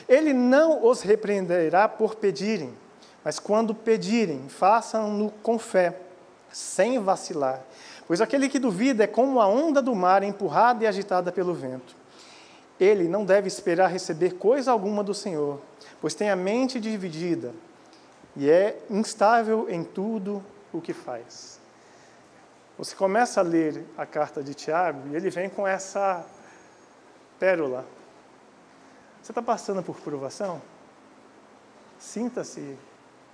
Ele 0.08 0.34
não 0.34 0.86
os 0.86 1.02
repreenderá 1.02 1.88
por 1.90 2.16
pedirem, 2.16 2.74
mas 3.24 3.38
quando 3.38 3.76
pedirem, 3.76 4.48
façam-no 4.48 5.30
com 5.44 5.60
fé 5.60 5.96
sem 6.52 7.00
vacilar. 7.00 7.62
Pois 8.08 8.20
aquele 8.20 8.50
que 8.50 8.60
duvida 8.60 9.04
é 9.04 9.08
como 9.08 9.40
a 9.40 9.48
onda 9.48 9.82
do 9.82 9.94
mar 9.94 10.24
empurrada 10.24 10.84
e 10.84 10.88
agitada 10.88 11.32
pelo 11.32 11.54
vento. 11.54 11.96
Ele 12.80 13.08
não 13.08 13.24
deve 13.24 13.48
esperar 13.48 13.88
receber 13.92 14.34
coisa 14.34 14.72
alguma 14.72 15.04
do 15.04 15.14
Senhor, 15.14 15.62
pois 16.02 16.16
tem 16.16 16.30
a 16.30 16.36
mente 16.36 16.80
dividida 16.80 17.54
e 18.36 18.50
é 18.50 18.80
instável 18.90 19.70
em 19.70 19.84
tudo 19.84 20.44
o 20.74 20.82
que 20.82 20.92
faz. 20.92 21.61
Você 22.78 22.96
começa 22.96 23.40
a 23.40 23.44
ler 23.44 23.86
a 23.98 24.06
carta 24.06 24.44
de 24.44 24.54
Tiago 24.54 25.10
e 25.10 25.16
ele 25.16 25.30
vem 25.30 25.50
com 25.50 25.68
essa 25.68 26.26
pérola. 27.40 27.86
Você 29.22 29.32
está 29.32 29.42
passando 29.42 29.84
por 29.84 29.98
provação? 29.98 30.62
Sinta-se 32.00 32.78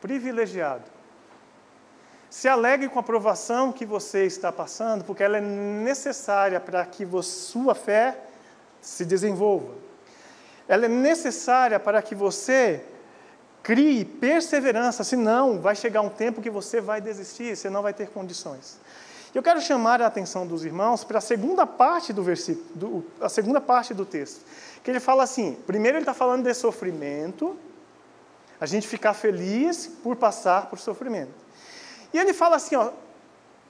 privilegiado 0.02 0.97
se 2.30 2.47
alegre 2.47 2.89
com 2.89 3.00
a 3.00 3.04
provação 3.04 3.71
que 3.71 3.86
você 3.86 4.26
está 4.26 4.52
passando, 4.52 5.04
porque 5.04 5.23
ela 5.23 5.38
é 5.38 5.41
necessária 5.41 6.60
para 6.60 6.86
que 6.86 7.08
sua 7.23 7.73
fé 7.73 8.17
se 8.82 9.06
desenvolva. 9.06 9.73
Ela 10.67 10.86
é 10.86 10.89
necessária 10.89 11.80
para 11.80 12.02
que 12.02 12.13
você 12.13 12.84
crie 13.63 14.04
perseverança, 14.04 15.04
senão 15.04 15.60
vai 15.60 15.76
chegar 15.76 16.02
um 16.02 16.10
tempo 16.10 16.41
que 16.41 16.50
você 16.50 16.82
vai 16.82 17.00
desistir, 17.00 17.56
você 17.56 17.69
não 17.69 17.82
vai 17.82 17.93
ter 17.93 18.10
condições. 18.10 18.78
Eu 19.35 19.43
quero 19.43 19.61
chamar 19.61 20.01
a 20.01 20.07
atenção 20.07 20.47
dos 20.47 20.63
irmãos 20.63 21.03
para 21.03 21.17
a 21.17 21.21
segunda 21.21 21.65
parte 21.65 22.13
do 22.13 22.23
versículo, 22.23 22.65
do, 22.73 23.05
a 23.21 23.29
segunda 23.29 23.59
parte 23.59 23.93
do 23.93 24.05
texto, 24.05 24.41
que 24.83 24.89
ele 24.89 24.99
fala 24.99 25.23
assim: 25.23 25.57
primeiro 25.67 25.97
ele 25.97 26.03
está 26.03 26.13
falando 26.13 26.43
de 26.43 26.53
sofrimento, 26.53 27.57
a 28.59 28.65
gente 28.65 28.87
ficar 28.87 29.13
feliz 29.13 29.87
por 30.01 30.15
passar 30.15 30.69
por 30.69 30.79
sofrimento. 30.79 31.33
E 32.13 32.17
ele 32.17 32.33
fala 32.33 32.55
assim: 32.55 32.75
ó, 32.75 32.91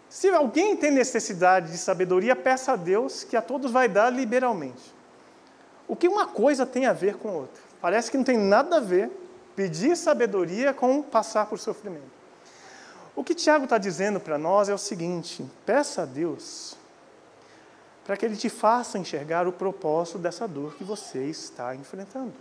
se 0.09 0.29
alguém 0.29 0.75
tem 0.75 0.91
necessidade 0.91 1.71
de 1.71 1.77
sabedoria, 1.77 2.35
peça 2.35 2.73
a 2.73 2.75
Deus 2.75 3.23
que 3.23 3.35
a 3.35 3.41
todos 3.41 3.71
vai 3.71 3.89
dar 3.89 4.09
liberalmente. 4.09 4.95
O 5.87 5.95
que 5.95 6.07
uma 6.07 6.27
coisa 6.27 6.65
tem 6.65 6.85
a 6.85 6.93
ver 6.93 7.15
com 7.15 7.29
outra? 7.29 7.61
Parece 7.81 8.11
que 8.11 8.17
não 8.17 8.23
tem 8.23 8.37
nada 8.37 8.77
a 8.77 8.79
ver 8.79 9.09
pedir 9.55 9.95
sabedoria 9.95 10.73
com 10.73 11.01
passar 11.01 11.47
por 11.47 11.57
sofrimento. 11.57 12.17
O 13.17 13.23
que 13.23 13.33
Tiago 13.33 13.63
está 13.63 13.79
dizendo 13.79 14.19
para 14.19 14.37
nós 14.37 14.69
é 14.69 14.73
o 14.75 14.77
seguinte: 14.77 15.43
peça 15.65 16.03
a 16.03 16.05
Deus 16.05 16.77
para 18.05 18.15
que 18.15 18.23
Ele 18.23 18.37
te 18.37 18.47
faça 18.47 18.99
enxergar 18.99 19.47
o 19.47 19.51
propósito 19.51 20.19
dessa 20.19 20.47
dor 20.47 20.75
que 20.75 20.83
você 20.83 21.25
está 21.25 21.75
enfrentando. 21.75 22.31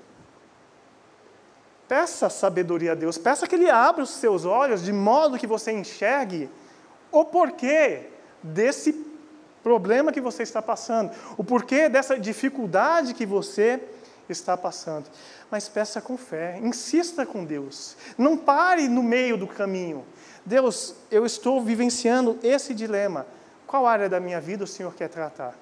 Peça 1.88 2.28
sabedoria 2.28 2.92
a 2.92 2.94
Deus, 2.94 3.16
peça 3.16 3.46
que 3.46 3.54
Ele 3.54 3.70
abra 3.70 4.04
os 4.04 4.10
seus 4.10 4.44
olhos 4.44 4.84
de 4.84 4.92
modo 4.92 5.38
que 5.38 5.46
você 5.46 5.72
enxergue 5.72 6.50
o 7.10 7.24
porquê 7.24 8.10
desse 8.42 8.92
problema 9.62 10.12
que 10.12 10.20
você 10.20 10.42
está 10.42 10.60
passando, 10.60 11.10
o 11.38 11.42
porquê 11.42 11.88
dessa 11.88 12.18
dificuldade 12.18 13.14
que 13.14 13.24
você 13.24 13.80
está 14.28 14.56
passando. 14.56 15.06
Mas 15.50 15.68
peça 15.70 16.02
com 16.02 16.18
fé, 16.18 16.60
insista 16.62 17.24
com 17.24 17.44
Deus, 17.44 17.96
não 18.18 18.36
pare 18.36 18.88
no 18.88 19.02
meio 19.02 19.38
do 19.38 19.46
caminho. 19.46 20.04
Deus, 20.46 20.94
eu 21.10 21.26
estou 21.26 21.60
vivenciando 21.60 22.38
esse 22.40 22.72
dilema. 22.72 23.26
Qual 23.66 23.84
área 23.84 24.08
da 24.08 24.20
minha 24.20 24.40
vida 24.40 24.62
o 24.62 24.66
Senhor 24.66 24.94
quer 24.94 25.08
tratar? 25.08 25.54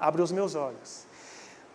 Abra 0.00 0.20
os 0.20 0.32
meus 0.32 0.56
olhos. 0.56 1.04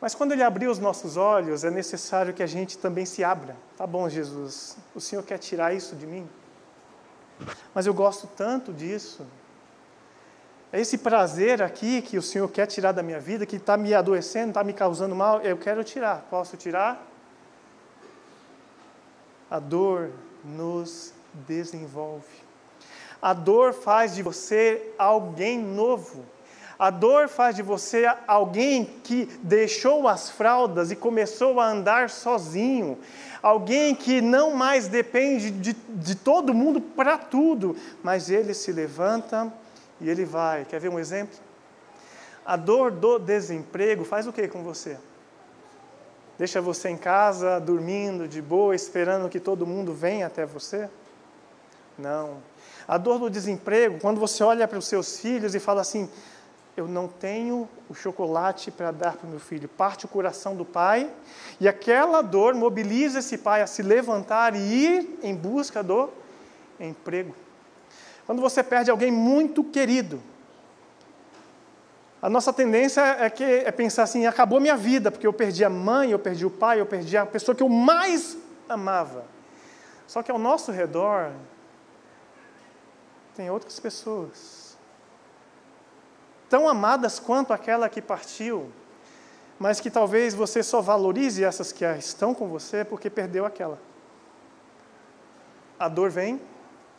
Mas 0.02 0.14
quando 0.14 0.34
Ele 0.34 0.44
abrir 0.44 0.68
os 0.68 0.78
nossos 0.78 1.16
olhos, 1.16 1.64
é 1.64 1.72
necessário 1.72 2.34
que 2.34 2.44
a 2.44 2.48
gente 2.48 2.78
também 2.78 3.06
se 3.06 3.24
abra. 3.24 3.56
Tá 3.78 3.88
bom, 3.88 4.10
Jesus, 4.10 4.76
o 4.94 5.00
Senhor 5.00 5.24
quer 5.24 5.38
tirar 5.38 5.74
isso 5.74 5.96
de 5.96 6.06
mim? 6.06 6.30
Mas 7.74 7.88
eu 7.88 7.94
gosto 7.94 8.28
tanto 8.28 8.74
disso. 8.74 9.26
É 10.74 10.82
esse 10.82 10.98
prazer 10.98 11.62
aqui 11.64 12.02
que 12.02 12.18
o 12.18 12.22
Senhor 12.22 12.50
quer 12.50 12.66
tirar 12.68 12.92
da 12.92 13.02
minha 13.02 13.20
vida, 13.20 13.46
que 13.46 13.56
está 13.56 13.78
me 13.78 13.94
adoecendo, 13.94 14.50
está 14.50 14.62
me 14.62 14.74
causando 14.74 15.16
mal, 15.16 15.42
eu 15.42 15.56
quero 15.56 15.86
tirar. 15.86 16.28
Posso 16.30 16.58
tirar? 16.58 17.02
A 19.50 19.58
dor 19.58 20.12
nos 20.44 21.15
desenvolve. 21.48 22.46
A 23.22 23.34
dor 23.34 23.74
faz 23.74 24.16
de 24.16 24.22
você 24.22 24.94
alguém 24.98 25.58
novo. 25.60 26.24
A 26.78 26.90
dor 26.90 27.30
faz 27.30 27.56
de 27.56 27.62
você 27.62 28.06
alguém 28.28 28.86
que 29.04 29.26
deixou 29.42 30.08
as 30.08 30.30
fraldas 30.30 30.92
e 30.92 30.96
começou 30.96 31.60
a 31.60 31.70
andar 31.70 32.10
sozinho. 32.10 33.00
Alguém 33.42 33.96
que 33.96 34.22
não 34.22 34.54
mais 34.54 34.88
depende 34.88 35.52
de, 35.52 35.74
de 35.74 36.16
todo 36.16 36.54
mundo 36.54 36.82
para 36.82 37.18
tudo, 37.18 37.76
mas 38.04 38.30
ele 38.30 38.54
se 38.54 38.72
levanta 38.72 39.52
E 40.02 40.10
ele 40.10 40.26
vai. 40.26 40.66
Quer 40.66 40.80
ver 40.80 40.90
um 40.90 41.00
exemplo? 41.00 41.38
A 42.46 42.56
dor 42.56 42.92
do 42.92 43.18
desemprego 43.18 44.04
faz 44.04 44.28
o 44.28 44.34
que 44.34 44.48
com 44.48 44.62
você? 44.62 44.98
Deixa 46.38 46.60
você 46.60 46.90
em 46.90 46.98
casa, 46.98 47.60
dormindo 47.60 48.28
de 48.28 48.42
boa, 48.42 48.76
esperando 48.76 49.30
que 49.30 49.40
todo 49.40 49.66
mundo 49.66 49.94
venha 49.94 50.28
até 50.28 50.46
você? 50.46 50.90
Não. 51.98 52.38
A 52.88 52.98
dor 52.98 53.20
do 53.20 53.30
desemprego, 53.30 54.00
quando 54.00 54.20
você 54.20 54.44
olha 54.44 54.68
para 54.68 54.78
os 54.78 54.88
seus 54.88 55.20
filhos 55.20 55.56
e 55.56 55.60
fala 55.60 55.82
assim: 55.82 56.10
eu 56.78 56.88
não 56.88 57.08
tenho 57.08 57.70
o 57.90 57.94
chocolate 57.94 58.70
para 58.70 58.92
dar 58.92 59.14
para 59.14 59.26
o 59.26 59.30
meu 59.30 59.40
filho. 59.40 59.68
Parte 59.70 60.06
o 60.06 60.10
coração 60.10 60.56
do 60.56 60.66
pai 60.66 61.10
e 61.60 61.68
aquela 61.68 62.22
dor 62.22 62.54
mobiliza 62.54 63.20
esse 63.20 63.38
pai 63.38 63.62
a 63.62 63.68
se 63.68 63.82
levantar 63.82 64.56
e 64.56 64.60
ir 64.60 65.20
em 65.24 65.34
busca 65.34 65.82
do 65.82 66.10
emprego. 66.80 67.34
Quando 68.26 68.42
você 68.42 68.62
perde 68.62 68.92
alguém 68.92 69.10
muito 69.10 69.64
querido, 69.64 70.22
a 72.22 72.30
nossa 72.30 72.52
tendência 72.52 73.02
é, 73.02 73.30
que, 73.30 73.44
é 73.44 73.72
pensar 73.72 74.04
assim: 74.04 74.26
acabou 74.26 74.60
minha 74.60 74.76
vida, 74.76 75.10
porque 75.10 75.28
eu 75.28 75.34
perdi 75.34 75.64
a 75.64 75.70
mãe, 75.70 76.12
eu 76.12 76.20
perdi 76.20 76.46
o 76.46 76.50
pai, 76.50 76.82
eu 76.82 76.86
perdi 76.86 77.16
a 77.16 77.26
pessoa 77.26 77.56
que 77.56 77.64
eu 77.64 77.70
mais 77.70 78.38
amava. 78.68 79.24
Só 80.08 80.22
que 80.22 80.32
ao 80.32 80.38
nosso 80.38 80.72
redor 80.72 81.32
tem 83.36 83.50
outras 83.50 83.80
pessoas 83.80 84.66
tão 86.50 86.70
amadas 86.70 87.20
quanto 87.20 87.52
aquela 87.52 87.90
que 87.90 88.02
partiu, 88.02 88.72
mas 89.60 89.80
que 89.80 89.90
talvez 89.90 90.34
você 90.34 90.62
só 90.62 90.82
valorize 90.82 91.44
essas 91.44 91.72
que 91.72 91.86
estão 91.86 92.34
com 92.34 92.48
você 92.48 92.86
porque 92.86 93.10
perdeu 93.10 93.46
aquela. 93.46 93.80
A 95.80 95.90
dor 95.90 96.10
vem 96.10 96.42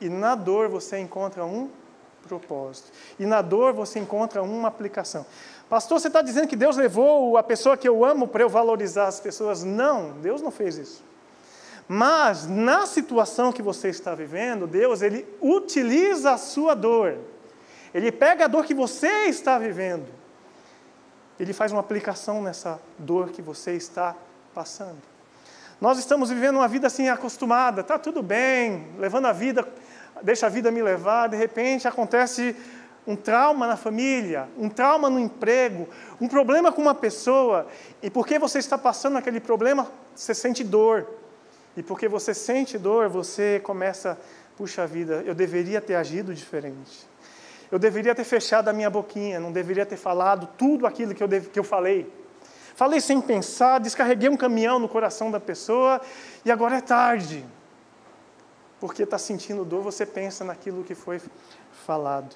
e 0.00 0.08
na 0.08 0.34
dor 0.34 0.68
você 0.68 0.98
encontra 0.98 1.44
um 1.44 1.70
propósito. 2.26 2.92
E 3.18 3.24
na 3.24 3.40
dor 3.40 3.72
você 3.72 3.98
encontra 3.98 4.42
uma 4.42 4.68
aplicação. 4.68 5.24
Pastor, 5.68 6.00
você 6.00 6.08
está 6.08 6.22
dizendo 6.22 6.48
que 6.48 6.56
Deus 6.56 6.76
levou 6.76 7.36
a 7.36 7.42
pessoa 7.42 7.76
que 7.76 7.88
eu 7.88 8.04
amo 8.04 8.28
para 8.28 8.42
eu 8.42 8.48
valorizar 8.48 9.06
as 9.06 9.20
pessoas? 9.20 9.64
Não, 9.64 10.12
Deus 10.20 10.42
não 10.42 10.50
fez 10.50 10.76
isso. 10.76 11.04
Mas 11.88 12.46
na 12.46 12.84
situação 12.84 13.52
que 13.52 13.62
você 13.62 13.88
está 13.88 14.14
vivendo, 14.14 14.66
Deus 14.66 15.02
ele 15.02 15.26
utiliza 15.40 16.32
a 16.32 16.38
sua 16.38 16.74
dor. 16.74 17.16
Ele 17.94 18.10
pega 18.10 18.44
a 18.44 18.48
dor 18.48 18.64
que 18.64 18.74
você 18.74 19.26
está 19.26 19.58
vivendo, 19.58 20.06
ele 21.38 21.52
faz 21.52 21.72
uma 21.72 21.80
aplicação 21.80 22.42
nessa 22.42 22.80
dor 22.98 23.30
que 23.30 23.40
você 23.40 23.72
está 23.72 24.14
passando. 24.54 24.98
Nós 25.80 25.98
estamos 25.98 26.30
vivendo 26.30 26.56
uma 26.56 26.68
vida 26.68 26.86
assim 26.86 27.08
acostumada, 27.08 27.82
tá 27.82 27.98
tudo 27.98 28.22
bem, 28.22 28.88
levando 28.98 29.26
a 29.26 29.32
vida, 29.32 29.66
deixa 30.22 30.46
a 30.46 30.48
vida 30.48 30.70
me 30.70 30.82
levar, 30.82 31.28
de 31.28 31.36
repente 31.36 31.86
acontece 31.86 32.56
um 33.06 33.14
trauma 33.14 33.66
na 33.66 33.76
família, 33.76 34.48
um 34.58 34.68
trauma 34.68 35.08
no 35.08 35.20
emprego, 35.20 35.88
um 36.20 36.26
problema 36.26 36.72
com 36.72 36.82
uma 36.82 36.94
pessoa, 36.94 37.66
e 38.02 38.10
porque 38.10 38.38
você 38.38 38.58
está 38.58 38.76
passando 38.76 39.16
aquele 39.16 39.38
problema, 39.38 39.86
você 40.14 40.34
sente 40.34 40.64
dor. 40.64 41.06
E 41.76 41.82
porque 41.82 42.08
você 42.08 42.32
sente 42.32 42.78
dor, 42.78 43.08
você 43.08 43.60
começa, 43.62 44.18
puxa 44.56 44.86
vida, 44.86 45.22
eu 45.26 45.34
deveria 45.34 45.80
ter 45.80 45.94
agido 45.94 46.34
diferente. 46.34 47.06
Eu 47.70 47.78
deveria 47.78 48.14
ter 48.14 48.24
fechado 48.24 48.68
a 48.68 48.72
minha 48.72 48.88
boquinha, 48.88 49.38
não 49.38 49.52
deveria 49.52 49.84
ter 49.84 49.96
falado 49.96 50.48
tudo 50.56 50.86
aquilo 50.86 51.14
que 51.14 51.22
eu, 51.22 51.28
deve, 51.28 51.50
que 51.50 51.58
eu 51.58 51.64
falei. 51.64 52.10
Falei 52.74 53.00
sem 53.00 53.20
pensar, 53.20 53.80
descarreguei 53.80 54.28
um 54.28 54.36
caminhão 54.36 54.78
no 54.78 54.88
coração 54.88 55.30
da 55.30 55.40
pessoa 55.40 56.00
e 56.44 56.50
agora 56.50 56.76
é 56.76 56.80
tarde. 56.80 57.44
Porque 58.78 59.02
está 59.02 59.18
sentindo 59.18 59.64
dor, 59.64 59.82
você 59.82 60.06
pensa 60.06 60.44
naquilo 60.44 60.84
que 60.84 60.94
foi 60.94 61.20
falado. 61.86 62.34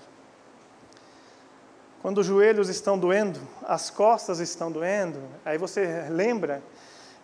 Quando 2.02 2.18
os 2.18 2.26
joelhos 2.26 2.68
estão 2.70 2.98
doendo, 2.98 3.38
as 3.62 3.90
costas 3.90 4.40
estão 4.40 4.72
doendo, 4.72 5.20
aí 5.44 5.58
você 5.58 6.06
lembra 6.08 6.62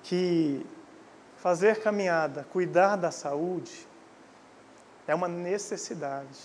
que 0.02 0.64
fazer 1.46 1.80
caminhada, 1.80 2.44
cuidar 2.52 2.96
da 2.96 3.12
saúde, 3.12 3.86
é 5.06 5.14
uma 5.14 5.28
necessidade. 5.28 6.40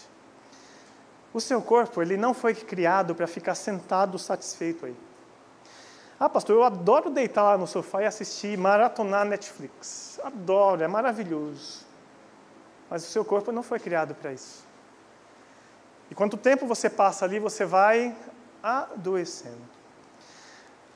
O 1.33 1.41
seu 1.41 1.59
corpo, 1.59 2.03
ele 2.03 2.15
não 2.15 2.35
foi 2.35 2.53
criado 2.53 3.15
para 3.15 3.25
ficar 3.25 3.55
sentado 3.55 4.19
satisfeito 4.19 4.85
aí. 4.85 4.95
Ah, 6.19 6.29
pastor, 6.29 6.55
eu 6.55 6.63
adoro 6.63 7.09
deitar 7.09 7.41
lá 7.41 7.57
no 7.57 7.65
sofá 7.65 8.03
e 8.03 8.05
assistir, 8.05 8.55
maratonar 8.59 9.25
Netflix. 9.25 10.19
Adoro, 10.23 10.83
é 10.83 10.87
maravilhoso. 10.87 11.83
Mas 12.87 13.03
o 13.03 13.09
seu 13.09 13.25
corpo 13.25 13.51
não 13.51 13.63
foi 13.63 13.79
criado 13.79 14.13
para 14.13 14.31
isso. 14.31 14.63
E 16.11 16.13
quanto 16.13 16.37
tempo 16.37 16.67
você 16.67 16.91
passa 16.91 17.25
ali, 17.25 17.39
você 17.39 17.65
vai 17.65 18.15
adoecendo. 18.61 19.70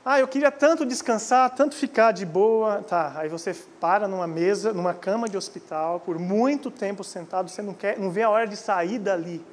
Ah, 0.08 0.20
eu 0.20 0.28
queria 0.28 0.52
tanto 0.52 0.86
descansar, 0.86 1.50
tanto 1.50 1.74
ficar 1.74 2.12
de 2.12 2.24
boa. 2.24 2.80
Tá, 2.80 3.12
aí 3.16 3.28
você 3.28 3.52
para 3.80 4.06
numa 4.06 4.28
mesa, 4.28 4.72
numa 4.72 4.94
cama 4.94 5.28
de 5.28 5.36
hospital, 5.36 5.98
por 5.98 6.16
muito 6.16 6.70
tempo 6.70 7.02
sentado, 7.02 7.50
você 7.50 7.60
não, 7.60 7.74
quer, 7.74 7.98
não 7.98 8.08
vê 8.08 8.22
a 8.22 8.30
hora 8.30 8.46
de 8.46 8.56
sair 8.56 9.00
dali 9.00 9.44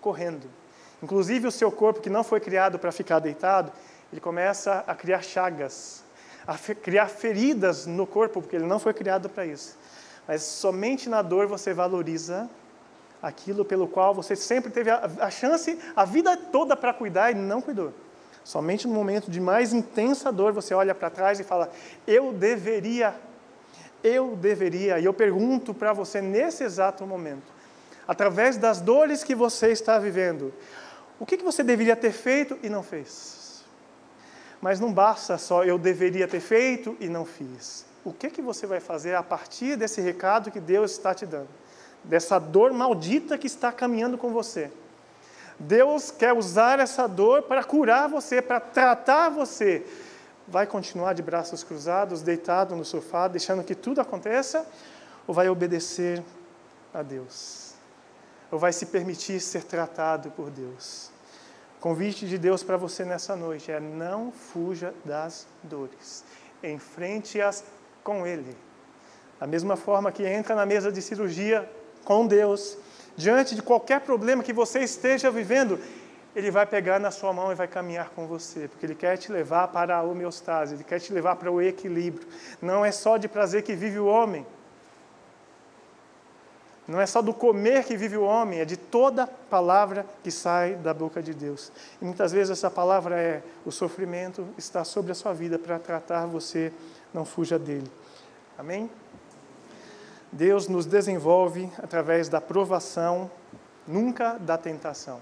correndo. 0.00 0.48
Inclusive, 1.02 1.48
o 1.48 1.50
seu 1.50 1.72
corpo, 1.72 2.00
que 2.00 2.08
não 2.08 2.22
foi 2.22 2.38
criado 2.38 2.78
para 2.78 2.92
ficar 2.92 3.18
deitado, 3.18 3.72
ele 4.12 4.20
começa 4.20 4.84
a 4.86 4.94
criar 4.94 5.22
chagas, 5.22 6.04
a 6.46 6.56
criar 6.56 7.08
feridas 7.08 7.84
no 7.84 8.06
corpo, 8.06 8.40
porque 8.40 8.54
ele 8.54 8.64
não 8.64 8.78
foi 8.78 8.94
criado 8.94 9.28
para 9.28 9.44
isso. 9.44 9.76
Mas 10.28 10.40
somente 10.42 11.08
na 11.08 11.20
dor 11.20 11.48
você 11.48 11.74
valoriza 11.74 12.48
aquilo 13.20 13.64
pelo 13.64 13.88
qual 13.88 14.14
você 14.14 14.36
sempre 14.36 14.70
teve 14.70 14.88
a, 14.88 15.10
a 15.18 15.30
chance, 15.32 15.76
a 15.96 16.04
vida 16.04 16.36
toda 16.36 16.76
para 16.76 16.94
cuidar 16.94 17.32
e 17.32 17.34
não 17.34 17.60
cuidou. 17.60 17.92
Somente 18.46 18.86
no 18.86 18.94
momento 18.94 19.28
de 19.28 19.40
mais 19.40 19.72
intensa 19.72 20.30
dor 20.30 20.52
você 20.52 20.72
olha 20.72 20.94
para 20.94 21.10
trás 21.10 21.40
e 21.40 21.42
fala: 21.42 21.68
Eu 22.06 22.32
deveria, 22.32 23.12
eu 24.04 24.36
deveria. 24.36 25.00
E 25.00 25.04
eu 25.04 25.12
pergunto 25.12 25.74
para 25.74 25.92
você 25.92 26.22
nesse 26.22 26.62
exato 26.62 27.04
momento: 27.04 27.42
através 28.06 28.56
das 28.56 28.80
dores 28.80 29.24
que 29.24 29.34
você 29.34 29.72
está 29.72 29.98
vivendo. 29.98 30.54
O 31.18 31.26
que 31.26 31.38
você 31.38 31.64
deveria 31.64 31.96
ter 31.96 32.12
feito 32.12 32.56
e 32.62 32.68
não 32.68 32.84
fez? 32.84 33.64
Mas 34.60 34.78
não 34.78 34.92
basta 34.92 35.36
só 35.38 35.64
eu 35.64 35.76
deveria 35.76 36.28
ter 36.28 36.38
feito 36.38 36.96
e 37.00 37.08
não 37.08 37.24
fiz. 37.24 37.84
O 38.04 38.12
que, 38.12 38.30
que 38.30 38.40
você 38.40 38.64
vai 38.64 38.78
fazer 38.78 39.16
a 39.16 39.24
partir 39.24 39.74
desse 39.74 40.00
recado 40.00 40.52
que 40.52 40.60
Deus 40.60 40.92
está 40.92 41.12
te 41.12 41.26
dando? 41.26 41.48
Dessa 42.04 42.38
dor 42.38 42.72
maldita 42.72 43.36
que 43.36 43.48
está 43.48 43.72
caminhando 43.72 44.16
com 44.16 44.30
você. 44.30 44.70
Deus 45.58 46.10
quer 46.10 46.32
usar 46.32 46.78
essa 46.80 47.06
dor 47.06 47.42
para 47.42 47.64
curar 47.64 48.08
você, 48.08 48.42
para 48.42 48.60
tratar 48.60 49.30
você. 49.30 49.86
Vai 50.46 50.66
continuar 50.66 51.12
de 51.12 51.22
braços 51.22 51.64
cruzados, 51.64 52.22
deitado 52.22 52.76
no 52.76 52.84
sofá, 52.84 53.26
deixando 53.28 53.64
que 53.64 53.74
tudo 53.74 54.00
aconteça? 54.00 54.66
Ou 55.26 55.34
vai 55.34 55.48
obedecer 55.48 56.22
a 56.94 57.02
Deus? 57.02 57.66
ou 58.50 58.58
vai 58.58 58.72
se 58.72 58.86
permitir 58.86 59.40
ser 59.40 59.64
tratado 59.64 60.30
por 60.30 60.50
Deus? 60.50 61.10
O 61.78 61.80
convite 61.80 62.26
de 62.26 62.38
Deus 62.38 62.62
para 62.62 62.76
você 62.76 63.04
nessa 63.04 63.36
noite 63.36 63.70
é: 63.70 63.80
não 63.80 64.32
fuja 64.32 64.94
das 65.04 65.46
dores, 65.62 66.24
enfrente-as 66.62 67.64
com 68.02 68.26
Ele. 68.26 68.56
Da 69.38 69.46
mesma 69.46 69.76
forma 69.76 70.10
que 70.10 70.26
entra 70.26 70.54
na 70.54 70.64
mesa 70.64 70.90
de 70.90 71.02
cirurgia 71.02 71.70
com 72.04 72.26
Deus, 72.26 72.78
diante 73.16 73.54
de 73.54 73.62
qualquer 73.62 74.00
problema 74.00 74.42
que 74.42 74.52
você 74.52 74.80
esteja 74.80 75.30
vivendo, 75.30 75.78
Ele 76.34 76.50
vai 76.50 76.66
pegar 76.66 77.00
na 77.00 77.10
sua 77.10 77.32
mão 77.32 77.50
e 77.50 77.54
vai 77.54 77.66
caminhar 77.66 78.10
com 78.10 78.26
você, 78.26 78.68
porque 78.68 78.84
Ele 78.84 78.94
quer 78.94 79.16
te 79.16 79.32
levar 79.32 79.68
para 79.68 79.96
a 79.96 80.02
homeostase, 80.02 80.74
Ele 80.74 80.84
quer 80.84 81.00
te 81.00 81.12
levar 81.12 81.36
para 81.36 81.50
o 81.50 81.60
equilíbrio. 81.60 82.26
Não 82.60 82.84
é 82.84 82.92
só 82.92 83.16
de 83.16 83.26
prazer 83.26 83.62
que 83.62 83.74
vive 83.74 83.98
o 83.98 84.06
homem, 84.06 84.46
não 86.86 87.00
é 87.00 87.06
só 87.06 87.20
do 87.20 87.34
comer 87.34 87.84
que 87.84 87.96
vive 87.96 88.16
o 88.16 88.22
homem, 88.22 88.60
é 88.60 88.64
de 88.64 88.76
toda 88.76 89.26
palavra 89.26 90.06
que 90.22 90.30
sai 90.30 90.76
da 90.76 90.94
boca 90.94 91.20
de 91.20 91.34
Deus. 91.34 91.72
E 92.00 92.04
muitas 92.04 92.30
vezes 92.30 92.50
essa 92.50 92.70
palavra 92.70 93.20
é: 93.20 93.42
o 93.64 93.72
sofrimento 93.72 94.46
está 94.56 94.84
sobre 94.84 95.10
a 95.10 95.14
sua 95.14 95.32
vida 95.32 95.58
para 95.58 95.80
tratar 95.80 96.26
você, 96.26 96.72
não 97.12 97.24
fuja 97.24 97.58
dele. 97.58 97.90
Amém? 98.56 98.88
Deus 100.36 100.68
nos 100.68 100.84
desenvolve 100.84 101.70
através 101.82 102.28
da 102.28 102.42
provação, 102.42 103.30
nunca 103.88 104.34
da 104.34 104.58
tentação. 104.58 105.20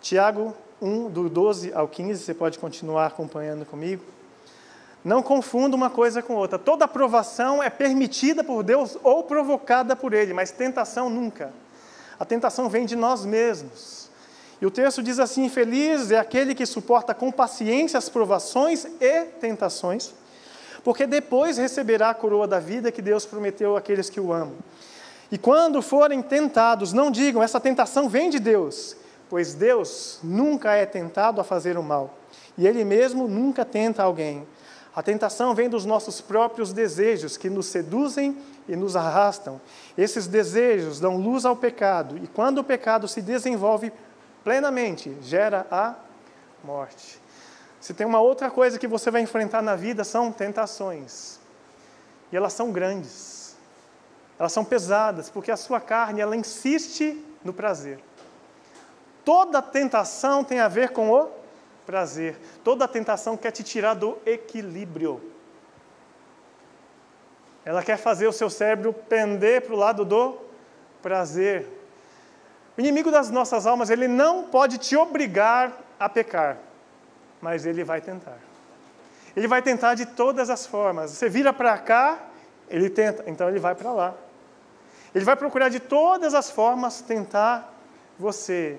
Tiago 0.00 0.56
1, 0.80 1.10
do 1.10 1.28
12 1.28 1.72
ao 1.74 1.86
15, 1.86 2.24
você 2.24 2.32
pode 2.32 2.58
continuar 2.58 3.06
acompanhando 3.06 3.66
comigo. 3.66 4.02
Não 5.04 5.22
confunda 5.22 5.76
uma 5.76 5.90
coisa 5.90 6.22
com 6.22 6.34
outra. 6.34 6.58
Toda 6.58 6.86
aprovação 6.86 7.62
é 7.62 7.68
permitida 7.68 8.42
por 8.42 8.62
Deus 8.62 8.96
ou 9.02 9.22
provocada 9.22 9.94
por 9.94 10.14
Ele, 10.14 10.32
mas 10.32 10.50
tentação 10.50 11.10
nunca. 11.10 11.52
A 12.18 12.24
tentação 12.24 12.70
vem 12.70 12.86
de 12.86 12.96
nós 12.96 13.26
mesmos. 13.26 14.08
E 14.62 14.66
o 14.66 14.70
texto 14.70 15.02
diz 15.02 15.18
assim: 15.18 15.48
Feliz 15.50 16.10
é 16.10 16.18
aquele 16.18 16.54
que 16.54 16.64
suporta 16.64 17.14
com 17.14 17.30
paciência 17.30 17.98
as 17.98 18.08
provações 18.08 18.86
e 19.00 19.24
tentações, 19.40 20.14
porque 20.88 21.06
depois 21.06 21.58
receberá 21.58 22.08
a 22.08 22.14
coroa 22.14 22.48
da 22.48 22.58
vida 22.58 22.90
que 22.90 23.02
Deus 23.02 23.26
prometeu 23.26 23.76
àqueles 23.76 24.08
que 24.08 24.18
o 24.18 24.32
amam. 24.32 24.56
E 25.30 25.36
quando 25.36 25.82
forem 25.82 26.22
tentados, 26.22 26.94
não 26.94 27.10
digam, 27.10 27.42
essa 27.42 27.60
tentação 27.60 28.08
vem 28.08 28.30
de 28.30 28.38
Deus, 28.38 28.96
pois 29.28 29.52
Deus 29.52 30.18
nunca 30.22 30.72
é 30.72 30.86
tentado 30.86 31.42
a 31.42 31.44
fazer 31.44 31.76
o 31.76 31.82
mal, 31.82 32.16
e 32.56 32.66
Ele 32.66 32.86
mesmo 32.86 33.28
nunca 33.28 33.66
tenta 33.66 34.02
alguém. 34.02 34.48
A 34.96 35.02
tentação 35.02 35.54
vem 35.54 35.68
dos 35.68 35.84
nossos 35.84 36.22
próprios 36.22 36.72
desejos, 36.72 37.36
que 37.36 37.50
nos 37.50 37.66
seduzem 37.66 38.38
e 38.66 38.74
nos 38.74 38.96
arrastam. 38.96 39.60
Esses 39.94 40.26
desejos 40.26 40.98
dão 40.98 41.18
luz 41.18 41.44
ao 41.44 41.54
pecado, 41.54 42.16
e 42.16 42.26
quando 42.26 42.60
o 42.60 42.64
pecado 42.64 43.06
se 43.06 43.20
desenvolve 43.20 43.92
plenamente, 44.42 45.14
gera 45.20 45.66
a 45.70 45.96
morte. 46.64 47.27
Se 47.80 47.94
tem 47.94 48.06
uma 48.06 48.20
outra 48.20 48.50
coisa 48.50 48.78
que 48.78 48.86
você 48.86 49.10
vai 49.10 49.20
enfrentar 49.20 49.62
na 49.62 49.76
vida, 49.76 50.04
são 50.04 50.32
tentações. 50.32 51.38
E 52.32 52.36
elas 52.36 52.52
são 52.52 52.72
grandes. 52.72 53.56
Elas 54.38 54.52
são 54.52 54.64
pesadas, 54.64 55.30
porque 55.30 55.50
a 55.50 55.56
sua 55.56 55.80
carne, 55.80 56.20
ela 56.20 56.36
insiste 56.36 57.24
no 57.44 57.52
prazer. 57.52 57.98
Toda 59.24 59.60
tentação 59.60 60.42
tem 60.42 60.60
a 60.60 60.68
ver 60.68 60.90
com 60.90 61.10
o 61.10 61.28
prazer. 61.84 62.36
Toda 62.62 62.88
tentação 62.88 63.36
quer 63.36 63.50
te 63.50 63.62
tirar 63.62 63.94
do 63.94 64.18
equilíbrio. 64.24 65.20
Ela 67.64 67.82
quer 67.82 67.96
fazer 67.96 68.26
o 68.26 68.32
seu 68.32 68.48
cérebro 68.48 68.92
pender 68.92 69.62
para 69.62 69.74
o 69.74 69.78
lado 69.78 70.04
do 70.04 70.38
prazer. 71.02 71.66
O 72.76 72.80
inimigo 72.80 73.10
das 73.10 73.30
nossas 73.30 73.66
almas, 73.66 73.90
ele 73.90 74.06
não 74.06 74.44
pode 74.44 74.78
te 74.78 74.96
obrigar 74.96 75.72
a 75.98 76.08
pecar, 76.08 76.58
mas 77.40 77.66
ele 77.66 77.84
vai 77.84 78.00
tentar. 78.00 78.38
Ele 79.36 79.46
vai 79.46 79.62
tentar 79.62 79.94
de 79.94 80.06
todas 80.06 80.50
as 80.50 80.66
formas. 80.66 81.12
Você 81.12 81.28
vira 81.28 81.52
para 81.52 81.76
cá, 81.78 82.18
ele 82.68 82.90
tenta, 82.90 83.24
então 83.26 83.48
ele 83.48 83.58
vai 83.58 83.74
para 83.74 83.92
lá. 83.92 84.14
Ele 85.14 85.24
vai 85.24 85.36
procurar 85.36 85.68
de 85.68 85.80
todas 85.80 86.34
as 86.34 86.50
formas 86.50 87.00
tentar 87.00 87.72
você. 88.18 88.78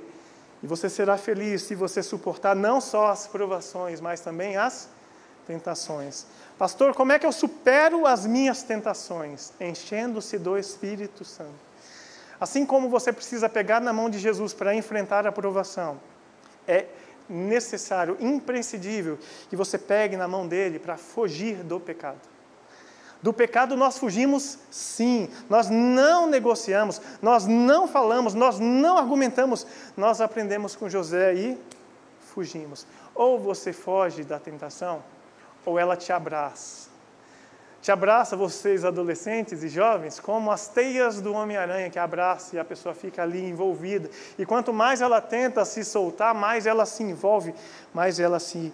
E 0.62 0.67
você 0.67 0.89
será 0.89 1.17
feliz 1.17 1.63
se 1.63 1.76
você 1.76 2.04
suportar 2.04 2.56
não 2.56 2.82
só 2.82 3.08
as 3.08 3.28
provações, 3.28 4.02
mas 4.02 4.19
também 4.22 4.58
as 4.58 4.89
tentações. 5.48 6.26
Pastor, 6.58 6.93
como 6.93 7.12
é 7.12 7.17
que 7.19 7.26
eu 7.26 7.32
supero 7.32 8.06
as 8.06 8.26
minhas 8.26 8.62
tentações? 8.62 9.54
Enchendo-se 9.60 10.38
do 10.38 10.58
Espírito 10.58 11.24
Santo. 11.24 11.69
Assim 12.39 12.65
como 12.65 12.89
você 12.89 13.12
precisa 13.12 13.50
pegar 13.50 13.80
na 13.80 13.91
mão 13.91 14.10
de 14.10 14.19
Jesus 14.19 14.54
para 14.54 14.76
enfrentar 14.76 15.26
a 15.26 15.32
provação, 15.32 16.00
é 16.67 16.86
necessário, 17.30 18.18
imprescindível, 18.20 19.20
que 19.50 19.56
você 19.56 19.78
pegue 19.78 20.18
na 20.18 20.28
mão 20.28 20.48
dele 20.48 20.80
para 20.80 20.98
fugir 20.98 21.58
do 21.63 21.80
pecado. 21.80 22.20
Do 23.22 23.34
pecado 23.34 23.76
nós 23.76 23.98
fugimos 23.98 24.58
sim, 24.72 25.30
nós 25.50 25.70
não 25.70 26.26
negociamos, 26.26 27.02
nós 27.22 27.46
não 27.46 27.88
falamos, 27.88 28.34
nós 28.34 28.60
não 28.60 28.98
argumentamos, 28.98 29.68
nós 29.96 30.22
aprendemos 30.22 30.76
com 30.76 30.89
José 30.89 31.34
e 31.34 31.58
fugimos. 32.34 32.88
Ou 33.13 33.38
você 33.38 33.74
foge 33.74 34.24
da 34.24 34.39
tentação, 34.39 35.04
ou 35.65 35.78
ela 35.78 35.98
te 35.98 36.13
abraça. 36.13 36.88
Te 37.82 37.92
abraça 37.92 38.36
vocês 38.36 38.84
adolescentes 38.84 39.63
e 39.63 39.70
jovens 39.70 40.20
como 40.20 40.52
as 40.52 40.68
teias 40.68 41.22
do 41.22 41.34
Homem-Aranha 41.34 41.89
que 41.89 41.98
abraça 41.98 42.56
e 42.56 42.60
a 42.60 42.65
pessoa 42.65 42.94
fica 42.94 43.24
ali 43.24 43.44
envolvida. 43.46 44.10
E 44.38 44.46
quanto 44.46 44.74
mais 44.74 45.00
ela 45.00 45.22
tenta 45.22 45.63
se 45.63 45.86
soltar, 45.86 46.36
mais 46.36 46.65
ela 46.65 46.86
se 46.86 47.04
envolve, 47.04 47.54
mais 47.94 48.20
ela 48.20 48.39
se 48.39 48.74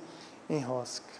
enrosca. 0.49 1.13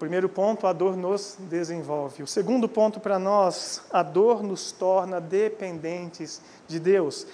Primeiro 0.00 0.28
ponto, 0.28 0.66
a 0.66 0.72
dor 0.72 0.96
nos 0.96 1.36
desenvolve. 1.38 2.22
O 2.22 2.26
segundo 2.26 2.68
ponto 2.68 2.98
para 2.98 3.18
nós, 3.18 3.82
a 3.92 4.02
dor 4.02 4.42
nos 4.42 4.72
torna 4.72 5.20
dependentes 5.20 6.40
de 6.66 6.80
Deus. 6.80 7.26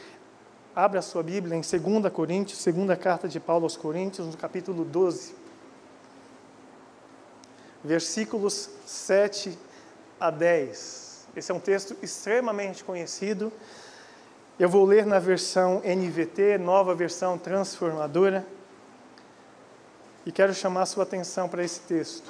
Abra 0.75 1.01
sua 1.01 1.23
Bíblia 1.23 1.57
em 1.57 1.61
2 1.61 2.13
Coríntios, 2.13 2.59
segunda 2.59 2.97
carta 2.97 3.29
de 3.29 3.41
Paulo 3.41 3.65
aos 3.65 3.77
Coríntios, 3.77 4.27
no 4.27 4.37
capítulo 4.37 4.85
12. 4.85 5.46
Versículos 7.87 8.69
7 8.85 9.57
a 10.19 10.29
10. 10.29 11.29
Esse 11.37 11.53
é 11.53 11.55
um 11.55 11.61
texto 11.61 11.97
extremamente 12.03 12.83
conhecido. 12.83 13.53
Eu 14.59 14.69
vou 14.69 14.85
ler 14.85 15.07
na 15.07 15.21
versão 15.21 15.81
NVT, 15.85 16.59
nova 16.59 16.97
versão 16.97 17.39
transformadora. 17.39 18.45
E 20.25 20.33
quero 20.33 20.53
chamar 20.53 20.83
a 20.83 20.87
sua 20.87 21.05
atenção 21.05 21.49
para 21.49 21.63
esse 21.63 21.79
texto. 21.79 22.29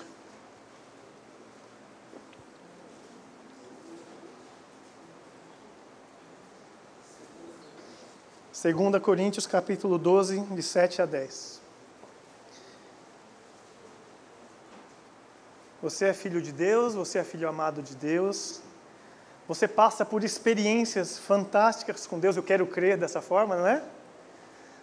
2 8.63 9.03
Coríntios 9.03 9.47
capítulo 9.47 9.97
12, 9.97 10.39
de 10.39 10.63
7 10.63 11.01
a 11.01 11.07
10. 11.07 11.66
Você 15.87 16.07
é 16.07 16.13
filho 16.13 16.43
de 16.43 16.51
Deus, 16.51 16.97
você 16.97 17.21
é 17.21 17.23
filho 17.23 17.49
amado 17.49 17.81
de 17.81 17.95
Deus, 17.95 18.61
você 19.47 19.69
passa 19.69 20.05
por 20.05 20.25
experiências 20.25 21.17
fantásticas 21.17 22.09
com 22.09 22.19
Deus, 22.19 22.37
eu 22.37 22.43
quero 22.43 22.67
crer 22.67 22.97
dessa 22.97 23.23
forma, 23.23 23.55
não 23.55 23.69
é? 23.69 23.81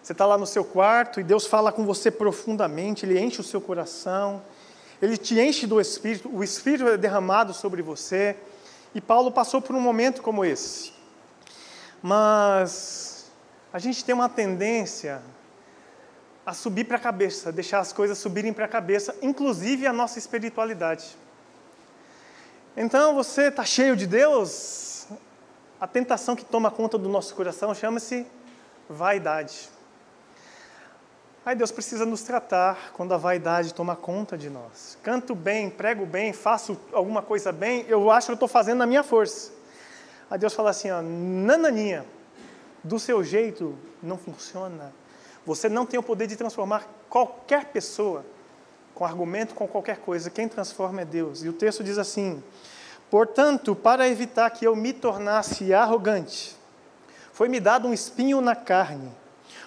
Você 0.02 0.12
está 0.12 0.24
lá 0.24 0.38
no 0.38 0.46
seu 0.46 0.64
quarto 0.64 1.20
e 1.20 1.22
Deus 1.22 1.46
fala 1.46 1.70
com 1.70 1.84
você 1.84 2.10
profundamente, 2.10 3.04
Ele 3.04 3.20
enche 3.20 3.38
o 3.38 3.44
seu 3.44 3.60
coração, 3.60 4.42
Ele 5.02 5.18
te 5.18 5.38
enche 5.38 5.66
do 5.66 5.78
Espírito, 5.78 6.34
o 6.34 6.42
Espírito 6.42 6.88
é 6.88 6.96
derramado 6.96 7.52
sobre 7.52 7.82
você. 7.82 8.34
E 8.94 9.00
Paulo 9.02 9.30
passou 9.30 9.60
por 9.60 9.76
um 9.76 9.80
momento 9.80 10.22
como 10.22 10.42
esse. 10.42 10.90
Mas 12.02 13.30
a 13.70 13.78
gente 13.78 14.02
tem 14.02 14.14
uma 14.14 14.30
tendência 14.30 15.20
a 16.44 16.52
subir 16.52 16.84
para 16.84 16.96
a 16.96 17.00
cabeça, 17.00 17.50
deixar 17.50 17.78
as 17.78 17.92
coisas 17.92 18.18
subirem 18.18 18.52
para 18.52 18.66
a 18.66 18.68
cabeça, 18.68 19.14
inclusive 19.22 19.86
a 19.86 19.92
nossa 19.92 20.18
espiritualidade. 20.18 21.16
Então 22.76 23.14
você 23.14 23.48
está 23.48 23.64
cheio 23.64 23.96
de 23.96 24.06
Deus, 24.06 25.06
a 25.80 25.86
tentação 25.86 26.34
que 26.34 26.44
toma 26.44 26.70
conta 26.70 26.98
do 26.98 27.08
nosso 27.08 27.34
coração 27.34 27.74
chama-se 27.74 28.26
vaidade. 28.88 29.70
Aí 31.46 31.54
Deus 31.54 31.70
precisa 31.70 32.06
nos 32.06 32.22
tratar 32.22 32.92
quando 32.94 33.12
a 33.12 33.18
vaidade 33.18 33.74
toma 33.74 33.94
conta 33.94 34.36
de 34.36 34.48
nós. 34.48 34.98
Canto 35.02 35.34
bem, 35.34 35.68
prego 35.68 36.06
bem, 36.06 36.32
faço 36.32 36.78
alguma 36.92 37.20
coisa 37.20 37.52
bem, 37.52 37.84
eu 37.86 38.10
acho 38.10 38.28
que 38.28 38.32
eu 38.32 38.34
estou 38.34 38.48
fazendo 38.48 38.78
na 38.78 38.86
minha 38.86 39.02
força. 39.02 39.52
Aí 40.30 40.38
Deus 40.38 40.54
fala 40.54 40.70
assim, 40.70 40.90
ó, 40.90 41.02
nananinha, 41.02 42.06
do 42.82 42.98
seu 42.98 43.22
jeito 43.22 43.78
não 44.02 44.16
funciona. 44.16 44.92
Você 45.46 45.68
não 45.68 45.84
tem 45.84 45.98
o 46.00 46.02
poder 46.02 46.26
de 46.26 46.36
transformar 46.36 46.88
qualquer 47.08 47.66
pessoa 47.66 48.24
com 48.94 49.04
argumento, 49.04 49.54
com 49.54 49.66
qualquer 49.66 49.98
coisa. 49.98 50.30
Quem 50.30 50.48
transforma 50.48 51.02
é 51.02 51.04
Deus. 51.04 51.42
E 51.42 51.48
o 51.48 51.52
texto 51.52 51.84
diz 51.84 51.98
assim: 51.98 52.42
Portanto, 53.10 53.74
para 53.74 54.08
evitar 54.08 54.48
que 54.50 54.66
eu 54.66 54.74
me 54.74 54.92
tornasse 54.92 55.74
arrogante, 55.74 56.56
foi-me 57.32 57.60
dado 57.60 57.88
um 57.88 57.92
espinho 57.92 58.40
na 58.40 58.56
carne, 58.56 59.10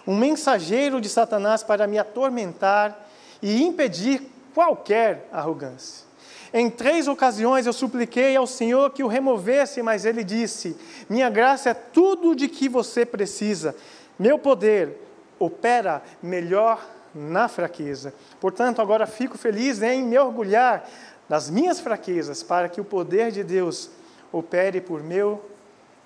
um 0.05 0.17
mensageiro 0.17 0.99
de 0.99 1.09
Satanás 1.09 1.63
para 1.63 1.85
me 1.85 1.99
atormentar 1.99 3.07
e 3.41 3.61
impedir 3.61 4.31
qualquer 4.53 5.29
arrogância. 5.31 6.07
Em 6.53 6.69
três 6.69 7.07
ocasiões 7.07 7.67
eu 7.67 7.73
supliquei 7.73 8.35
ao 8.35 8.47
Senhor 8.47 8.89
que 8.91 9.03
o 9.03 9.07
removesse, 9.07 9.83
mas 9.83 10.05
ele 10.05 10.23
disse: 10.23 10.75
Minha 11.07 11.29
graça 11.29 11.69
é 11.69 11.73
tudo 11.73 12.35
de 12.35 12.47
que 12.47 12.67
você 12.67 13.05
precisa. 13.05 13.75
Meu 14.17 14.39
poder 14.39 15.06
opera 15.39 16.01
melhor 16.21 16.85
na 17.13 17.47
fraqueza. 17.47 18.13
Portanto, 18.39 18.81
agora 18.81 19.07
fico 19.07 19.37
feliz 19.37 19.81
em 19.81 20.03
me 20.03 20.17
orgulhar 20.17 20.87
das 21.27 21.49
minhas 21.49 21.79
fraquezas, 21.79 22.41
para 22.41 22.69
que 22.69 22.79
o 22.79 22.85
poder 22.85 23.31
de 23.31 23.43
Deus 23.43 23.89
opere 24.31 24.79
por 24.79 25.03
meu 25.03 25.43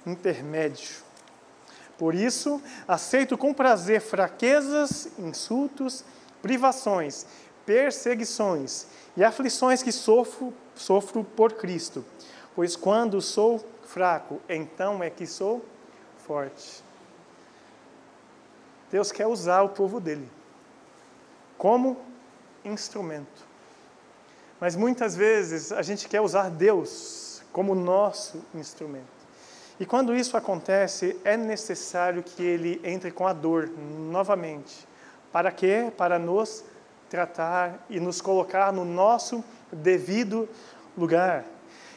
intermédio. 0.06 1.04
Por 1.98 2.16
isso, 2.16 2.62
aceito 2.88 3.38
com 3.38 3.54
prazer 3.54 4.02
fraquezas, 4.02 5.08
insultos, 5.20 6.04
privações, 6.42 7.26
perseguições 7.66 8.88
e 9.16 9.24
aflições 9.24 9.84
que 9.84 9.92
sofro, 9.92 10.52
sofro 10.74 11.24
por 11.24 11.54
Cristo. 11.54 12.04
Pois 12.56 12.76
quando 12.76 13.22
sou 13.22 13.64
fraco, 13.84 14.42
então 14.50 15.04
é 15.04 15.10
que 15.10 15.28
sou 15.28 15.64
forte. 16.26 16.84
Deus 18.92 19.12
quer 19.12 19.28
usar 19.28 19.62
o 19.62 19.70
povo 19.70 20.00
dele 20.00 20.30
como 21.58 21.98
instrumento. 22.66 23.50
Mas 24.60 24.76
muitas 24.76 25.16
vezes 25.16 25.72
a 25.72 25.82
gente 25.82 26.08
quer 26.08 26.22
usar 26.22 26.50
Deus 26.50 27.42
como 27.52 27.74
nosso 27.74 28.44
instrumento. 28.54 29.22
E 29.80 29.86
quando 29.86 30.16
isso 30.16 30.38
acontece, 30.38 31.20
é 31.24 31.36
necessário 31.36 32.22
que 32.22 32.44
ele 32.44 32.80
entre 32.84 33.12
com 33.12 33.26
a 33.26 33.34
dor 33.34 33.70
novamente. 33.70 34.88
Para 35.32 35.52
quê? 35.52 35.92
Para 35.98 36.20
nos 36.20 36.64
tratar 37.10 37.84
e 37.90 38.00
nos 38.00 38.22
colocar 38.22 38.72
no 38.72 38.86
nosso 38.86 39.44
devido 39.72 40.48
lugar. 40.98 41.46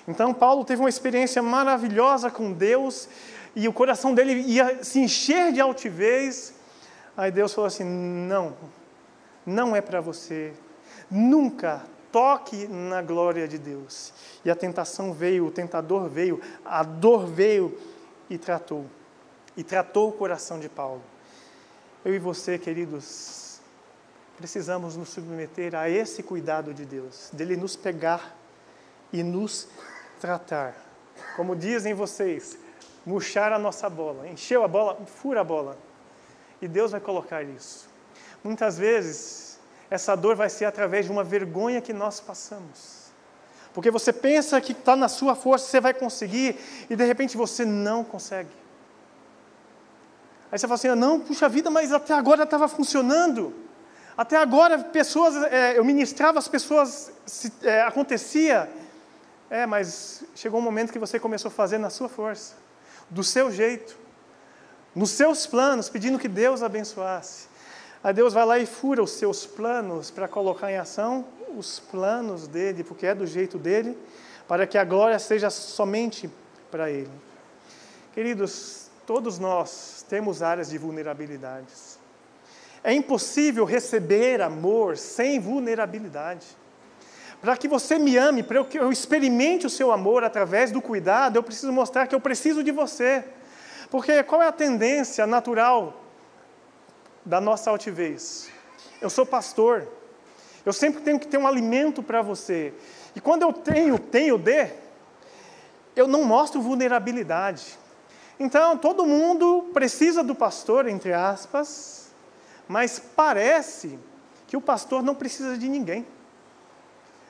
Então, 0.06 0.32
Paulo 0.32 0.64
teve 0.64 0.80
uma 0.80 0.88
experiência 0.88 1.42
maravilhosa 1.42 2.30
com 2.30 2.52
Deus 2.52 3.08
e 3.54 3.68
o 3.68 3.72
coração 3.72 4.14
dele 4.14 4.32
ia 4.32 4.82
se 4.82 5.00
encher 5.00 5.52
de 5.52 5.60
altivez, 5.60 6.54
Aí 7.16 7.30
Deus 7.30 7.52
falou 7.54 7.66
assim: 7.66 7.84
não, 7.84 8.56
não 9.46 9.74
é 9.74 9.80
para 9.80 10.00
você. 10.00 10.52
Nunca 11.10 11.82
toque 12.10 12.68
na 12.68 13.02
glória 13.02 13.48
de 13.48 13.58
Deus. 13.58 14.12
E 14.44 14.50
a 14.50 14.54
tentação 14.54 15.12
veio, 15.12 15.46
o 15.46 15.50
tentador 15.50 16.08
veio, 16.08 16.40
a 16.64 16.82
dor 16.82 17.26
veio 17.26 17.76
e 18.30 18.38
tratou. 18.38 18.86
E 19.56 19.64
tratou 19.64 20.10
o 20.10 20.12
coração 20.12 20.58
de 20.58 20.68
Paulo. 20.68 21.02
Eu 22.04 22.14
e 22.14 22.18
você, 22.18 22.58
queridos, 22.58 23.60
precisamos 24.36 24.96
nos 24.96 25.08
submeter 25.08 25.74
a 25.74 25.88
esse 25.88 26.22
cuidado 26.22 26.74
de 26.74 26.84
Deus, 26.84 27.30
dele 27.32 27.56
nos 27.56 27.76
pegar 27.76 28.36
e 29.12 29.22
nos 29.22 29.68
tratar. 30.20 30.76
Como 31.36 31.56
dizem 31.56 31.94
vocês, 31.94 32.58
murchar 33.06 33.52
a 33.52 33.58
nossa 33.58 33.88
bola. 33.88 34.28
Encheu 34.28 34.62
a 34.62 34.68
bola, 34.68 34.96
fura 35.06 35.40
a 35.40 35.44
bola. 35.44 35.76
E 36.64 36.68
Deus 36.68 36.92
vai 36.92 37.00
colocar 37.00 37.42
isso. 37.42 37.86
Muitas 38.42 38.78
vezes, 38.78 39.58
essa 39.90 40.16
dor 40.16 40.34
vai 40.34 40.48
ser 40.48 40.64
através 40.64 41.04
de 41.04 41.12
uma 41.12 41.22
vergonha 41.22 41.78
que 41.82 41.92
nós 41.92 42.20
passamos. 42.20 43.10
Porque 43.74 43.90
você 43.90 44.14
pensa 44.14 44.58
que 44.62 44.72
está 44.72 44.96
na 44.96 45.06
sua 45.06 45.34
força, 45.34 45.66
você 45.66 45.78
vai 45.78 45.92
conseguir, 45.92 46.56
e 46.88 46.96
de 46.96 47.04
repente 47.04 47.36
você 47.36 47.66
não 47.66 48.02
consegue. 48.02 48.48
Aí 50.50 50.58
você 50.58 50.66
fala 50.66 50.76
assim: 50.76 50.88
ah, 50.88 50.96
não, 50.96 51.20
puxa 51.20 51.50
vida, 51.50 51.68
mas 51.68 51.92
até 51.92 52.14
agora 52.14 52.44
estava 52.44 52.66
funcionando. 52.66 53.54
Até 54.16 54.38
agora, 54.38 54.78
pessoas, 54.78 55.36
é, 55.52 55.76
eu 55.78 55.84
ministrava, 55.84 56.38
as 56.38 56.48
pessoas, 56.48 57.12
se, 57.26 57.52
é, 57.62 57.82
acontecia. 57.82 58.70
É, 59.50 59.66
mas 59.66 60.24
chegou 60.34 60.60
um 60.60 60.62
momento 60.62 60.94
que 60.94 60.98
você 60.98 61.20
começou 61.20 61.50
a 61.50 61.52
fazer 61.52 61.76
na 61.76 61.90
sua 61.90 62.08
força, 62.08 62.54
do 63.10 63.22
seu 63.22 63.50
jeito, 63.50 64.02
nos 64.94 65.10
seus 65.10 65.46
planos, 65.46 65.88
pedindo 65.88 66.18
que 66.18 66.28
Deus 66.28 66.62
abençoasse. 66.62 67.48
Aí 68.02 68.12
Deus 68.12 68.34
vai 68.34 68.44
lá 68.44 68.58
e 68.58 68.66
fura 68.66 69.02
os 69.02 69.12
seus 69.12 69.46
planos 69.46 70.10
para 70.10 70.28
colocar 70.28 70.70
em 70.70 70.76
ação 70.76 71.24
os 71.56 71.80
planos 71.80 72.46
dele, 72.46 72.84
porque 72.84 73.06
é 73.06 73.14
do 73.14 73.26
jeito 73.26 73.58
dele, 73.58 73.96
para 74.46 74.66
que 74.66 74.76
a 74.76 74.84
glória 74.84 75.18
seja 75.18 75.50
somente 75.50 76.28
para 76.70 76.90
ele. 76.90 77.10
Queridos, 78.12 78.88
todos 79.06 79.38
nós 79.38 80.04
temos 80.08 80.42
áreas 80.42 80.70
de 80.70 80.78
vulnerabilidades. 80.78 81.98
É 82.82 82.92
impossível 82.92 83.64
receber 83.64 84.42
amor 84.42 84.98
sem 84.98 85.40
vulnerabilidade. 85.40 86.46
Para 87.40 87.56
que 87.56 87.66
você 87.66 87.98
me 87.98 88.16
ame, 88.16 88.42
para 88.42 88.62
que 88.64 88.78
eu 88.78 88.92
experimente 88.92 89.66
o 89.66 89.70
seu 89.70 89.90
amor 89.90 90.24
através 90.24 90.70
do 90.70 90.82
cuidado, 90.82 91.36
eu 91.36 91.42
preciso 91.42 91.72
mostrar 91.72 92.06
que 92.06 92.14
eu 92.14 92.20
preciso 92.20 92.62
de 92.62 92.70
você. 92.70 93.24
Porque 93.94 94.24
qual 94.24 94.42
é 94.42 94.48
a 94.48 94.50
tendência 94.50 95.24
natural 95.24 95.94
da 97.24 97.40
nossa 97.40 97.70
altivez? 97.70 98.50
Eu 99.00 99.08
sou 99.08 99.24
pastor. 99.24 99.86
Eu 100.66 100.72
sempre 100.72 101.00
tenho 101.02 101.16
que 101.16 101.28
ter 101.28 101.38
um 101.38 101.46
alimento 101.46 102.02
para 102.02 102.20
você. 102.20 102.74
E 103.14 103.20
quando 103.20 103.42
eu 103.42 103.52
tenho, 103.52 103.96
tenho 103.96 104.36
de, 104.36 104.72
eu 105.94 106.08
não 106.08 106.24
mostro 106.24 106.60
vulnerabilidade. 106.60 107.78
Então, 108.36 108.76
todo 108.76 109.06
mundo 109.06 109.70
precisa 109.72 110.24
do 110.24 110.34
pastor, 110.34 110.88
entre 110.88 111.12
aspas, 111.12 112.10
mas 112.66 112.98
parece 112.98 113.96
que 114.48 114.56
o 114.56 114.60
pastor 114.60 115.04
não 115.04 115.14
precisa 115.14 115.56
de 115.56 115.68
ninguém. 115.68 116.04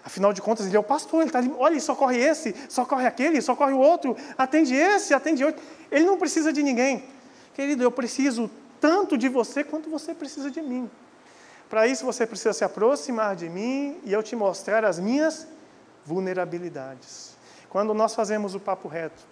Afinal 0.05 0.35
de 0.35 0.43
contas, 0.43 0.67
ele 0.67 0.77
é 0.77 0.79
o 0.79 0.83
pastor, 0.83 1.21
ele 1.21 1.31
está 1.31 1.39
ali, 1.39 1.53
olha, 1.57 1.81
socorre 1.81 2.19
esse, 2.19 2.55
socorre 2.69 3.07
aquele, 3.07 3.41
socorre 3.41 3.73
o 3.73 3.79
outro, 3.79 4.15
atende 4.37 4.75
esse, 4.75 5.15
atende 5.15 5.43
outro. 5.43 5.63
Ele 5.91 6.05
não 6.05 6.19
precisa 6.19 6.53
de 6.53 6.63
ninguém. 6.63 7.05
Querido, 7.55 7.83
eu 7.83 7.91
preciso 7.91 8.51
tanto 8.79 9.17
de 9.17 9.31
você 9.31 9.65
quanto 9.65 9.89
você 9.89 10.13
precisa 10.13 10.51
de 10.51 10.61
mim. 10.61 10.91
Para 11.71 11.87
isso, 11.87 12.05
você 12.05 12.27
precisa 12.27 12.53
se 12.53 12.63
aproximar 12.63 13.35
de 13.35 13.49
mim 13.49 13.99
e 14.05 14.13
eu 14.13 14.23
te 14.23 14.37
mostrar 14.37 14.85
as 14.85 14.99
minhas 14.99 15.47
vulnerabilidades. 16.05 17.35
Quando 17.71 17.95
nós 17.95 18.15
fazemos 18.15 18.55
o 18.55 18.61
papo 18.61 18.89
reto, 18.89 19.23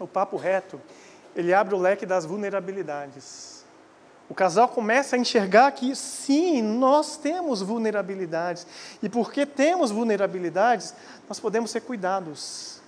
o 0.00 0.06
papo 0.06 0.38
reto, 0.38 0.80
ele 1.36 1.52
abre 1.52 1.74
o 1.74 1.78
leque 1.78 2.06
das 2.06 2.24
vulnerabilidades. 2.24 3.53
O 4.28 4.34
casal 4.34 4.68
começa 4.68 5.16
a 5.16 5.18
enxergar 5.18 5.70
que 5.72 5.94
sim, 5.94 6.62
nós 6.62 7.16
temos 7.16 7.60
vulnerabilidades. 7.60 8.66
E 9.02 9.08
porque 9.08 9.44
temos 9.44 9.90
vulnerabilidades, 9.90 10.94
nós 11.28 11.38
podemos 11.38 11.70
ser 11.70 11.82
cuidados. 11.82 12.80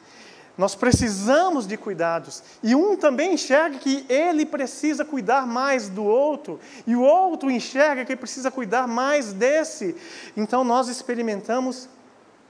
Nós 0.56 0.74
precisamos 0.74 1.66
de 1.66 1.76
cuidados. 1.76 2.42
E 2.62 2.74
um 2.74 2.96
também 2.96 3.34
enxerga 3.34 3.78
que 3.78 4.06
ele 4.08 4.46
precisa 4.46 5.04
cuidar 5.04 5.46
mais 5.46 5.88
do 5.90 6.02
outro, 6.02 6.58
e 6.86 6.96
o 6.96 7.02
outro 7.02 7.50
enxerga 7.50 8.04
que 8.04 8.16
precisa 8.16 8.50
cuidar 8.50 8.88
mais 8.88 9.32
desse. 9.32 9.94
Então 10.34 10.64
nós 10.64 10.88
experimentamos 10.88 11.88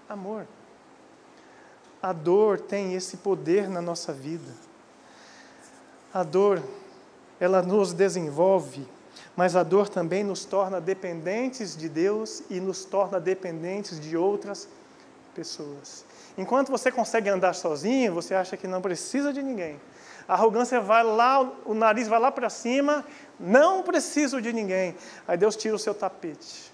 amor. 0.09 0.47
A 2.01 2.13
dor 2.13 2.61
tem 2.61 2.95
esse 2.95 3.17
poder 3.17 3.69
na 3.69 3.83
nossa 3.83 4.13
vida. 4.13 4.55
A 6.15 6.23
dor 6.23 6.63
ela 7.41 7.63
nos 7.63 7.93
desenvolve, 7.93 8.87
mas 9.37 9.55
a 9.55 9.63
dor 9.63 9.89
também 9.89 10.25
nos 10.25 10.45
torna 10.45 10.81
dependentes 10.81 11.77
de 11.77 11.89
Deus 11.89 12.43
e 12.49 12.61
nos 12.61 12.85
torna 12.85 13.21
dependentes 13.21 14.01
de 14.01 14.17
outras 14.17 14.69
pessoas. 15.35 16.05
Enquanto 16.39 16.71
você 16.71 16.91
consegue 16.91 17.29
andar 17.29 17.55
sozinho, 17.55 18.15
você 18.15 18.35
acha 18.35 18.57
que 18.57 18.67
não 18.67 18.81
precisa 18.81 19.33
de 19.33 19.43
ninguém. 19.43 19.81
A 20.29 20.35
arrogância 20.35 20.81
vai 20.81 21.05
lá, 21.05 21.41
o 21.65 21.73
nariz 21.73 22.09
vai 22.09 22.19
lá 22.19 22.33
para 22.33 22.51
cima, 22.51 23.05
não 23.39 23.83
preciso 23.83 24.41
de 24.41 24.53
ninguém. 24.53 24.97
Aí 25.29 25.37
Deus 25.37 25.55
tira 25.55 25.77
o 25.77 25.79
seu 25.79 25.95
tapete. 25.95 26.73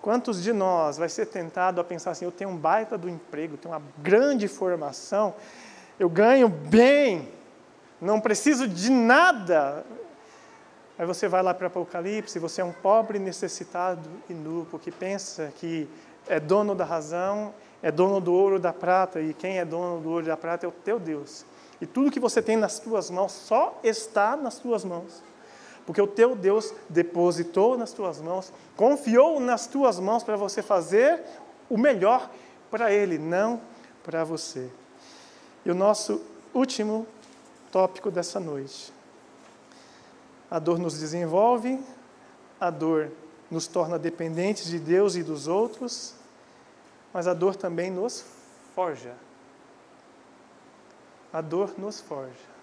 Quantos 0.00 0.42
de 0.42 0.52
nós 0.52 0.96
vai 0.96 1.08
ser 1.08 1.26
tentado 1.26 1.80
a 1.80 1.84
pensar 1.84 2.12
assim: 2.12 2.24
eu 2.24 2.32
tenho 2.32 2.50
um 2.50 2.56
baita 2.56 2.96
do 2.96 3.08
emprego, 3.08 3.56
tenho 3.56 3.74
uma 3.74 3.82
grande 3.98 4.48
formação, 4.48 5.34
eu 5.98 6.08
ganho 6.08 6.48
bem, 6.48 7.28
não 8.04 8.20
preciso 8.20 8.68
de 8.68 8.90
nada. 8.90 9.84
Aí 10.98 11.06
você 11.06 11.26
vai 11.26 11.42
lá 11.42 11.52
para 11.52 11.66
Apocalipse, 11.66 12.38
você 12.38 12.60
é 12.60 12.64
um 12.64 12.72
pobre, 12.72 13.18
necessitado 13.18 14.08
e 14.28 14.34
nu, 14.34 14.66
porque 14.70 14.92
pensa 14.92 15.52
que 15.56 15.88
é 16.28 16.38
dono 16.38 16.74
da 16.74 16.84
razão, 16.84 17.52
é 17.82 17.90
dono 17.90 18.20
do 18.20 18.32
ouro 18.32 18.58
da 18.58 18.72
prata, 18.72 19.20
e 19.20 19.34
quem 19.34 19.58
é 19.58 19.64
dono 19.64 20.00
do 20.00 20.10
ouro 20.10 20.26
da 20.26 20.36
prata 20.36 20.66
é 20.66 20.68
o 20.68 20.72
teu 20.72 21.00
Deus. 21.00 21.44
E 21.80 21.86
tudo 21.86 22.10
que 22.10 22.20
você 22.20 22.40
tem 22.40 22.56
nas 22.56 22.78
tuas 22.78 23.10
mãos 23.10 23.32
só 23.32 23.78
está 23.82 24.36
nas 24.36 24.58
tuas 24.58 24.84
mãos. 24.84 25.22
Porque 25.84 26.00
o 26.00 26.06
teu 26.06 26.34
Deus 26.34 26.72
depositou 26.88 27.76
nas 27.76 27.92
tuas 27.92 28.20
mãos, 28.20 28.52
confiou 28.76 29.38
nas 29.40 29.66
tuas 29.66 29.98
mãos 29.98 30.22
para 30.22 30.36
você 30.36 30.62
fazer 30.62 31.20
o 31.68 31.76
melhor 31.76 32.30
para 32.70 32.92
Ele, 32.92 33.18
não 33.18 33.60
para 34.02 34.24
você. 34.24 34.70
E 35.64 35.70
o 35.70 35.74
nosso 35.74 36.22
último 36.54 37.06
tópico 37.74 38.08
dessa 38.08 38.38
noite. 38.38 38.92
A 40.48 40.60
dor 40.60 40.78
nos 40.78 40.96
desenvolve, 41.00 41.84
a 42.60 42.70
dor 42.70 43.10
nos 43.50 43.66
torna 43.66 43.98
dependentes 43.98 44.68
de 44.68 44.78
Deus 44.78 45.16
e 45.16 45.24
dos 45.24 45.48
outros, 45.48 46.14
mas 47.12 47.26
a 47.26 47.34
dor 47.34 47.56
também 47.56 47.90
nos 47.90 48.24
forja. 48.76 49.16
A 51.32 51.40
dor 51.40 51.74
nos 51.76 52.00
forja. 52.00 52.54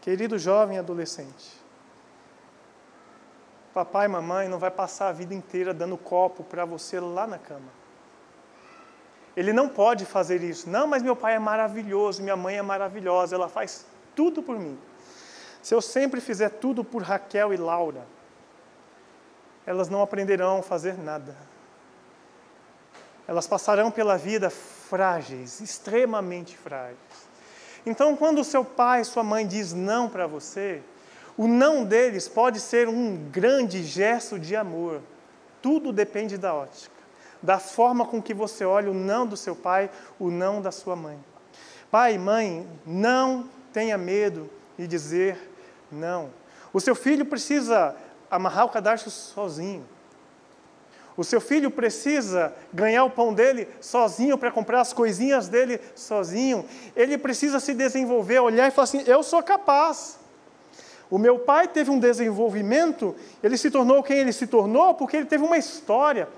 Querido 0.00 0.38
jovem 0.38 0.78
adolescente, 0.78 1.52
papai 3.74 4.06
e 4.06 4.08
mamãe 4.08 4.48
não 4.48 4.58
vai 4.58 4.70
passar 4.70 5.08
a 5.08 5.12
vida 5.12 5.34
inteira 5.34 5.74
dando 5.74 5.98
copo 5.98 6.42
para 6.42 6.64
você 6.64 6.98
lá 6.98 7.26
na 7.26 7.38
cama. 7.38 7.68
Ele 9.36 9.52
não 9.52 9.68
pode 9.68 10.06
fazer 10.06 10.42
isso. 10.42 10.66
Não, 10.70 10.86
mas 10.86 11.02
meu 11.02 11.14
pai 11.14 11.34
é 11.34 11.38
maravilhoso, 11.38 12.22
minha 12.22 12.36
mãe 12.36 12.56
é 12.56 12.62
maravilhosa, 12.62 13.34
ela 13.34 13.50
faz 13.50 13.84
tudo 14.16 14.42
por 14.42 14.58
mim, 14.58 14.76
se 15.62 15.74
eu 15.74 15.82
sempre 15.82 16.20
fizer 16.20 16.48
tudo 16.48 16.82
por 16.82 17.02
Raquel 17.02 17.52
e 17.52 17.56
Laura, 17.56 18.06
elas 19.66 19.88
não 19.88 20.00
aprenderão 20.00 20.58
a 20.58 20.62
fazer 20.62 20.96
nada. 20.96 21.36
Elas 23.28 23.46
passarão 23.46 23.90
pela 23.90 24.16
vida 24.16 24.48
frágeis, 24.48 25.60
extremamente 25.60 26.56
frágeis. 26.56 26.96
Então, 27.84 28.16
quando 28.16 28.40
o 28.40 28.44
seu 28.44 28.64
pai, 28.64 29.04
sua 29.04 29.22
mãe 29.22 29.46
diz 29.46 29.72
não 29.72 30.08
para 30.08 30.26
você, 30.26 30.82
o 31.36 31.46
não 31.46 31.84
deles 31.84 32.28
pode 32.28 32.60
ser 32.60 32.88
um 32.88 33.28
grande 33.30 33.82
gesto 33.82 34.38
de 34.38 34.56
amor. 34.56 35.02
Tudo 35.60 35.92
depende 35.92 36.38
da 36.38 36.54
ótica, 36.54 36.94
da 37.42 37.58
forma 37.58 38.06
com 38.06 38.22
que 38.22 38.32
você 38.32 38.64
olha 38.64 38.90
o 38.90 38.94
não 38.94 39.26
do 39.26 39.36
seu 39.36 39.54
pai, 39.54 39.90
o 40.18 40.30
não 40.30 40.62
da 40.62 40.70
sua 40.70 40.94
mãe. 40.94 41.18
Pai 41.90 42.16
mãe, 42.18 42.66
não 42.86 43.48
tenha 43.76 43.98
medo 43.98 44.48
de 44.78 44.86
dizer 44.86 45.36
não. 45.92 46.30
O 46.72 46.80
seu 46.80 46.94
filho 46.94 47.26
precisa 47.26 47.94
amarrar 48.30 48.64
o 48.64 48.70
cadastro 48.70 49.10
sozinho. 49.10 49.86
O 51.14 51.22
seu 51.22 51.42
filho 51.42 51.70
precisa 51.70 52.54
ganhar 52.72 53.04
o 53.04 53.10
pão 53.10 53.34
dele 53.34 53.68
sozinho 53.78 54.38
para 54.38 54.50
comprar 54.50 54.80
as 54.80 54.94
coisinhas 54.94 55.46
dele 55.46 55.78
sozinho. 55.94 56.64
Ele 56.96 57.18
precisa 57.18 57.60
se 57.60 57.74
desenvolver, 57.74 58.38
olhar 58.38 58.66
e 58.66 58.70
falar 58.70 58.84
assim: 58.84 59.04
eu 59.06 59.22
sou 59.22 59.42
capaz. 59.42 60.18
O 61.10 61.18
meu 61.18 61.38
pai 61.38 61.68
teve 61.68 61.90
um 61.90 61.98
desenvolvimento, 61.98 63.14
ele 63.42 63.58
se 63.58 63.70
tornou 63.70 64.02
quem 64.02 64.16
ele 64.16 64.32
se 64.32 64.46
tornou 64.46 64.94
porque 64.94 65.18
ele 65.18 65.26
teve 65.26 65.44
uma 65.44 65.58
história. 65.58 66.30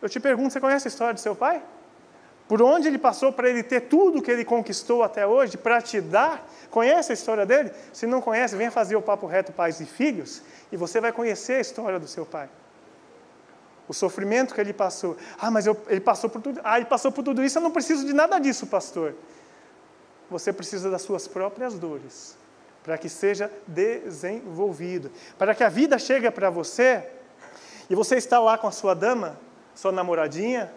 Eu 0.00 0.08
te 0.08 0.18
pergunto, 0.18 0.54
você 0.54 0.60
conhece 0.60 0.88
a 0.88 0.90
história 0.90 1.12
do 1.12 1.20
seu 1.20 1.36
pai? 1.36 1.62
Por 2.48 2.62
onde 2.62 2.88
ele 2.88 2.96
passou 2.96 3.30
para 3.30 3.48
ele 3.48 3.62
ter 3.62 3.82
tudo 3.82 4.22
que 4.22 4.30
ele 4.30 4.42
conquistou 4.42 5.02
até 5.02 5.26
hoje, 5.26 5.58
para 5.58 5.82
te 5.82 6.00
dar? 6.00 6.48
Conhece 6.70 7.12
a 7.12 7.14
história 7.14 7.44
dele? 7.44 7.70
Se 7.92 8.06
não 8.06 8.22
conhece, 8.22 8.56
venha 8.56 8.70
fazer 8.70 8.96
o 8.96 9.02
Papo 9.02 9.26
Reto 9.26 9.52
Pais 9.52 9.80
e 9.80 9.84
Filhos 9.84 10.42
e 10.72 10.76
você 10.76 10.98
vai 10.98 11.12
conhecer 11.12 11.54
a 11.54 11.60
história 11.60 12.00
do 12.00 12.08
seu 12.08 12.24
pai. 12.24 12.48
O 13.86 13.92
sofrimento 13.92 14.54
que 14.54 14.60
ele 14.60 14.72
passou. 14.72 15.16
Ah, 15.38 15.50
mas 15.50 15.66
eu, 15.66 15.76
ele 15.88 16.00
passou 16.00 16.30
por 16.30 16.40
tudo. 16.40 16.60
Ah, 16.64 16.78
ele 16.78 16.86
passou 16.86 17.12
por 17.12 17.22
tudo 17.22 17.44
isso, 17.44 17.58
eu 17.58 17.62
não 17.62 17.70
preciso 17.70 18.06
de 18.06 18.14
nada 18.14 18.38
disso, 18.38 18.66
pastor. 18.66 19.14
Você 20.30 20.50
precisa 20.50 20.90
das 20.90 21.02
suas 21.02 21.28
próprias 21.28 21.74
dores 21.74 22.36
para 22.82 22.96
que 22.96 23.10
seja 23.10 23.52
desenvolvido, 23.66 25.10
para 25.36 25.54
que 25.54 25.62
a 25.62 25.68
vida 25.68 25.98
chegue 25.98 26.30
para 26.30 26.48
você 26.48 27.06
e 27.90 27.94
você 27.94 28.16
está 28.16 28.38
lá 28.38 28.56
com 28.56 28.66
a 28.66 28.70
sua 28.70 28.94
dama, 28.94 29.38
sua 29.74 29.92
namoradinha, 29.92 30.72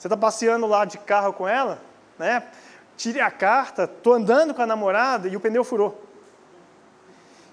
você 0.00 0.06
está 0.06 0.16
passeando 0.16 0.66
lá 0.66 0.86
de 0.86 0.96
carro 0.96 1.30
com 1.34 1.46
ela, 1.46 1.78
né? 2.18 2.48
Tire 2.96 3.20
a 3.20 3.30
carta, 3.30 3.84
estou 3.84 4.14
andando 4.14 4.54
com 4.54 4.62
a 4.62 4.66
namorada 4.66 5.28
e 5.28 5.36
o 5.36 5.40
pneu 5.40 5.62
furou. 5.62 6.02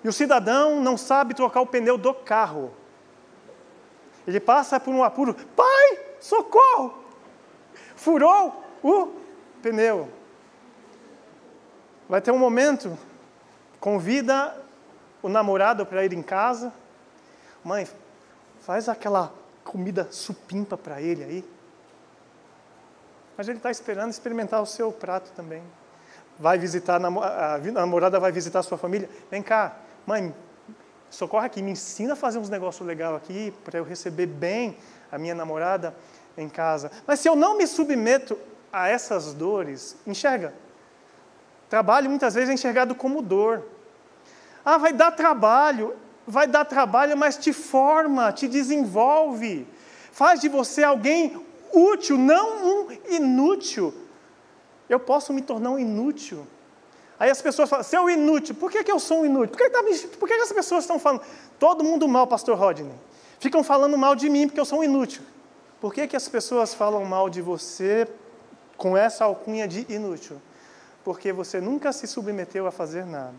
E 0.01 0.07
o 0.07 0.13
cidadão 0.13 0.81
não 0.81 0.95
sabe 0.95 1.33
trocar 1.33 1.59
o 1.59 1.65
pneu 1.65 1.97
do 1.97 2.13
carro. 2.13 2.71
Ele 4.25 4.39
passa 4.39 4.79
por 4.79 4.93
um 4.93 5.03
apuro, 5.03 5.33
pai, 5.33 5.99
socorro! 6.21 7.03
Furou 7.97 8.63
o 8.81 9.13
pneu. 9.61 10.09
Vai 12.07 12.21
ter 12.21 12.31
um 12.31 12.39
momento 12.39 12.97
convida 13.77 14.55
o 15.21 15.27
namorado 15.27 15.85
para 15.85 16.05
ir 16.05 16.13
em 16.13 16.23
casa. 16.23 16.71
Mãe, 17.61 17.85
faz 18.61 18.87
aquela 18.87 19.33
comida 19.65 20.07
supimpa 20.11 20.77
para 20.77 21.01
ele 21.01 21.25
aí. 21.25 21.56
Mas 23.37 23.47
ele 23.47 23.59
está 23.59 23.69
esperando 23.69 24.09
experimentar 24.11 24.61
o 24.61 24.65
seu 24.65 24.91
prato 24.91 25.31
também. 25.33 25.61
Vai 26.39 26.57
visitar, 26.57 26.95
a 26.95 27.59
namorada 27.71 28.19
vai 28.19 28.31
visitar 28.31 28.59
a 28.59 28.63
sua 28.63 28.77
família. 28.77 29.09
Vem 29.29 29.41
cá, 29.41 29.77
mãe, 30.05 30.33
socorre 31.09 31.45
aqui, 31.45 31.61
me 31.61 31.71
ensina 31.71 32.13
a 32.13 32.15
fazer 32.15 32.39
uns 32.39 32.49
negócios 32.49 32.85
legais 32.85 33.15
aqui 33.15 33.53
para 33.63 33.79
eu 33.79 33.83
receber 33.83 34.25
bem 34.25 34.77
a 35.11 35.17
minha 35.17 35.35
namorada 35.35 35.95
em 36.37 36.49
casa. 36.49 36.91
Mas 37.05 37.19
se 37.19 37.29
eu 37.29 37.35
não 37.35 37.57
me 37.57 37.67
submeto 37.67 38.37
a 38.73 38.87
essas 38.87 39.33
dores, 39.33 39.95
enxerga, 40.05 40.53
Trabalho 41.69 42.09
muitas 42.09 42.33
vezes 42.33 42.49
é 42.49 42.53
enxergado 42.53 42.95
como 42.95 43.21
dor. 43.21 43.65
Ah, 44.63 44.77
vai 44.77 44.93
dar 44.93 45.11
trabalho, 45.11 45.95
vai 46.25 46.47
dar 46.47 46.65
trabalho, 46.65 47.17
mas 47.17 47.37
te 47.37 47.51
forma, 47.51 48.31
te 48.31 48.47
desenvolve, 48.47 49.67
faz 50.11 50.39
de 50.39 50.49
você 50.49 50.83
alguém 50.83 51.45
útil, 51.73 52.17
não 52.17 52.65
um 52.65 52.97
inútil. 53.09 53.93
Eu 54.89 54.99
posso 54.99 55.33
me 55.33 55.41
tornar 55.41 55.71
um 55.71 55.79
inútil. 55.79 56.45
Aí 57.19 57.29
as 57.29 57.41
pessoas 57.41 57.69
falam, 57.69 57.83
seu 57.83 58.09
inútil, 58.09 58.55
por 58.55 58.71
que, 58.71 58.83
que 58.83 58.91
eu 58.91 58.99
sou 58.99 59.21
um 59.21 59.25
inútil? 59.25 59.49
Por 59.49 59.57
que, 59.57 59.69
tá, 59.69 59.83
por 60.19 60.27
que, 60.27 60.35
que 60.35 60.41
as 60.41 60.51
pessoas 60.51 60.83
estão 60.83 60.99
falando? 60.99 61.23
Todo 61.57 61.83
mundo 61.83 62.07
mal, 62.07 62.27
pastor 62.27 62.57
Rodney. 62.57 62.93
Ficam 63.39 63.63
falando 63.63 63.97
mal 63.97 64.15
de 64.15 64.29
mim 64.29 64.47
porque 64.47 64.59
eu 64.59 64.65
sou 64.65 64.79
um 64.79 64.83
inútil. 64.83 65.21
Por 65.81 65.93
que, 65.93 66.07
que 66.07 66.15
as 66.15 66.27
pessoas 66.27 66.73
falam 66.73 67.03
mal 67.05 67.29
de 67.29 67.41
você 67.41 68.07
com 68.77 68.95
essa 68.95 69.25
alcunha 69.25 69.67
de 69.67 69.85
inútil? 69.89 70.39
porque 71.07 71.31
você 71.31 71.61
nunca 71.61 71.93
se 71.93 72.05
submeteu 72.05 72.67
a 72.67 72.71
fazer 72.71 73.05
nada. 73.05 73.33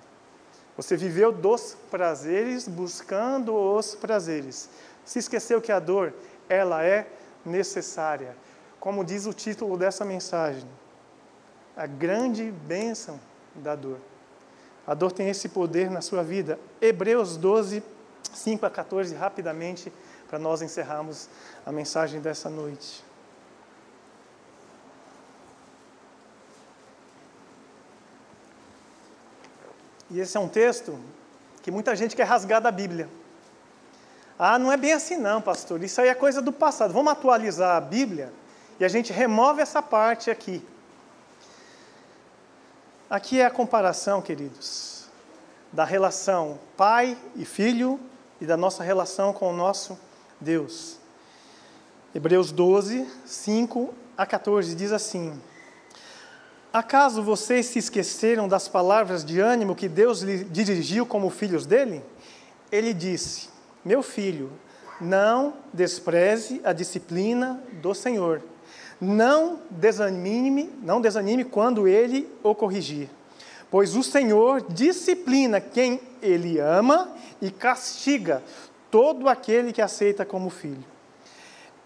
Você 0.75 0.97
viveu 0.97 1.31
dos 1.31 1.77
prazeres, 1.91 2.67
buscando 2.67 3.55
os 3.55 3.95
prazeres. 3.95 4.71
Se 5.05 5.19
esqueceu 5.19 5.61
que 5.61 5.71
a 5.71 5.79
dor, 5.79 6.15
ela 6.49 6.83
é 6.83 7.07
necessária. 7.45 8.37
Como 8.81 9.05
diz 9.05 9.27
o 9.27 9.33
título 9.33 9.77
dessa 9.77 10.05
mensagem, 10.05 10.69
a 11.77 11.87
grande 11.87 12.51
bênção 12.51 13.21
da 13.55 13.75
dor. 13.75 13.99
A 14.87 14.95
dor 14.95 15.13
tem 15.13 15.29
esse 15.29 15.49
poder 15.49 15.91
na 15.91 16.01
sua 16.01 16.23
vida. 16.23 16.59
Hebreus 16.81 17.37
12, 17.37 17.83
5 18.23 18.65
a 18.65 18.71
14, 18.71 19.15
rapidamente, 19.15 19.93
para 20.29 20.39
nós 20.39 20.63
encerrarmos 20.63 21.29
a 21.65 21.73
mensagem 21.73 22.21
dessa 22.21 22.49
noite. 22.49 23.05
E 30.11 30.21
esse 30.21 30.37
é 30.37 30.41
um 30.41 30.49
texto 30.49 30.99
que 31.63 31.71
muita 31.71 31.95
gente 31.95 32.17
quer 32.17 32.25
rasgar 32.25 32.61
da 32.61 32.71
Bíblia. 32.71 33.09
Ah, 34.39 34.59
não 34.59 34.71
é 34.71 34.77
bem 34.77 34.93
assim 34.93 35.17
não, 35.17 35.43
pastor. 35.43 35.83
Isso 35.83 36.01
aí 36.01 36.09
é 36.09 36.15
coisa 36.15 36.41
do 36.41 36.53
passado. 36.53 36.93
Vamos 36.93 37.13
atualizar 37.13 37.77
a 37.77 37.81
Bíblia 37.81 38.33
e 38.79 38.85
a 38.85 38.89
gente 38.89 39.13
remove 39.13 39.61
essa 39.61 39.83
parte 39.83 40.31
aqui. 40.31 40.65
Aqui 43.11 43.41
é 43.41 43.47
a 43.47 43.51
comparação, 43.51 44.23
queridos, 44.23 45.07
da 45.73 45.85
relação 45.85 46.59
pai 46.77 47.19
e 47.35 47.45
filho 47.45 47.99
e 48.41 48.47
da 48.47 48.57
nossa 48.57 48.85
relação 48.85 49.33
com 49.33 49.51
o 49.51 49.57
nosso 49.57 49.99
Deus. 50.41 50.99
Hebreus 52.15 52.53
12, 52.53 53.09
5 53.25 53.93
a 54.17 54.25
14 54.25 54.75
diz 54.77 54.93
assim: 54.93 55.41
Acaso 56.73 57.23
vocês 57.23 57.67
se 57.67 57.79
esqueceram 57.81 58.47
das 58.47 58.69
palavras 58.69 59.25
de 59.25 59.41
ânimo 59.41 59.75
que 59.75 59.89
Deus 59.89 60.21
lhe 60.21 60.45
dirigiu 60.45 61.05
como 61.05 61.29
filhos 61.29 61.67
dele? 61.67 62.05
Ele 62.71 62.95
disse: 62.95 63.49
Meu 63.85 64.03
filho, 64.03 64.51
não 65.01 65.55
despreze 65.73 66.61
a 66.65 66.73
disciplina 66.73 67.63
do 67.81 67.95
Senhor. 67.95 68.43
Não 69.01 69.61
desanime, 69.71 70.71
não 70.83 71.01
desanime 71.01 71.45
quando 71.45 71.87
ele 71.87 72.29
o 72.43 72.55
corrigir. 72.55 73.09
Pois 73.71 73.95
o 73.95 74.03
Senhor 74.03 74.65
disciplina 74.69 75.61
quem 75.61 76.01
ele 76.23 76.59
ama 76.59 77.13
e 77.41 77.51
castiga 77.51 78.43
todo 78.91 79.29
aquele 79.29 79.73
que 79.73 79.83
aceita 79.83 80.25
como 80.25 80.51
filho 80.51 80.85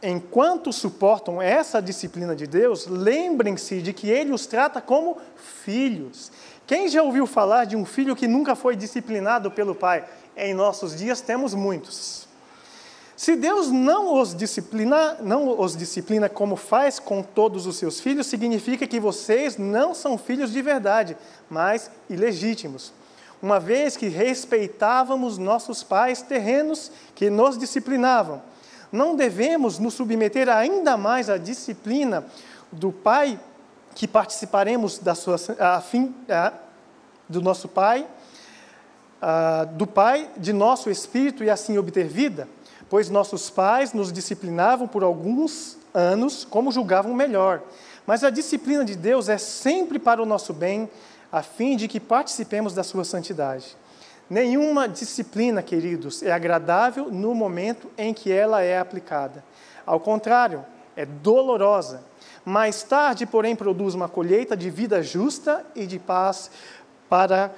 enquanto 0.03 0.73
suportam 0.73 1.41
essa 1.41 1.81
disciplina 1.81 2.35
de 2.35 2.47
Deus, 2.47 2.87
lembrem-se 2.87 3.81
de 3.81 3.93
que 3.93 4.11
Ele 4.11 4.33
os 4.33 4.47
trata 4.47 4.81
como 4.81 5.17
filhos. 5.37 6.33
Quem 6.67 6.89
já 6.89 7.03
ouviu 7.03 7.27
falar 7.27 7.65
de 7.65 7.77
um 7.77 7.85
filho 7.85 8.17
que 8.17 8.27
nunca 8.27 8.57
foi 8.57 8.75
disciplinado 8.75 9.51
pelo 9.51 9.75
pai? 9.75 10.05
Em 10.37 10.55
nossos 10.55 10.97
dias 10.97 11.21
temos 11.21 11.55
muitos. 11.55 12.27
Se 13.17 13.37
Deus 13.37 13.71
não 13.71 14.21
os 14.21 14.35
disciplina, 14.35 15.17
não 15.21 15.61
os 15.61 15.77
disciplina 15.77 16.29
como 16.29 16.57
faz 16.57 16.99
com 16.99 17.23
todos 17.23 17.67
os 17.67 17.77
seus 17.77 18.01
filhos, 18.01 18.27
significa 18.27 18.87
que 18.87 18.99
vocês 18.99 19.57
não 19.57 19.95
são 19.95 20.19
filhos 20.19 20.53
de 20.53 20.61
verdade, 20.61 21.17
mas 21.49 21.91
ilegítimos. 22.11 22.93
Uma 23.41 23.61
vez 23.61 23.97
que 23.97 24.09
respeitávamos 24.09 25.39
nossos 25.39 25.83
pais 25.83 26.23
terrenos 26.23 26.91
que 27.15 27.29
nos 27.29 27.59
disciplinavam, 27.59 28.43
não 28.91 29.15
devemos 29.15 29.79
nos 29.79 29.95
submeter 29.95 30.49
ainda 30.49 30.97
mais 30.97 31.31
à 31.31 31.39
disciplina 31.39 32.27
do 32.71 32.91
Pai, 32.91 33.39
que 33.95 34.09
participaremos 34.09 34.99
da 34.99 35.15
sua, 35.15 35.37
a 35.59 35.81
fim, 35.81 36.15
a, 36.29 36.53
do 37.29 37.41
nosso 37.41 37.69
Pai, 37.69 38.07
a, 39.23 39.65
do 39.65 39.87
Pai, 39.87 40.29
de 40.37 40.53
nosso 40.53 40.91
Espírito 40.91 41.45
e 41.45 41.49
assim 41.49 41.79
obter 41.79 42.09
vida? 42.09 42.49
Pois 42.91 43.09
nossos 43.09 43.49
pais 43.49 43.93
nos 43.93 44.13
disciplinavam 44.13 44.89
por 44.89 45.05
alguns 45.05 45.79
anos 45.95 46.45
como 46.45 46.73
julgavam 46.73 47.15
melhor. 47.15 47.63
Mas 48.05 48.25
a 48.25 48.31
disciplina 48.31 48.85
de 48.85 48.97
Deus 48.97 49.29
é 49.29 49.39
sempre 49.39 50.01
para 50.01 50.21
o 50.21 50.27
nosso 50.27 50.53
bem, 50.53 50.91
a 51.31 51.43
fim 51.43 51.77
de 51.77 51.87
que 51.87 52.01
participemos 52.01 52.75
da 52.75 52.83
sua 52.83 53.05
santidade. 53.05 53.77
Nenhuma 54.29 54.89
disciplina, 54.89 55.63
queridos, 55.63 56.23
é 56.23 56.33
agradável 56.33 57.11
no 57.11 57.35
momento 57.35 57.89
em 57.97 58.13
que 58.13 58.33
ela 58.33 58.63
é 58.63 58.79
aplicada. 58.79 59.45
Ao 59.87 60.01
contrário, 60.01 60.65
é 60.97 61.07
dolorosa. 61.07 62.03
Mais 62.45 62.83
tarde, 62.83 63.25
porém, 63.25 63.55
produz 63.55 63.95
uma 63.95 64.09
colheita 64.09 64.57
de 64.57 64.69
vida 64.69 65.03
justa 65.03 65.65
e 65.75 65.87
de 65.87 65.99
paz 65.99 66.51
para 67.09 67.53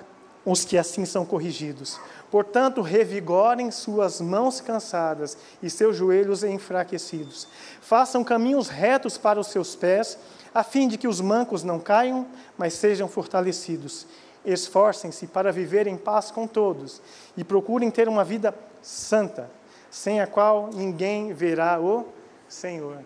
os 0.45 0.65
que 0.65 0.77
assim 0.77 1.05
são 1.05 1.25
corrigidos. 1.25 1.99
Portanto, 2.31 2.83
revigorem 2.83 3.71
suas 3.71 4.21
mãos 4.21 4.61
cansadas 4.61 5.37
e 5.63 5.71
seus 5.71 5.97
joelhos 5.97 6.43
enfraquecidos. 6.43 7.47
Façam 7.81 8.25
caminhos 8.25 8.69
retos 8.69 9.17
para 9.17 9.39
os 9.39 9.47
seus 9.47 9.77
pés, 9.77 10.19
a 10.53 10.63
fim 10.63 10.89
de 10.89 10.99
que 10.99 11.09
os 11.09 11.21
mancos 11.21 11.63
não 11.63 11.79
caiam, 11.79 12.27
mas 12.59 12.75
sejam 12.75 13.09
fortalecidos 13.09 14.07
esforcem-se 14.45 15.27
para 15.27 15.51
viver 15.51 15.87
em 15.87 15.97
paz 15.97 16.31
com 16.31 16.47
todos 16.47 17.01
e 17.37 17.43
procurem 17.43 17.91
ter 17.91 18.09
uma 18.09 18.25
vida 18.25 18.55
santa, 18.83 19.51
sem 19.91 20.21
a 20.21 20.27
qual 20.27 20.71
ninguém 20.73 21.33
verá 21.33 21.81
o 21.81 22.07
Senhor. 22.49 23.03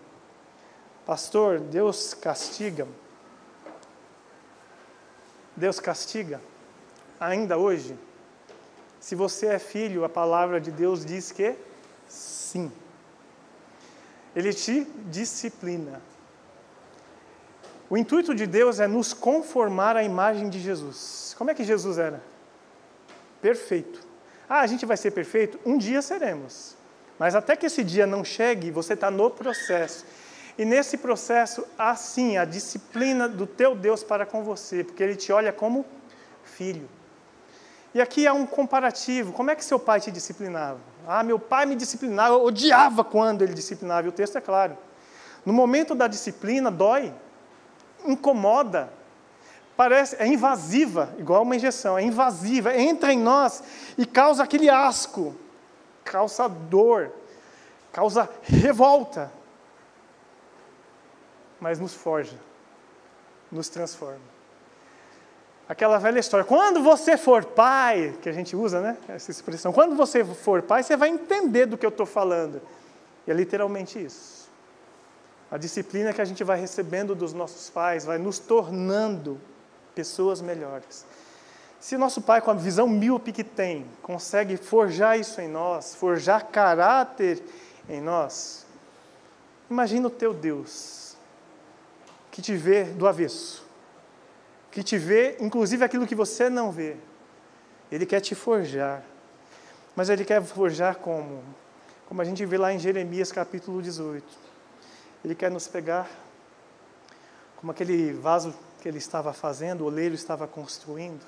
Pastor, 1.05 1.59
Deus 1.59 2.13
castiga. 2.13 2.87
Deus 5.55 5.79
castiga 5.79 6.41
ainda 7.19 7.57
hoje 7.57 7.97
Se 8.99 9.15
você 9.15 9.47
é 9.47 9.59
filho, 9.59 10.03
a 10.03 10.09
palavra 10.09 10.59
de 10.59 10.71
Deus 10.71 11.05
diz 11.05 11.31
que 11.31 11.55
sim. 12.07 12.71
Ele 14.35 14.53
te 14.53 14.85
disciplina. 15.05 16.01
O 17.89 17.97
intuito 17.97 18.35
de 18.35 18.45
Deus 18.45 18.79
é 18.79 18.87
nos 18.87 19.13
conformar 19.13 19.95
à 19.95 20.03
imagem 20.03 20.49
de 20.49 20.59
Jesus. 20.59 21.33
Como 21.37 21.49
é 21.49 21.53
que 21.53 21.63
Jesus 21.63 21.97
era? 21.97 22.21
Perfeito. 23.41 24.05
Ah, 24.47 24.59
a 24.59 24.67
gente 24.67 24.85
vai 24.85 24.97
ser 24.97 25.11
perfeito? 25.11 25.59
Um 25.65 25.77
dia 25.77 26.01
seremos. 26.01 26.75
Mas 27.17 27.35
até 27.35 27.55
que 27.55 27.65
esse 27.65 27.83
dia 27.83 28.05
não 28.05 28.23
chegue, 28.23 28.69
você 28.69 28.93
está 28.93 29.09
no 29.09 29.29
processo. 29.31 30.05
E 30.57 30.65
nesse 30.65 30.97
processo, 30.97 31.65
há 31.77 31.95
sim 31.95 32.37
a 32.37 32.45
disciplina 32.45 33.29
do 33.29 33.47
teu 33.47 33.75
Deus 33.75 34.03
para 34.03 34.25
com 34.25 34.43
você, 34.43 34.83
porque 34.83 35.01
Ele 35.01 35.15
te 35.15 35.31
olha 35.31 35.53
como 35.53 35.85
filho. 36.43 36.87
E 37.93 38.01
aqui 38.01 38.27
há 38.27 38.33
um 38.33 38.45
comparativo. 38.45 39.33
Como 39.33 39.49
é 39.49 39.55
que 39.55 39.65
seu 39.65 39.79
pai 39.79 39.99
te 39.99 40.11
disciplinava? 40.11 40.79
Ah, 41.07 41.23
meu 41.23 41.39
pai 41.39 41.65
me 41.65 41.75
disciplinava, 41.75 42.35
eu 42.35 42.43
odiava 42.43 43.03
quando 43.03 43.41
ele 43.41 43.53
disciplinava, 43.53 44.05
e 44.05 44.09
o 44.09 44.11
texto 44.11 44.37
é 44.37 44.41
claro. 44.41 44.77
No 45.45 45.51
momento 45.51 45.95
da 45.95 46.07
disciplina, 46.07 46.69
dói, 46.69 47.11
incomoda, 48.05 48.91
parece, 49.75 50.15
é 50.17 50.27
invasiva, 50.27 51.15
igual 51.17 51.41
uma 51.41 51.55
injeção, 51.55 51.97
é 51.97 52.03
invasiva, 52.03 52.75
entra 52.75 53.11
em 53.11 53.17
nós 53.17 53.63
e 53.97 54.05
causa 54.05 54.43
aquele 54.43 54.69
asco, 54.69 55.35
causa 56.03 56.47
dor, 56.47 57.11
causa 57.91 58.29
revolta, 58.43 59.31
mas 61.59 61.79
nos 61.79 61.93
forja, 61.93 62.37
nos 63.51 63.67
transforma. 63.69 64.38
Aquela 65.69 65.99
velha 65.99 66.17
história, 66.17 66.43
quando 66.43 66.81
você 66.81 67.15
for 67.15 67.45
pai, 67.45 68.15
que 68.23 68.27
a 68.27 68.31
gente 68.31 68.55
usa, 68.55 68.81
né? 68.81 68.97
Essa 69.07 69.29
expressão, 69.29 69.71
quando 69.71 69.95
você 69.95 70.25
for 70.25 70.63
pai, 70.63 70.81
você 70.81 70.97
vai 70.97 71.09
entender 71.09 71.67
do 71.67 71.77
que 71.77 71.85
eu 71.85 71.91
estou 71.91 72.07
falando. 72.07 72.59
E 73.27 73.29
é 73.29 73.33
literalmente 73.35 74.03
isso. 74.03 74.49
A 75.51 75.59
disciplina 75.59 76.11
que 76.11 76.21
a 76.21 76.25
gente 76.25 76.43
vai 76.43 76.59
recebendo 76.59 77.13
dos 77.13 77.33
nossos 77.33 77.69
pais 77.69 78.03
vai 78.03 78.17
nos 78.17 78.39
tornando 78.39 79.39
pessoas 79.93 80.41
melhores. 80.41 81.05
Se 81.79 81.97
nosso 81.97 82.19
pai, 82.23 82.41
com 82.41 82.49
a 82.49 82.55
visão 82.55 82.87
míope 82.87 83.31
que 83.31 83.43
tem, 83.43 83.85
consegue 84.01 84.57
forjar 84.57 85.19
isso 85.19 85.39
em 85.39 85.47
nós, 85.47 85.93
forjar 85.93 86.47
caráter 86.47 87.43
em 87.87 88.01
nós, 88.01 88.65
imagina 89.69 90.07
o 90.07 90.11
teu 90.11 90.33
Deus, 90.33 91.15
que 92.31 92.41
te 92.41 92.55
vê 92.55 92.85
do 92.85 93.07
avesso 93.07 93.68
que 94.71 94.83
te 94.83 94.97
vê, 94.97 95.37
inclusive 95.39 95.83
aquilo 95.83 96.05
que 96.05 96.15
você 96.15 96.49
não 96.49 96.71
vê. 96.71 96.95
Ele 97.91 98.05
quer 98.05 98.21
te 98.21 98.35
forjar. 98.35 99.03
Mas 99.95 100.09
ele 100.09 100.23
quer 100.23 100.43
forjar 100.43 100.97
como? 100.97 101.43
Como 102.07 102.21
a 102.21 102.25
gente 102.25 102.45
vê 102.45 102.57
lá 102.57 102.71
em 102.73 102.79
Jeremias 102.79 103.31
capítulo 103.31 103.81
18. 103.81 104.25
Ele 105.23 105.35
quer 105.35 105.51
nos 105.51 105.67
pegar 105.67 106.09
como 107.57 107.71
aquele 107.71 108.13
vaso 108.13 108.53
que 108.81 108.87
ele 108.87 108.99
estava 108.99 109.33
fazendo, 109.33 109.81
o 109.81 109.85
oleiro 109.85 110.15
estava 110.15 110.47
construindo. 110.47 111.25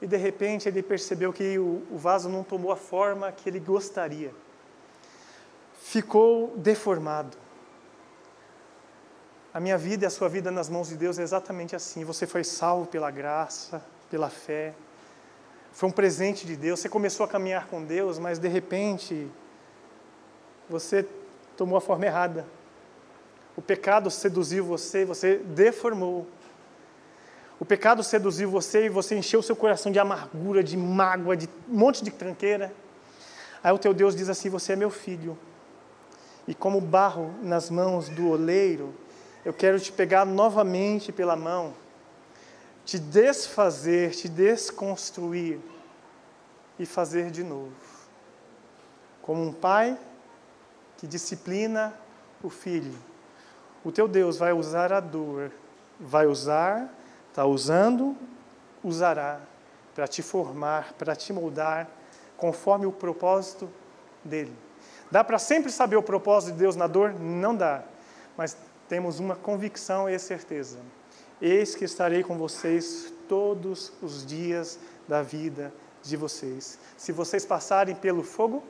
E 0.00 0.06
de 0.06 0.16
repente 0.16 0.68
ele 0.68 0.82
percebeu 0.82 1.32
que 1.32 1.56
o, 1.58 1.86
o 1.90 1.96
vaso 1.96 2.28
não 2.28 2.42
tomou 2.42 2.72
a 2.72 2.76
forma 2.76 3.30
que 3.30 3.48
ele 3.48 3.60
gostaria. 3.60 4.34
Ficou 5.80 6.56
deformado. 6.56 7.38
A 9.54 9.60
minha 9.60 9.76
vida 9.76 10.04
e 10.04 10.06
a 10.06 10.10
sua 10.10 10.30
vida 10.30 10.50
nas 10.50 10.70
mãos 10.70 10.88
de 10.88 10.96
Deus 10.96 11.18
é 11.18 11.22
exatamente 11.22 11.76
assim. 11.76 12.04
Você 12.04 12.26
foi 12.26 12.42
salvo 12.42 12.86
pela 12.86 13.10
graça, 13.10 13.82
pela 14.10 14.30
fé. 14.30 14.72
Foi 15.72 15.90
um 15.90 15.92
presente 15.92 16.46
de 16.46 16.56
Deus. 16.56 16.80
Você 16.80 16.88
começou 16.88 17.24
a 17.24 17.28
caminhar 17.28 17.66
com 17.66 17.84
Deus, 17.84 18.18
mas 18.18 18.38
de 18.38 18.48
repente 18.48 19.30
você 20.70 21.06
tomou 21.54 21.76
a 21.76 21.82
forma 21.82 22.06
errada. 22.06 22.46
O 23.54 23.60
pecado 23.60 24.10
seduziu 24.10 24.64
você, 24.64 25.04
você 25.04 25.36
deformou. 25.36 26.26
O 27.60 27.64
pecado 27.66 28.02
seduziu 28.02 28.50
você 28.50 28.86
e 28.86 28.88
você 28.88 29.16
encheu 29.16 29.42
seu 29.42 29.54
coração 29.54 29.92
de 29.92 29.98
amargura, 29.98 30.64
de 30.64 30.78
mágoa, 30.78 31.36
de 31.36 31.46
um 31.68 31.76
monte 31.76 32.02
de 32.02 32.10
tranqueira. 32.10 32.72
Aí 33.62 33.70
o 33.70 33.78
teu 33.78 33.92
Deus 33.92 34.16
diz 34.16 34.30
assim: 34.30 34.48
Você 34.48 34.72
é 34.72 34.76
meu 34.76 34.90
filho. 34.90 35.36
E 36.48 36.54
como 36.54 36.80
barro 36.80 37.34
nas 37.42 37.68
mãos 37.68 38.08
do 38.08 38.30
oleiro, 38.30 38.94
eu 39.44 39.52
quero 39.52 39.78
te 39.80 39.90
pegar 39.90 40.24
novamente 40.24 41.10
pela 41.10 41.36
mão, 41.36 41.74
te 42.84 42.98
desfazer, 42.98 44.12
te 44.12 44.28
desconstruir 44.28 45.58
e 46.78 46.86
fazer 46.86 47.30
de 47.30 47.42
novo. 47.42 47.72
Como 49.20 49.42
um 49.42 49.52
pai 49.52 49.98
que 50.98 51.06
disciplina 51.06 51.94
o 52.42 52.50
filho. 52.50 52.96
O 53.84 53.90
teu 53.90 54.06
Deus 54.06 54.36
vai 54.36 54.52
usar 54.52 54.92
a 54.92 55.00
dor, 55.00 55.50
vai 55.98 56.26
usar, 56.26 56.92
está 57.28 57.44
usando, 57.44 58.16
usará 58.82 59.40
para 59.94 60.06
te 60.06 60.22
formar, 60.22 60.92
para 60.94 61.14
te 61.14 61.32
moldar, 61.32 61.88
conforme 62.36 62.86
o 62.86 62.92
propósito 62.92 63.68
dele. 64.24 64.56
Dá 65.10 65.22
para 65.22 65.38
sempre 65.38 65.70
saber 65.70 65.96
o 65.96 66.02
propósito 66.02 66.52
de 66.52 66.58
Deus 66.58 66.76
na 66.76 66.86
dor? 66.86 67.12
Não 67.12 67.54
dá. 67.54 67.82
Mas 68.36 68.56
temos 68.92 69.18
uma 69.18 69.34
convicção 69.34 70.06
e 70.06 70.18
certeza. 70.18 70.78
Eis 71.40 71.74
que 71.74 71.82
estarei 71.82 72.22
com 72.22 72.36
vocês 72.36 73.10
todos 73.26 73.90
os 74.02 74.26
dias 74.26 74.78
da 75.08 75.22
vida 75.22 75.72
de 76.02 76.14
vocês. 76.14 76.78
Se 76.98 77.10
vocês 77.10 77.46
passarem 77.46 77.94
pelo 77.94 78.22
fogo, 78.22 78.62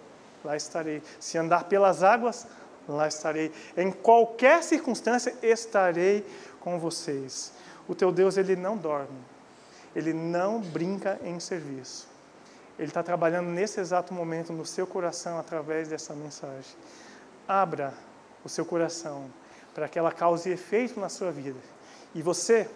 lá 0.44 0.56
estarei. 0.56 1.02
Se 1.18 1.36
andar 1.38 1.64
pelas 1.64 2.04
águas, 2.04 2.46
lá 2.88 3.08
estarei. 3.08 3.50
Em 3.76 3.90
qualquer 3.90 4.62
circunstância, 4.62 5.34
estarei 5.42 6.24
com 6.60 6.78
vocês. 6.78 7.52
O 7.88 7.94
teu 7.96 8.12
Deus, 8.12 8.36
ele 8.36 8.54
não 8.54 8.76
dorme. 8.76 9.18
Ele 9.92 10.12
não 10.12 10.60
brinca 10.60 11.18
em 11.24 11.40
serviço. 11.40 12.06
Ele 12.78 12.86
está 12.86 13.02
trabalhando 13.02 13.48
nesse 13.48 13.80
exato 13.80 14.14
momento 14.14 14.52
no 14.52 14.64
seu 14.64 14.86
coração 14.86 15.36
através 15.36 15.88
dessa 15.88 16.14
mensagem. 16.14 16.76
Abra 17.48 17.92
o 18.44 18.48
seu 18.48 18.64
coração 18.64 19.28
para 19.74 19.88
que 19.88 19.98
ela 19.98 20.12
cause 20.12 20.50
efeito 20.50 21.00
na 21.00 21.08
sua 21.08 21.30
vida. 21.30 21.58
E 22.14 22.22
você, 22.22 22.68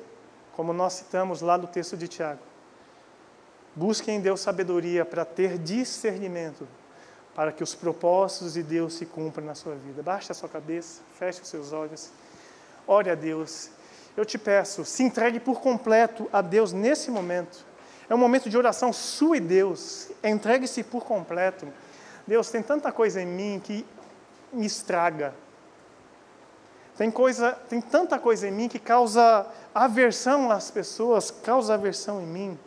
como 0.55 0.73
nós 0.73 0.95
citamos 0.95 1.41
lá 1.41 1.59
no 1.59 1.67
texto 1.67 1.97
de 1.97 2.09
Tiago, 2.09 2.41
busque 3.75 4.11
em 4.11 4.21
Deus 4.21 4.41
sabedoria 4.41 5.05
para 5.05 5.25
ter 5.25 5.59
discernimento, 5.59 6.67
para 7.35 7.53
que 7.53 7.63
os 7.63 7.75
propósitos 7.75 8.55
de 8.55 8.63
Deus 8.63 8.95
se 8.95 9.05
cumpram 9.05 9.45
na 9.45 9.55
sua 9.55 9.75
vida. 9.75 10.03
Baixe 10.03 10.33
a 10.33 10.35
sua 10.35 10.49
cabeça, 10.49 11.03
feche 11.19 11.43
os 11.43 11.49
seus 11.49 11.73
olhos, 11.73 12.11
ore 12.87 13.11
a 13.11 13.15
Deus. 13.15 13.71
Eu 14.17 14.25
te 14.25 14.39
peço, 14.39 14.85
se 14.85 15.03
entregue 15.03 15.39
por 15.39 15.61
completo 15.61 16.29
a 16.33 16.41
Deus 16.41 16.73
nesse 16.73 17.11
momento. 17.11 17.67
É 18.09 18.15
um 18.15 18.19
momento 18.19 18.49
de 18.49 18.57
oração 18.57 18.93
sua 18.93 19.37
e 19.37 19.41
Deus. 19.41 20.11
Entregue-se 20.25 20.83
por 20.83 21.05
completo. 21.05 21.69
Deus, 22.27 22.51
tem 22.51 22.63
tanta 22.63 22.91
coisa 22.91 23.21
em 23.21 23.27
mim 23.27 23.61
que 23.63 23.85
me 24.53 24.65
estraga, 24.65 25.35
tem, 26.97 27.11
coisa, 27.11 27.53
tem 27.69 27.81
tanta 27.81 28.19
coisa 28.19 28.49
em 28.49 28.51
mim 28.51 28.69
que 28.69 28.79
causa 28.79 29.47
aversão 29.75 30.51
às 30.51 30.71
pessoas, 30.71 31.31
causa 31.31 31.75
aversão 31.75 32.21
em 32.23 32.27
mim. 32.27 32.59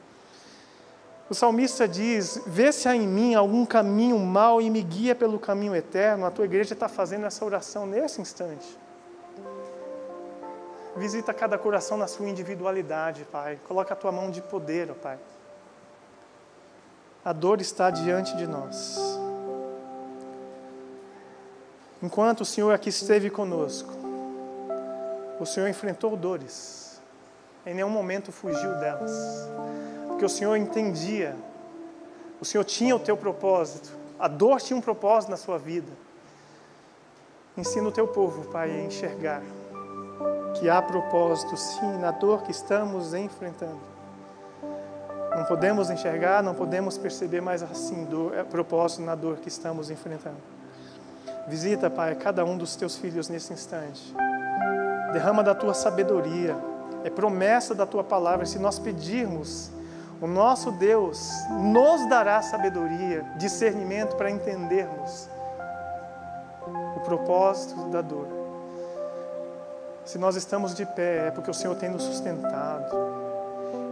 O 1.29 1.35
salmista 1.35 1.87
diz: 1.87 2.41
Vê 2.45 2.71
se 2.71 2.87
há 2.87 2.95
em 2.95 3.07
mim 3.07 3.35
algum 3.35 3.65
caminho 3.65 4.17
mau 4.19 4.61
e 4.61 4.69
me 4.69 4.81
guia 4.81 5.13
pelo 5.15 5.39
caminho 5.39 5.75
eterno. 5.75 6.25
A 6.25 6.31
tua 6.31 6.45
igreja 6.45 6.73
está 6.73 6.87
fazendo 6.87 7.25
essa 7.25 7.43
oração 7.45 7.85
nesse 7.85 8.21
instante. 8.21 8.77
Visita 10.95 11.33
cada 11.33 11.57
coração 11.57 11.97
na 11.97 12.07
sua 12.07 12.27
individualidade, 12.27 13.25
Pai. 13.31 13.59
Coloca 13.67 13.93
a 13.93 13.97
tua 13.97 14.11
mão 14.11 14.31
de 14.31 14.41
poder, 14.41 14.89
ó 14.91 14.95
Pai. 14.95 15.17
A 17.23 17.31
dor 17.31 17.61
está 17.61 17.91
diante 17.91 18.35
de 18.35 18.47
nós. 18.47 18.97
Enquanto 22.01 22.41
o 22.41 22.45
Senhor 22.45 22.73
aqui 22.73 22.89
esteve 22.89 23.29
conosco, 23.29 23.98
o 25.39 25.45
Senhor 25.45 25.67
enfrentou 25.67 26.15
dores, 26.17 27.01
em 27.65 27.73
nenhum 27.73 27.89
momento 27.89 28.31
fugiu 28.31 28.75
delas, 28.75 29.11
porque 30.07 30.25
o 30.25 30.29
Senhor 30.29 30.55
entendia, 30.57 31.35
o 32.41 32.45
Senhor 32.45 32.63
tinha 32.63 32.95
o 32.95 32.99
teu 32.99 33.15
propósito, 33.15 33.89
a 34.19 34.27
dor 34.27 34.59
tinha 34.59 34.75
um 34.77 34.81
propósito 34.81 35.29
na 35.29 35.37
sua 35.37 35.57
vida. 35.57 35.91
Ensina 37.55 37.87
o 37.87 37.91
teu 37.91 38.07
povo, 38.07 38.49
Pai, 38.51 38.69
a 38.71 38.83
enxergar 38.83 39.41
que 40.57 40.69
há 40.69 40.81
propósito 40.81 41.55
sim 41.55 41.97
na 41.99 42.11
dor 42.11 42.43
que 42.43 42.51
estamos 42.51 43.13
enfrentando. 43.13 43.79
Não 45.35 45.45
podemos 45.45 45.89
enxergar, 45.89 46.43
não 46.43 46.53
podemos 46.53 46.97
perceber 46.97 47.39
mais 47.39 47.63
assim 47.63 48.03
dor, 48.05 48.35
é 48.35 48.43
propósito 48.43 49.03
na 49.03 49.15
dor 49.15 49.37
que 49.37 49.47
estamos 49.47 49.89
enfrentando. 49.89 50.37
Visita, 51.47 51.89
Pai, 51.89 52.15
cada 52.15 52.43
um 52.43 52.57
dos 52.57 52.75
teus 52.75 52.97
filhos 52.97 53.29
nesse 53.29 53.53
instante 53.53 54.13
derrama 55.11 55.43
da 55.43 55.55
tua 55.55 55.73
sabedoria, 55.73 56.57
é 57.03 57.09
promessa 57.09 57.73
da 57.75 57.85
tua 57.85 58.03
palavra. 58.03 58.45
Se 58.45 58.59
nós 58.59 58.79
pedirmos 58.79 59.71
O 60.21 60.27
nosso 60.27 60.71
Deus 60.71 61.31
nos 61.49 62.05
dará 62.09 62.41
sabedoria, 62.41 63.23
discernimento 63.37 64.17
para 64.17 64.29
entendermos 64.29 65.29
o 66.97 66.99
propósito 66.99 67.85
da 67.85 68.01
dor. 68.01 68.27
Se 70.03 70.17
nós 70.17 70.35
estamos 70.35 70.75
de 70.75 70.85
pé, 70.85 71.27
é 71.27 71.31
porque 71.31 71.49
o 71.49 71.53
Senhor 71.53 71.75
tem 71.75 71.89
nos 71.89 72.03
sustentado. 72.03 72.97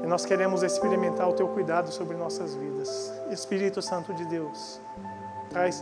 E 0.03 0.07
nós 0.07 0.26
queremos 0.26 0.63
experimentar 0.63 1.30
o 1.30 1.34
teu 1.34 1.47
cuidado 1.47 1.91
sobre 1.91 2.18
nossas 2.18 2.53
vidas. 2.55 3.13
Espírito 3.32 3.82
Santo 3.82 4.13
de 4.13 4.26
Deus, 4.26 4.82
traz 5.49 5.82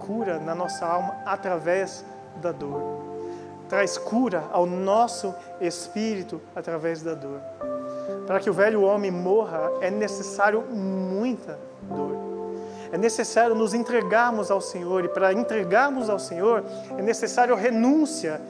cura 0.00 0.40
na 0.40 0.56
nossa 0.56 0.84
alma 0.84 1.14
através 1.24 2.04
da 2.42 2.50
dor. 2.50 3.13
Traz 3.68 3.96
cura 3.96 4.44
ao 4.52 4.66
nosso 4.66 5.34
espírito 5.60 6.40
através 6.54 7.02
da 7.02 7.14
dor. 7.14 7.40
Para 8.26 8.40
que 8.40 8.48
o 8.48 8.52
velho 8.52 8.82
homem 8.82 9.10
morra, 9.10 9.70
é 9.80 9.90
necessário 9.90 10.62
muita 10.62 11.58
dor. 11.82 12.24
É 12.92 12.98
necessário 12.98 13.54
nos 13.54 13.74
entregarmos 13.74 14.50
ao 14.50 14.60
Senhor, 14.60 15.04
e 15.04 15.08
para 15.08 15.32
entregarmos 15.32 16.08
ao 16.08 16.18
Senhor 16.18 16.62
é 16.96 17.02
necessário 17.02 17.54
renúncia. 17.56 18.40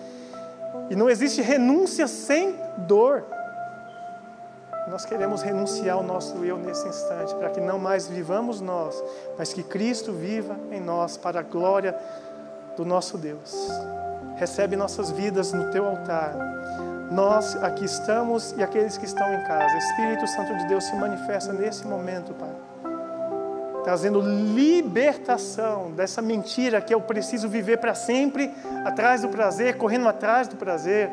E 0.91 0.97
não 0.97 1.09
existe 1.09 1.41
renúncia 1.41 2.07
sem 2.07 2.55
dor. 2.79 3.25
Nós 4.89 5.07
queremos 5.07 5.41
renunciar 5.41 5.97
ao 5.97 6.03
nosso 6.03 6.45
eu 6.45 6.59
nesse 6.59 6.87
instante, 6.87 7.35
para 7.37 7.49
que 7.49 7.61
não 7.61 7.79
mais 7.79 8.07
vivamos 8.07 8.61
nós, 8.61 9.03
mas 9.39 9.53
que 9.53 9.63
Cristo 9.63 10.13
viva 10.13 10.59
em 10.71 10.81
nós, 10.81 11.17
para 11.17 11.41
a 11.41 11.43
glória 11.43 11.97
do 12.77 12.85
nosso 12.85 13.17
Deus. 13.17 13.51
Recebe 14.37 14.77
nossas 14.77 15.11
vidas 15.11 15.53
no 15.53 15.71
teu 15.71 15.87
altar 15.87 16.35
nós 17.11 17.57
aqui 17.63 17.85
estamos 17.85 18.53
e 18.57 18.63
aqueles 18.63 18.97
que 18.97 19.05
estão 19.05 19.33
em 19.33 19.45
casa. 19.45 19.77
Espírito 19.77 20.27
Santo 20.27 20.57
de 20.57 20.67
Deus 20.67 20.85
se 20.85 20.97
manifesta 20.97 21.53
nesse 21.53 21.87
momento, 21.87 22.35
Pai. 22.35 22.51
Trazendo 23.85 24.21
libertação 24.21 25.93
dessa 25.93 26.23
mentira 26.23 26.81
que 26.81 26.95
eu 26.95 27.01
preciso 27.01 27.49
viver 27.49 27.77
para 27.77 27.95
sempre 27.95 28.53
atrás 28.85 29.21
do 29.23 29.29
prazer, 29.29 29.77
correndo 29.77 30.09
atrás 30.09 30.49
do 30.49 30.57
prazer. 30.57 31.11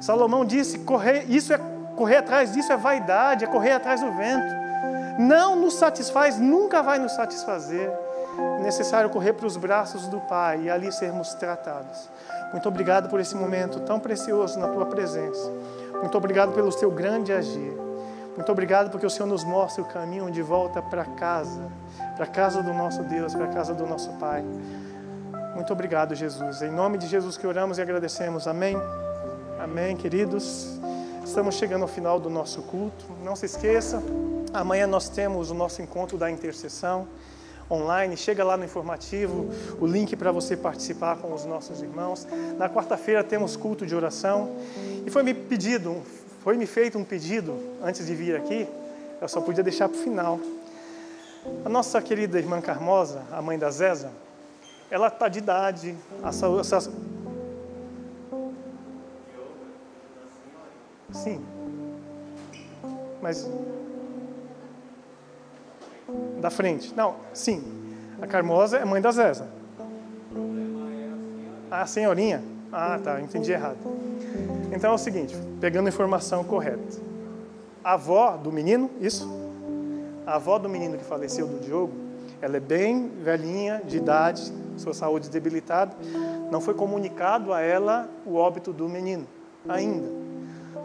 Salomão 0.00 0.44
disse: 0.44 0.80
correr, 0.80 1.24
isso 1.28 1.52
é 1.54 1.60
correr 1.96 2.18
atrás 2.18 2.52
disso 2.52 2.70
é 2.72 2.76
vaidade, 2.76 3.44
é 3.44 3.48
correr 3.48 3.72
atrás 3.72 4.02
do 4.02 4.12
vento. 4.12 4.54
Não 5.18 5.56
nos 5.56 5.74
satisfaz, 5.74 6.38
nunca 6.38 6.82
vai 6.82 6.98
nos 6.98 7.12
satisfazer. 7.12 7.90
É 8.58 8.62
necessário 8.62 9.08
correr 9.08 9.32
para 9.32 9.46
os 9.46 9.56
braços 9.56 10.06
do 10.08 10.20
Pai 10.20 10.64
e 10.64 10.70
ali 10.70 10.92
sermos 10.92 11.32
tratados. 11.34 12.10
Muito 12.52 12.68
obrigado 12.68 13.08
por 13.08 13.20
esse 13.20 13.34
momento 13.34 13.80
tão 13.80 13.98
precioso 13.98 14.58
na 14.58 14.68
tua 14.68 14.86
presença. 14.86 15.50
Muito 16.00 16.16
obrigado 16.16 16.52
pelo 16.52 16.70
teu 16.72 16.90
grande 16.90 17.32
agir. 17.32 17.76
Muito 18.36 18.52
obrigado 18.52 18.90
porque 18.90 19.06
o 19.06 19.10
Senhor 19.10 19.26
nos 19.26 19.44
mostra 19.44 19.82
o 19.82 19.86
caminho 19.86 20.30
de 20.30 20.42
volta 20.42 20.82
para 20.82 21.04
casa, 21.04 21.70
para 22.14 22.24
a 22.24 22.28
casa 22.28 22.62
do 22.62 22.72
nosso 22.72 23.02
Deus, 23.04 23.34
para 23.34 23.46
a 23.46 23.48
casa 23.48 23.72
do 23.72 23.86
nosso 23.86 24.12
Pai. 24.14 24.44
Muito 25.54 25.72
obrigado, 25.72 26.14
Jesus. 26.14 26.60
Em 26.60 26.70
nome 26.70 26.98
de 26.98 27.06
Jesus 27.06 27.38
que 27.38 27.46
oramos 27.46 27.78
e 27.78 27.82
agradecemos. 27.82 28.46
Amém. 28.46 28.76
Amém, 29.58 29.96
queridos. 29.96 30.78
Estamos 31.24 31.54
chegando 31.54 31.82
ao 31.82 31.88
final 31.88 32.20
do 32.20 32.28
nosso 32.28 32.62
culto. 32.62 33.06
Não 33.24 33.34
se 33.34 33.46
esqueça, 33.46 34.02
amanhã 34.52 34.86
nós 34.86 35.08
temos 35.08 35.50
o 35.50 35.54
nosso 35.54 35.80
encontro 35.80 36.18
da 36.18 36.30
intercessão 36.30 37.08
online, 37.70 38.16
chega 38.16 38.44
lá 38.44 38.56
no 38.56 38.64
informativo, 38.64 39.48
o 39.80 39.86
link 39.86 40.14
para 40.16 40.30
você 40.30 40.56
participar 40.56 41.16
com 41.16 41.32
os 41.32 41.44
nossos 41.44 41.82
irmãos. 41.82 42.26
Na 42.58 42.68
quarta-feira 42.68 43.24
temos 43.24 43.56
culto 43.56 43.86
de 43.86 43.94
oração 43.94 44.56
e 45.04 45.10
foi 45.10 45.22
me 45.22 45.34
pedido, 45.34 46.02
foi 46.42 46.56
me 46.56 46.66
feito 46.66 46.98
um 46.98 47.04
pedido 47.04 47.58
antes 47.82 48.06
de 48.06 48.14
vir 48.14 48.36
aqui, 48.36 48.68
eu 49.20 49.28
só 49.28 49.40
podia 49.40 49.62
deixar 49.62 49.88
para 49.88 49.98
o 49.98 50.02
final. 50.02 50.38
A 51.64 51.68
nossa 51.68 52.00
querida 52.02 52.38
irmã 52.38 52.60
Carmosa, 52.60 53.22
a 53.32 53.40
mãe 53.40 53.58
da 53.58 53.70
Zeza, 53.70 54.10
ela 54.90 55.08
está 55.08 55.28
de 55.28 55.38
idade, 55.38 55.96
a 56.22 56.32
saúde, 56.32 56.66
Sim. 61.12 61.44
Mas 63.22 63.48
da 66.40 66.50
frente. 66.50 66.94
Não, 66.94 67.14
sim. 67.32 67.62
A 68.20 68.26
Carmosa 68.26 68.78
é 68.78 68.84
mãe 68.84 69.00
da 69.00 69.10
Zéza. 69.10 69.48
A 71.70 71.86
senhorinha? 71.86 72.42
Ah, 72.72 72.98
tá, 73.02 73.20
entendi 73.20 73.52
errado. 73.52 73.78
Então 74.72 74.90
é 74.90 74.94
o 74.94 74.98
seguinte, 74.98 75.36
pegando 75.60 75.86
a 75.86 75.88
informação 75.88 76.44
correta. 76.44 76.82
A 77.82 77.94
avó 77.94 78.36
do 78.36 78.50
menino, 78.52 78.90
isso? 79.00 79.28
A 80.26 80.34
avó 80.34 80.58
do 80.58 80.68
menino 80.68 80.98
que 80.98 81.04
faleceu 81.04 81.46
do 81.46 81.60
Diogo, 81.60 81.92
ela 82.40 82.56
é 82.56 82.60
bem 82.60 83.08
velhinha, 83.22 83.80
de 83.84 83.96
idade, 83.96 84.52
sua 84.76 84.92
saúde 84.92 85.30
debilitada. 85.30 85.96
Não 86.50 86.60
foi 86.60 86.74
comunicado 86.74 87.52
a 87.52 87.60
ela 87.60 88.08
o 88.24 88.34
óbito 88.34 88.72
do 88.72 88.88
menino 88.88 89.26
ainda. 89.68 90.25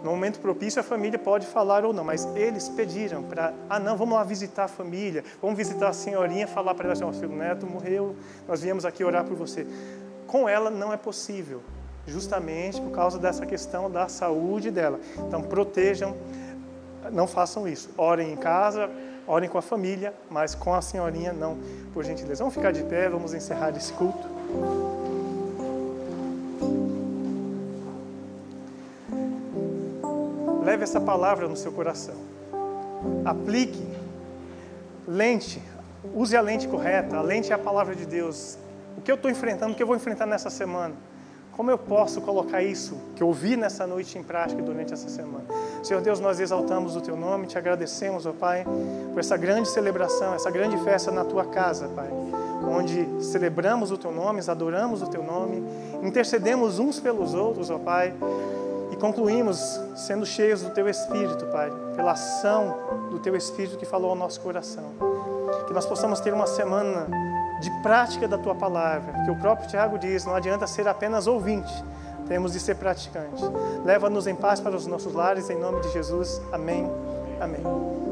No 0.04 0.12
momento 0.12 0.40
propício, 0.40 0.80
a 0.80 0.84
família 0.84 1.20
pode 1.20 1.46
falar 1.46 1.86
ou 1.86 1.94
não, 1.94 2.04
mas 2.04 2.26
eles 2.36 2.68
pediram 2.70 3.22
para, 3.22 3.54
ah, 3.70 3.80
não, 3.80 3.96
vamos 3.96 4.16
lá 4.16 4.24
visitar 4.24 4.64
a 4.64 4.68
família, 4.68 5.24
vamos 5.40 5.56
visitar 5.56 5.90
a 5.90 5.94
senhorinha, 5.94 6.48
falar 6.48 6.74
para 6.74 6.86
ela 6.86 6.94
assim: 6.94 7.04
o 7.04 7.14
filho 7.14 7.36
neto 7.36 7.68
morreu, 7.68 8.16
nós 8.48 8.62
viemos 8.62 8.84
aqui 8.84 9.04
orar 9.04 9.24
por 9.24 9.36
você. 9.36 9.66
Com 10.26 10.50
ela 10.50 10.70
não 10.72 10.92
é 10.92 10.98
possível, 10.98 11.62
justamente 12.08 12.82
por 12.82 12.92
causa 12.92 13.20
dessa 13.20 13.46
questão 13.46 13.92
da 13.92 14.08
saúde 14.08 14.72
dela. 14.72 15.00
Então, 15.28 15.42
protejam, 15.42 16.18
não 17.12 17.28
façam 17.28 17.68
isso. 17.68 17.90
Orem 17.98 18.34
em 18.34 18.38
casa, 18.38 18.90
orem 19.28 19.50
com 19.50 19.58
a 19.58 19.62
família, 19.62 20.14
mas 20.30 20.56
com 20.56 20.74
a 20.74 20.82
senhorinha 20.82 21.32
não, 21.32 21.60
por 21.94 22.04
gentileza. 22.04 22.44
Vamos 22.44 22.56
ficar 22.56 22.72
de 22.72 22.84
pé, 22.84 23.08
vamos 23.08 23.34
encerrar 23.34 23.76
esse 23.76 23.94
culto. 23.94 24.28
Leve 30.72 30.86
essa 30.86 31.02
palavra 31.02 31.50
no 31.50 31.58
seu 31.58 31.70
coração. 31.74 32.16
Aplique 33.26 33.86
lente, 35.06 35.62
use 36.16 36.34
a 36.38 36.40
lente 36.40 36.66
correta. 36.66 37.18
A 37.18 37.22
lente 37.22 37.52
é 37.52 37.56
a 37.56 37.60
palavra 37.60 37.94
de 37.94 38.06
Deus. 38.06 38.58
O 38.98 39.02
que 39.02 39.12
eu 39.12 39.16
estou 39.16 39.30
enfrentando, 39.30 39.74
o 39.74 39.76
que 39.76 39.84
eu 39.84 39.88
vou 39.88 39.98
enfrentar 39.98 40.26
nessa 40.26 40.50
semana? 40.50 40.96
Como 41.52 41.70
eu 41.70 41.78
posso 41.78 42.22
colocar 42.22 42.64
isso 42.64 42.98
que 43.18 43.22
eu 43.22 43.28
ouvi 43.28 43.58
nessa 43.58 43.86
noite 43.86 44.18
em 44.18 44.24
prática 44.24 44.62
durante 44.62 44.94
essa 44.94 45.10
semana? 45.10 45.44
Senhor 45.84 46.02
Deus, 46.02 46.22
nós 46.22 46.40
exaltamos 46.40 46.96
o 46.96 47.02
Teu 47.02 47.18
nome, 47.18 47.48
te 47.48 47.58
agradecemos, 47.58 48.26
ó 48.26 48.32
Pai, 48.32 48.66
por 49.12 49.20
essa 49.20 49.36
grande 49.36 49.68
celebração, 49.68 50.34
essa 50.34 50.50
grande 50.50 50.78
festa 50.86 51.12
na 51.12 51.26
Tua 51.26 51.44
casa, 51.44 51.90
Pai, 51.90 52.08
onde 52.66 53.06
celebramos 53.22 53.92
o 53.92 53.98
Teu 53.98 54.14
nome, 54.14 54.40
adoramos 54.48 55.02
o 55.02 55.08
Teu 55.08 55.22
nome, 55.22 55.62
intercedemos 56.02 56.80
uns 56.80 56.98
pelos 56.98 57.34
outros, 57.34 57.70
ó 57.70 57.78
Pai, 57.78 58.14
concluímos 59.02 59.82
sendo 59.96 60.26
cheios 60.26 60.62
do 60.62 60.70
Teu 60.70 60.88
Espírito, 60.88 61.48
Pai, 61.48 61.74
pela 61.96 62.12
ação 62.12 62.78
do 63.10 63.20
Teu 63.20 63.36
Espírito 63.36 63.76
que 63.76 63.86
falou 63.86 64.12
ao 64.12 64.16
nosso 64.16 64.40
coração. 64.40 64.86
Que 65.68 65.74
nós 65.74 65.86
possamos 65.88 66.20
ter 66.20 66.34
uma 66.34 66.46
semana 66.46 67.08
de 67.60 67.72
prática 67.82 68.28
da 68.28 68.38
Tua 68.38 68.54
palavra, 68.54 69.24
que 69.26 69.32
o 69.32 69.36
próprio 69.36 69.68
Tiago 69.68 69.98
diz: 69.98 70.24
não 70.24 70.36
adianta 70.36 70.68
ser 70.68 70.88
apenas 70.88 71.26
ouvinte, 71.26 71.74
temos 72.28 72.54
de 72.54 72.60
ser 72.60 72.76
praticante. 72.76 73.44
Leva-nos 73.84 74.28
em 74.28 74.36
paz 74.36 74.60
para 74.60 74.76
os 74.76 74.86
nossos 74.86 75.14
lares, 75.14 75.50
em 75.50 75.58
nome 75.58 75.82
de 75.82 75.90
Jesus. 75.90 76.40
Amém. 76.52 76.90
Amém. 77.40 78.11